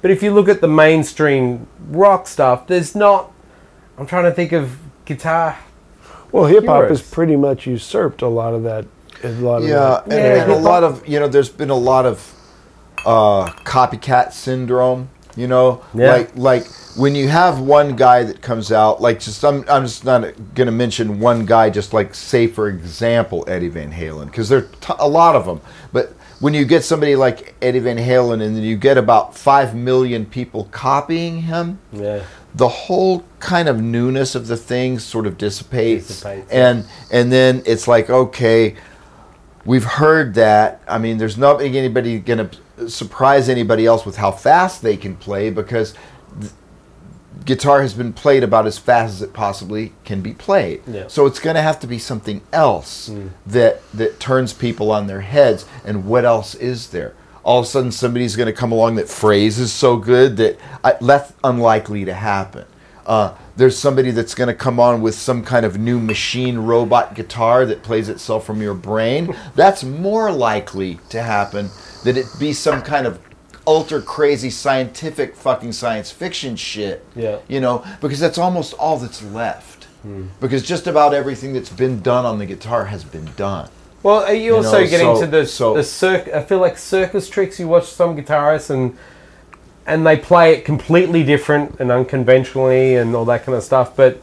[0.02, 3.30] But if you look at the mainstream rock stuff, there's not.
[3.96, 5.56] I'm trying to think of guitar.
[6.32, 8.84] Well, hip hop has pretty much usurped a lot of that.
[9.26, 10.02] A lot of Yeah, that.
[10.04, 12.32] and, Yeah, and a lot of you know, there's been a lot of
[13.04, 15.08] uh, copycat syndrome.
[15.36, 16.12] You know, Yeah.
[16.12, 16.66] like like
[16.96, 20.24] when you have one guy that comes out, like just I'm I'm just not
[20.54, 24.68] gonna mention one guy, just like say for example Eddie Van Halen, because there are
[24.80, 25.60] t- a lot of them.
[25.92, 29.74] But when you get somebody like Eddie Van Halen, and then you get about five
[29.74, 32.20] million people copying him, Yeah.
[32.54, 37.60] the whole kind of newness of the thing sort of dissipates, Dissipates, and and then
[37.66, 38.74] it's like okay
[39.66, 44.30] we've heard that i mean there's not anybody going to surprise anybody else with how
[44.30, 45.94] fast they can play because
[47.44, 50.82] guitar has been played about as fast as it possibly can be played.
[50.86, 51.06] Yeah.
[51.06, 53.28] so it's going to have to be something else hmm.
[53.46, 57.14] that that turns people on their heads and what else is there?
[57.44, 60.58] All of a sudden somebody's going to come along that phrase is so good that
[60.82, 62.66] I, that's unlikely to happen
[63.06, 67.14] uh, there's somebody that's going to come on with some kind of new machine robot
[67.14, 69.34] guitar that plays itself from your brain.
[69.54, 71.70] That's more likely to happen
[72.04, 73.18] than it be some kind of
[73.66, 77.04] ultra crazy scientific fucking science fiction shit.
[77.16, 77.38] Yeah.
[77.48, 79.86] You know, because that's almost all that's left.
[80.40, 83.68] Because just about everything that's been done on the guitar has been done.
[84.04, 86.28] Well, are you, You also know, getting so- to the so- the circ?
[86.28, 87.58] I feel like circus tricks.
[87.58, 88.96] You watch some guitarists and
[89.86, 93.94] and they play it completely different and unconventionally and all that kind of stuff.
[93.96, 94.20] But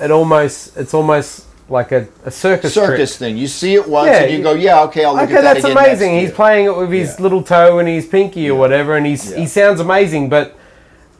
[0.00, 3.18] it almost it's almost like a, a circus Circus trick.
[3.30, 3.36] thing.
[3.38, 5.54] You see it once Yeah, and you go, yeah, okay, I'll look Okay, at that
[5.54, 6.18] that's again amazing.
[6.18, 7.22] He's playing it with his Yeah.
[7.22, 9.38] little toe and his pinky or whatever, and he's Yeah.
[9.38, 10.28] he sounds amazing.
[10.28, 10.54] But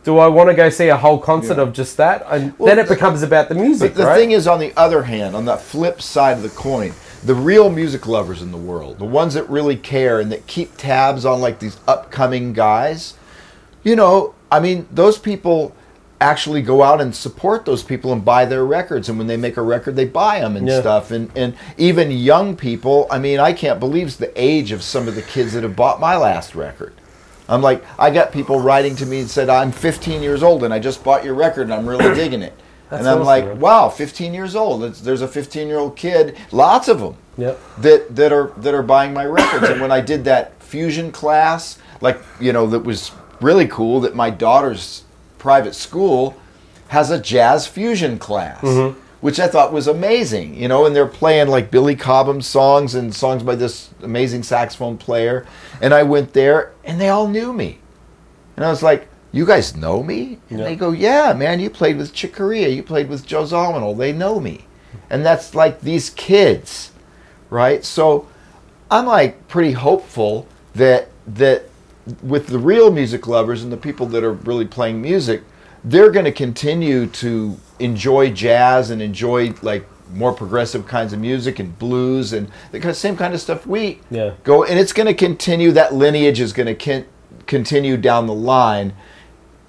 [0.04, 1.62] do I want to go see a whole concert Yeah.
[1.62, 2.26] of just that?
[2.30, 4.18] And Well, then it becomes about the music, But the right?
[4.18, 6.92] thing is, on the other hand, on the flip side of the coin,
[7.24, 10.76] the real music lovers in the world, the ones that really care and that keep
[10.76, 13.14] tabs on like these upcoming guys,
[13.82, 15.74] you know, I mean, those people
[16.20, 19.56] actually go out and support those people and buy their records and when they make
[19.56, 20.78] a record they buy them and Yeah.
[20.78, 25.08] stuff and and even young people i mean i can't believe the age of some
[25.08, 26.92] of the kids that have bought my last record
[27.48, 30.72] i'm like i got people writing to me and said i'm 15 years old and
[30.72, 32.52] i just bought your record and i'm really digging it
[32.88, 35.96] That's and i'm awesome, like wow 15 years old It's, there's a 15 year old
[35.96, 37.58] kid lots of them Yep.
[37.78, 39.68] that that are that are buying my records.
[39.68, 43.10] and when I did that fusion class, like you know, that was
[43.42, 44.00] really cool.
[44.00, 45.04] That my daughter's
[45.38, 46.36] private school
[46.88, 48.62] has a jazz fusion class.
[48.62, 48.98] Mm-hmm.
[49.20, 53.14] Which I thought was amazing, you know, and they're playing like Billy Cobham songs and
[53.14, 55.46] songs by this amazing saxophone player.
[55.80, 57.78] And I went there and they all knew me.
[58.56, 60.38] And I was like, You guys know me?
[60.50, 60.64] And Yeah.
[60.64, 63.96] they go, Yeah, man, you played with Chick Corea, you played with Joe Zawinul.
[63.96, 64.64] They know me.
[65.08, 66.90] And that's like these kids
[67.52, 67.84] right?
[67.84, 68.26] So
[68.90, 71.68] I'm like pretty hopeful that that
[72.22, 75.42] with the real music lovers and the people that are really playing music,
[75.84, 81.58] they're going to continue to enjoy jazz and enjoy like more progressive kinds of music
[81.58, 84.32] and blues and the kind of same kind of stuff we Yeah.
[84.44, 87.06] go and it's going to continue that lineage is going to con-
[87.46, 88.92] continue down the line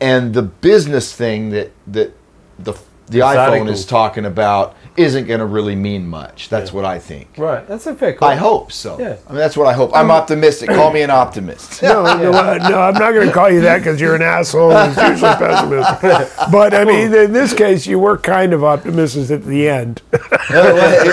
[0.01, 2.13] and the business thing that that
[2.59, 2.73] the
[3.07, 6.49] the iPhone is talking about isn't going to really mean much.
[6.49, 6.75] That's Yeah.
[6.75, 7.29] what I think.
[7.37, 7.67] Right.
[7.67, 8.29] That's a fair call.
[8.29, 8.99] I hope so.
[8.99, 9.15] Yeah.
[9.27, 9.91] I mean, that's what I hope.
[9.95, 10.69] I'm optimistic.
[10.69, 11.81] Call me an optimist.
[11.81, 14.71] No, no, no, I'm not going to call you that because you're an asshole.
[14.71, 16.51] It's usually pessimist.
[16.51, 20.01] But I mean, in this case, you were kind of optimistic at the end.
[20.13, 20.71] I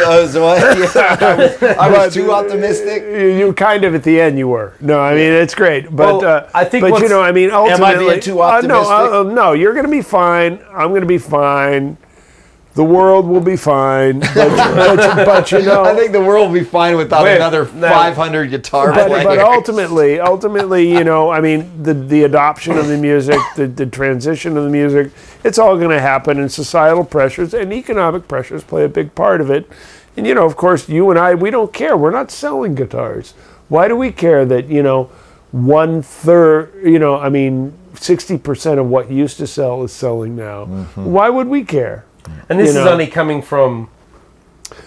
[0.08, 3.02] was, I was, too optimistic.
[3.02, 4.74] You, you kind of at the end, you were.
[4.80, 7.50] No, I mean it's great, but Well, uh, I think But you know, I mean,
[7.50, 10.60] I being ultimately, too Uh, no, uh, no, you're going to be fine.
[10.72, 11.96] I'm going to be fine.
[12.74, 14.20] The world will be fine.
[14.20, 17.64] But, but, but you know, I think the world will be fine without Wait, another
[17.72, 17.88] no.
[17.88, 19.24] 500 guitar but, players.
[19.24, 23.86] but ultimately, ultimately, you know, I mean, the the adoption of the music, the, the
[23.86, 25.10] transition of the music,
[25.42, 29.40] it's all going to happen, and societal pressures and economic pressures play a big part
[29.40, 29.68] of it.
[30.16, 31.96] And you know, of course, you and I, we don't care.
[31.96, 33.32] We're not selling guitars.
[33.68, 35.10] Why do we care that you know,
[35.50, 36.72] one third?
[36.84, 40.66] You know, I mean, sixty percent of what used to sell is selling now.
[40.66, 41.04] Mm-hmm.
[41.06, 42.04] Why would we care?
[42.48, 42.92] And this you is know.
[42.92, 43.88] only coming from.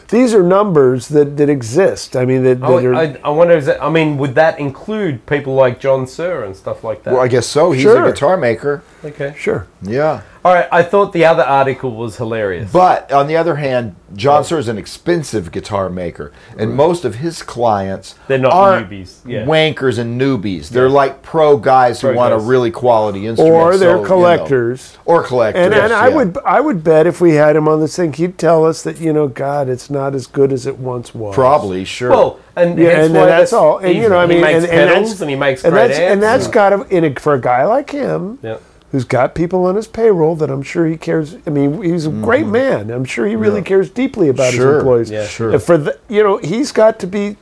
[0.10, 2.16] These are numbers that, that exist.
[2.16, 3.56] I mean, that, that Oh, are, I, I wonder.
[3.56, 7.14] Is that, I mean, would that include people like John Suhr and stuff like that?
[7.14, 7.72] well, I guess so.
[7.72, 8.04] He's Sure.
[8.06, 8.84] a guitar maker.
[9.06, 9.34] Okay.
[9.38, 9.68] sure.
[9.82, 10.22] Yeah.
[10.46, 10.68] All right.
[10.72, 12.72] I thought the other article was hilarious.
[12.72, 17.16] But on the other hand, John Suhr is an expensive guitar maker, and most of
[17.16, 19.46] his clients They're not aren't newbies, yeah.
[19.46, 20.70] wankers and newbies.
[20.70, 24.08] They're like pro guys who Pro want a really quality instrument, Or they're you know.
[24.08, 24.98] collectors.
[25.06, 25.66] or collectors.
[25.66, 28.38] And, and I would I would bet if we had him on this thing, he'd
[28.38, 31.34] tell us that you know, God, it's not as good as it once was.
[31.34, 32.10] probably sure.
[32.10, 33.78] well, and Yeah, hence and why that's all.
[33.80, 35.72] And you know, I he mean, makes and, and pedals that's and he makes and
[35.74, 38.40] great that's amps and that's and- got to in a, for a guy like him,
[38.44, 38.58] yeah.
[38.94, 41.36] Who's got people on his payroll that I'm sure he cares.
[41.48, 42.52] I mean, he's a great mm-hmm.
[42.52, 42.92] man.
[42.92, 45.10] I'm sure he really cares deeply about his employees.
[45.10, 45.26] Yeah.
[45.26, 45.52] Sure.
[45.52, 47.36] And for the, you know, he's got to be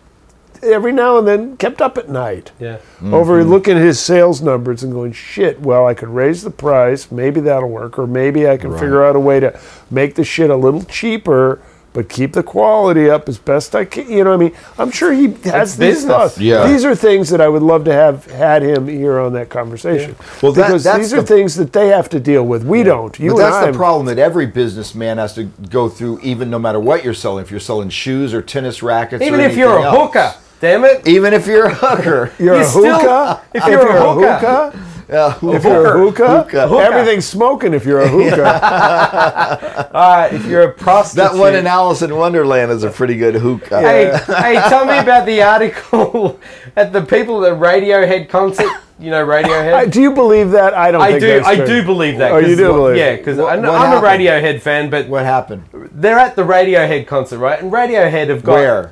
[0.63, 2.77] every now and then kept up at night Yeah.
[3.03, 3.49] over mm-hmm.
[3.49, 7.11] looking at his sales numbers and going, shit, well, I could raise the price.
[7.11, 7.99] Maybe that'll work.
[7.99, 9.59] Or maybe I can figure out a way to
[9.89, 11.61] make the shit a little cheaper,
[11.93, 14.09] but keep the quality up as best I can.
[14.09, 14.53] You know what I mean?
[14.77, 16.37] I'm sure he has these thoughts.
[16.37, 16.65] Yeah.
[16.67, 20.15] These are things that I would love to have had him here on that conversation.
[20.41, 22.63] Well, that- because that's these are the- things that they have to deal with.
[22.63, 23.17] We don't.
[23.19, 26.49] You But and that's I the problem that every businessman has to go through, even
[26.49, 27.43] no matter what you're selling.
[27.43, 29.97] If you're selling shoes or tennis rackets, Even or if you're a else.
[29.97, 31.05] hooker, damn it.
[31.07, 33.41] even if you're a hooker, You're You a still- hookah.
[33.53, 34.73] if you're a hookah,
[35.11, 36.77] Yeah, if you're a hookah, Hookah.
[36.79, 37.73] everything's smoking.
[37.73, 41.31] If you're a hookah, Uh, if you're a prostitute.
[41.33, 43.81] that one in Alice in Wonderland is a pretty good hookah.
[43.81, 46.39] Hey, hey, tell me about the article
[46.77, 48.71] at the people at the Radiohead concert.
[48.99, 49.73] You know Radiohead.
[49.73, 50.73] I- do you believe that?
[50.75, 51.01] I don't.
[51.01, 51.27] I think do.
[51.27, 51.65] that's I true.
[51.65, 52.31] do believe that.
[52.31, 54.01] Oh, you 'cause- do believe Yeah, because I'm, what I'm a?
[54.07, 55.63] Radiohead fan, but What happened?
[55.91, 57.59] they're at the Radiohead concert, right?
[57.61, 58.53] And Radiohead have got.
[58.53, 58.91] Where?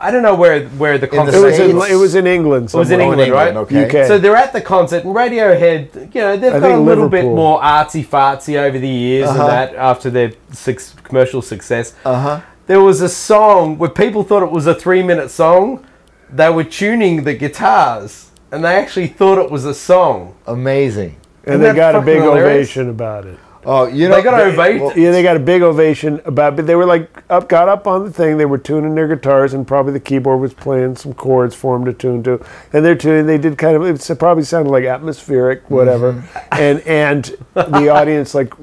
[0.00, 1.92] I don't know where where the the concert It was in.
[1.92, 2.66] It was in England.
[2.72, 3.00] It was in.
[3.00, 3.56] England, right?
[3.56, 3.84] Okay.
[3.86, 4.06] UK.
[4.06, 7.08] So they're at the concert, and Radiohead, you know, they've I got a think little
[7.08, 9.40] bit more artsy fartsy over the years Uh-huh.
[9.42, 11.94] and that after their six, commercial success.
[12.04, 12.40] Uh huh.
[12.66, 15.84] There was a song where people thought it was a three minute song.
[16.30, 20.34] They were tuning the guitars, and they actually thought it was a song.
[20.46, 21.16] Amazing.
[21.44, 22.44] and Isn't they got a big hilarious?
[22.70, 23.38] ovation about it.
[23.70, 26.56] Oh, you know They got ovate- well, Yeah, they got a big ovation about.
[26.56, 28.38] But they were like up, got up on the thing.
[28.38, 31.84] They were tuning their guitars, and probably the keyboard was playing some chords for them
[31.84, 32.42] to tune to.
[32.72, 33.26] And they're tuning.
[33.26, 33.84] They did kind of.
[34.10, 36.14] It probably sounded like atmospheric, whatever.
[36.14, 36.54] Mm-hmm.
[36.62, 37.24] And and
[37.54, 38.54] the audience like,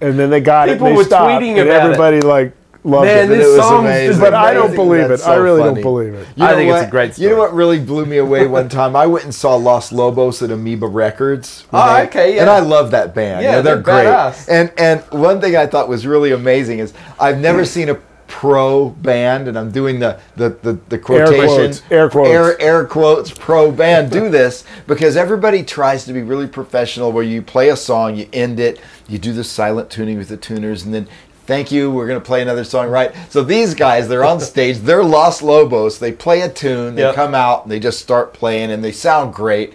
[0.00, 0.90] and then they got People it.
[0.90, 1.82] And were stopped, tweeting and about it.
[1.82, 2.52] everybody like
[2.84, 3.34] loved Man, it.
[3.36, 4.08] this it was song's amazing.
[4.08, 5.28] just But I don't believe That's it.
[5.28, 5.74] I really funny.
[5.74, 6.28] don't believe it.
[6.36, 6.88] You I know think it's what?
[6.88, 8.94] a great You know what really blew me away one time?
[8.94, 11.66] I went and saw Los Lobos at Amoeba Records.
[11.70, 12.42] when Oh, they- okay, yeah.
[12.42, 13.42] And I love that band.
[13.42, 14.06] Yeah, Yeah, they're, they're great.
[14.06, 14.48] badass.
[14.48, 17.96] And and one thing I thought was really amazing is I've never seen a
[18.26, 22.30] pro band, and I'm doing the the the, the quotation quotes, air quotes.
[22.30, 27.12] air air quotes pro band do this because everybody tries to be really professional.
[27.12, 30.36] Where you play a song, you end it, you do the silent tuning with the
[30.36, 31.06] tuners, and then.
[31.46, 31.90] Thank you.
[31.90, 33.14] We're going to play another song, right?
[33.28, 34.78] So these guys, they're on stage.
[34.78, 35.98] They're Los Lobos.
[35.98, 36.94] They play a tune.
[36.94, 37.14] They Yep.
[37.14, 39.74] come out and they just start playing, and they sound great.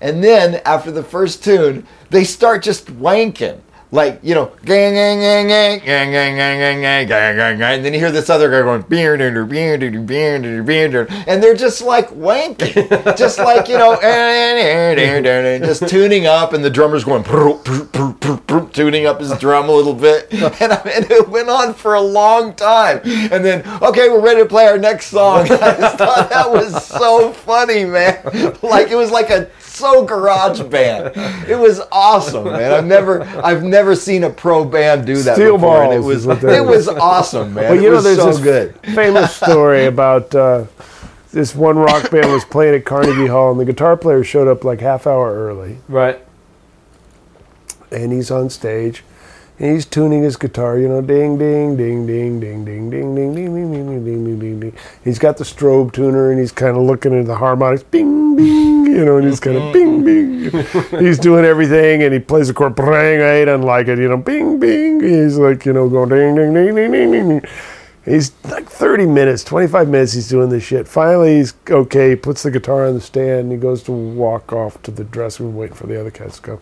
[0.00, 3.58] And then after the first tune, they start just wanking.
[3.92, 7.74] Like, you know, gang, gang, gang, gang, gang, gang, gang, gang, gang, gang, gang, gang.
[7.74, 11.42] And then you hear this other guy going, beer, beer, beer, beer, beer, beer, and
[11.42, 13.16] they're just like wanking.
[13.16, 13.98] just like, you know,
[15.64, 17.24] just tuning up, and the drummer's going,
[18.70, 20.32] tuning up his drum a little bit.
[20.32, 23.00] And, I and it went on for a long time.
[23.04, 25.42] And then, okay, we're ready to play our next song.
[25.42, 28.22] I just thought that was so funny, man.
[28.62, 29.50] Like, it was like a
[29.80, 31.12] so garage band.
[31.48, 32.72] It was awesome, man.
[32.72, 36.18] I've never I've never seen a pro band do that Steel before, and it was
[36.18, 36.86] is what that it is.
[36.86, 37.64] was awesome, man.
[37.64, 38.74] Well, it you know, was there's so this good.
[38.94, 40.64] famous story about uh,
[41.32, 44.64] this one rock band was playing at Carnegie Hall, and the guitar player showed up
[44.64, 46.18] like half hour early, Right.
[47.92, 49.02] and he's on stage,
[49.60, 53.34] and he's tuning his guitar, you know, ding, ding, ding, ding, ding, ding, ding, ding,
[53.34, 54.72] ding, ding, ding, ding, ding, ding, ding, ding.
[55.04, 58.86] He's got the strobe tuner, and he's kind of looking at the harmonics, bing, bing,
[58.86, 60.50] you know, and he's kind of bing, bing.
[60.98, 64.16] He's doing everything, and he plays the chord, bang, I don't like it, you know,
[64.16, 65.00] bing, bing.
[65.02, 67.50] He's like, you know, going ding, ding, ding, ding, ding, ding, ding.
[68.04, 70.88] He's like 30 minutes, 25 minutes, he's doing this shit.
[70.88, 74.54] Finally, he's okay, he puts the guitar on the stand, and he goes to walk
[74.54, 76.60] off to the dressing room, waiting for the other cats to come.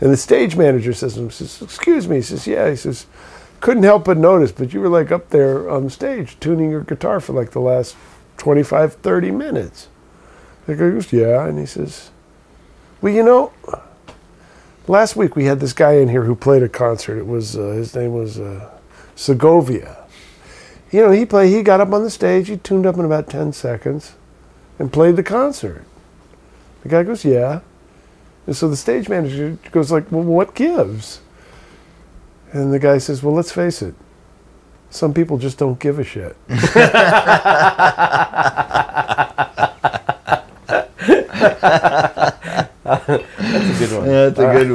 [0.00, 2.16] And the stage manager says to him, says, Excuse me.
[2.16, 2.70] He says, Yeah.
[2.70, 3.06] He says,
[3.60, 7.18] Couldn't help but notice, but you were like up there on stage tuning your guitar
[7.18, 7.96] for like the last
[8.36, 9.88] 25, 30 minutes.
[10.68, 11.46] Guy goes, Yeah.
[11.46, 12.10] And he says,
[13.02, 13.52] Well, you know,
[14.86, 17.18] last week we had this guy in here who played a concert.
[17.18, 18.70] It was, uh, his name was uh,
[19.16, 20.05] Segovia
[20.96, 21.52] you know, he played.
[21.52, 22.48] He got up on the stage.
[22.48, 24.14] He tuned up in about ten seconds,
[24.78, 25.84] and played the concert.
[26.82, 27.60] The guy goes, "Yeah,"
[28.46, 31.20] and so the stage manager goes like, "Well, what gives?"
[32.50, 33.94] And the guy says, "Well, let's face it.
[34.88, 36.62] Some people just don't give a shit." That's
[42.88, 44.06] a good one.
[44.06, 44.70] That's a good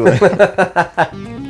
[1.18, 1.38] one.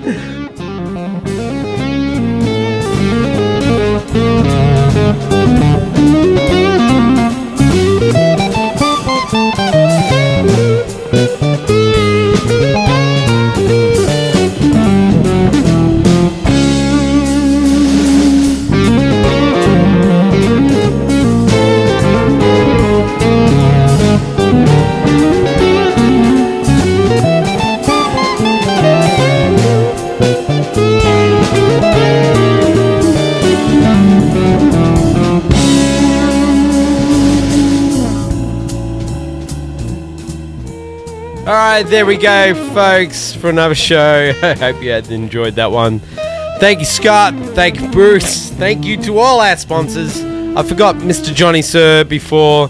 [41.83, 44.33] there we go, folks, for another show.
[44.41, 45.99] I hope you had enjoyed that one.
[46.59, 47.33] Thank you, Scott.
[47.55, 48.49] Thank you, Bruce.
[48.51, 50.21] Thank you to all our sponsors.
[50.21, 51.33] I forgot Mr.
[51.33, 52.69] Johnny Suhr before.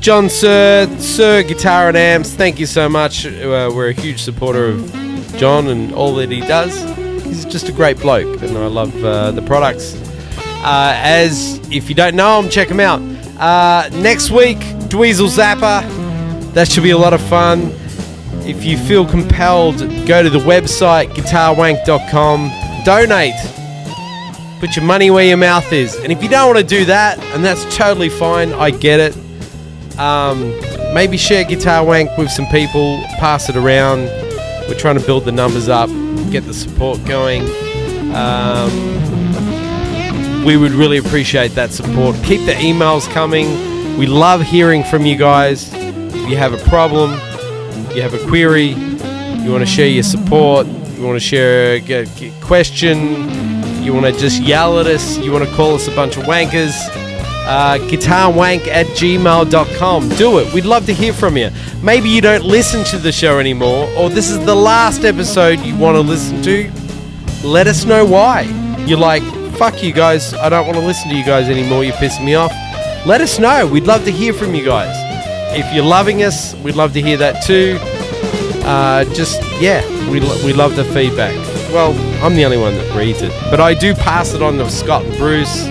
[0.00, 3.26] John Suhr, Suhr Guitar and Amps, thank you so much.
[3.26, 6.74] Uh, we're a huge supporter of John and all that he does.
[7.24, 9.94] He's just a great bloke, and I love uh, the products.
[10.62, 13.00] Uh, as if you don't know him, check him out.
[13.38, 14.58] Uh, next week,
[14.88, 15.82] Dweezil Zappa.
[16.52, 17.72] That should be a lot of fun.
[18.46, 23.34] If you feel compelled, go to the website guitarwank.com, donate,
[24.60, 25.96] put your money where your mouth is.
[25.96, 29.98] And if you don't want to do that, and that's totally fine, I get it.
[29.98, 30.50] Um,
[30.92, 34.04] maybe share Guitar Wank with some people, pass it around.
[34.68, 35.88] We're trying to build the numbers up,
[36.30, 37.42] get the support going.
[38.14, 38.94] Um,
[40.44, 42.14] we would really appreciate that support.
[42.24, 43.46] Keep the emails coming.
[43.96, 45.72] We love hearing from you guys.
[45.72, 47.18] If you have a problem,
[47.94, 52.40] you have a query, you want to share your support, you want to share a
[52.40, 56.16] question, you want to just yell at us, you want to call us a bunch
[56.16, 56.72] of wankers,
[57.46, 60.08] uh, guitarwank at gmail.com.
[60.10, 60.52] Do it.
[60.54, 61.50] We'd love to hear from you.
[61.82, 65.76] Maybe you don't listen to the show anymore, or this is the last episode you
[65.76, 66.70] want to listen to.
[67.46, 68.42] Let us know why.
[68.86, 69.22] You're like,
[69.56, 72.34] fuck you guys, I don't want to listen to you guys anymore, you're pissing me
[72.34, 72.52] off.
[73.06, 73.66] Let us know.
[73.66, 75.03] We'd love to hear from you guys.
[75.56, 77.78] If you're loving us, we'd love to hear that too.
[78.66, 81.34] Uh, just, yeah, we, we love the feedback.
[81.72, 81.92] Well,
[82.24, 85.04] I'm the only one that reads it, but I do pass it on to Scott
[85.04, 85.64] and Bruce.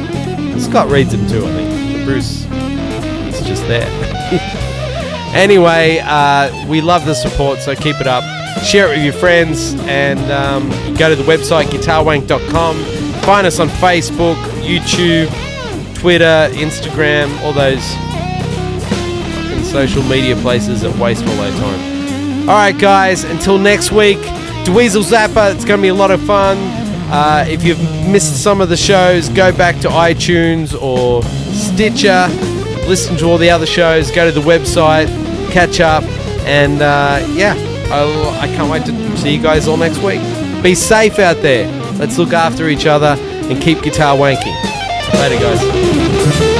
[0.64, 2.05] Scott reads them too, I think.
[2.05, 3.88] Bruce is just there.
[5.35, 8.23] anyway, uh, we love the support, so keep it up.
[8.64, 12.77] Share it with your friends, and um, go to the website guitarwank.com.
[13.23, 15.27] Find us on Facebook, YouTube,
[15.95, 17.84] Twitter, Instagram, all those
[19.74, 22.40] social media places that waste all our time.
[22.41, 23.24] All right, guys.
[23.24, 24.20] Until next week,
[24.66, 25.54] Dweezil Zappa.
[25.54, 26.58] It's going to be a lot of fun.
[27.12, 32.28] Uh, if you've missed some of the shows, go back to iTunes or Stitcher.
[32.88, 34.12] Listen to all the other shows.
[34.12, 35.08] Go to the website,
[35.52, 36.04] catch up,
[36.45, 37.56] and uh, yeah,
[37.91, 40.22] I'll, I can't wait to see you guys all next week.
[40.62, 41.68] Be safe out there.
[41.94, 44.54] Let's look after each other and keep guitar wanking.
[45.14, 46.52] Later, guys.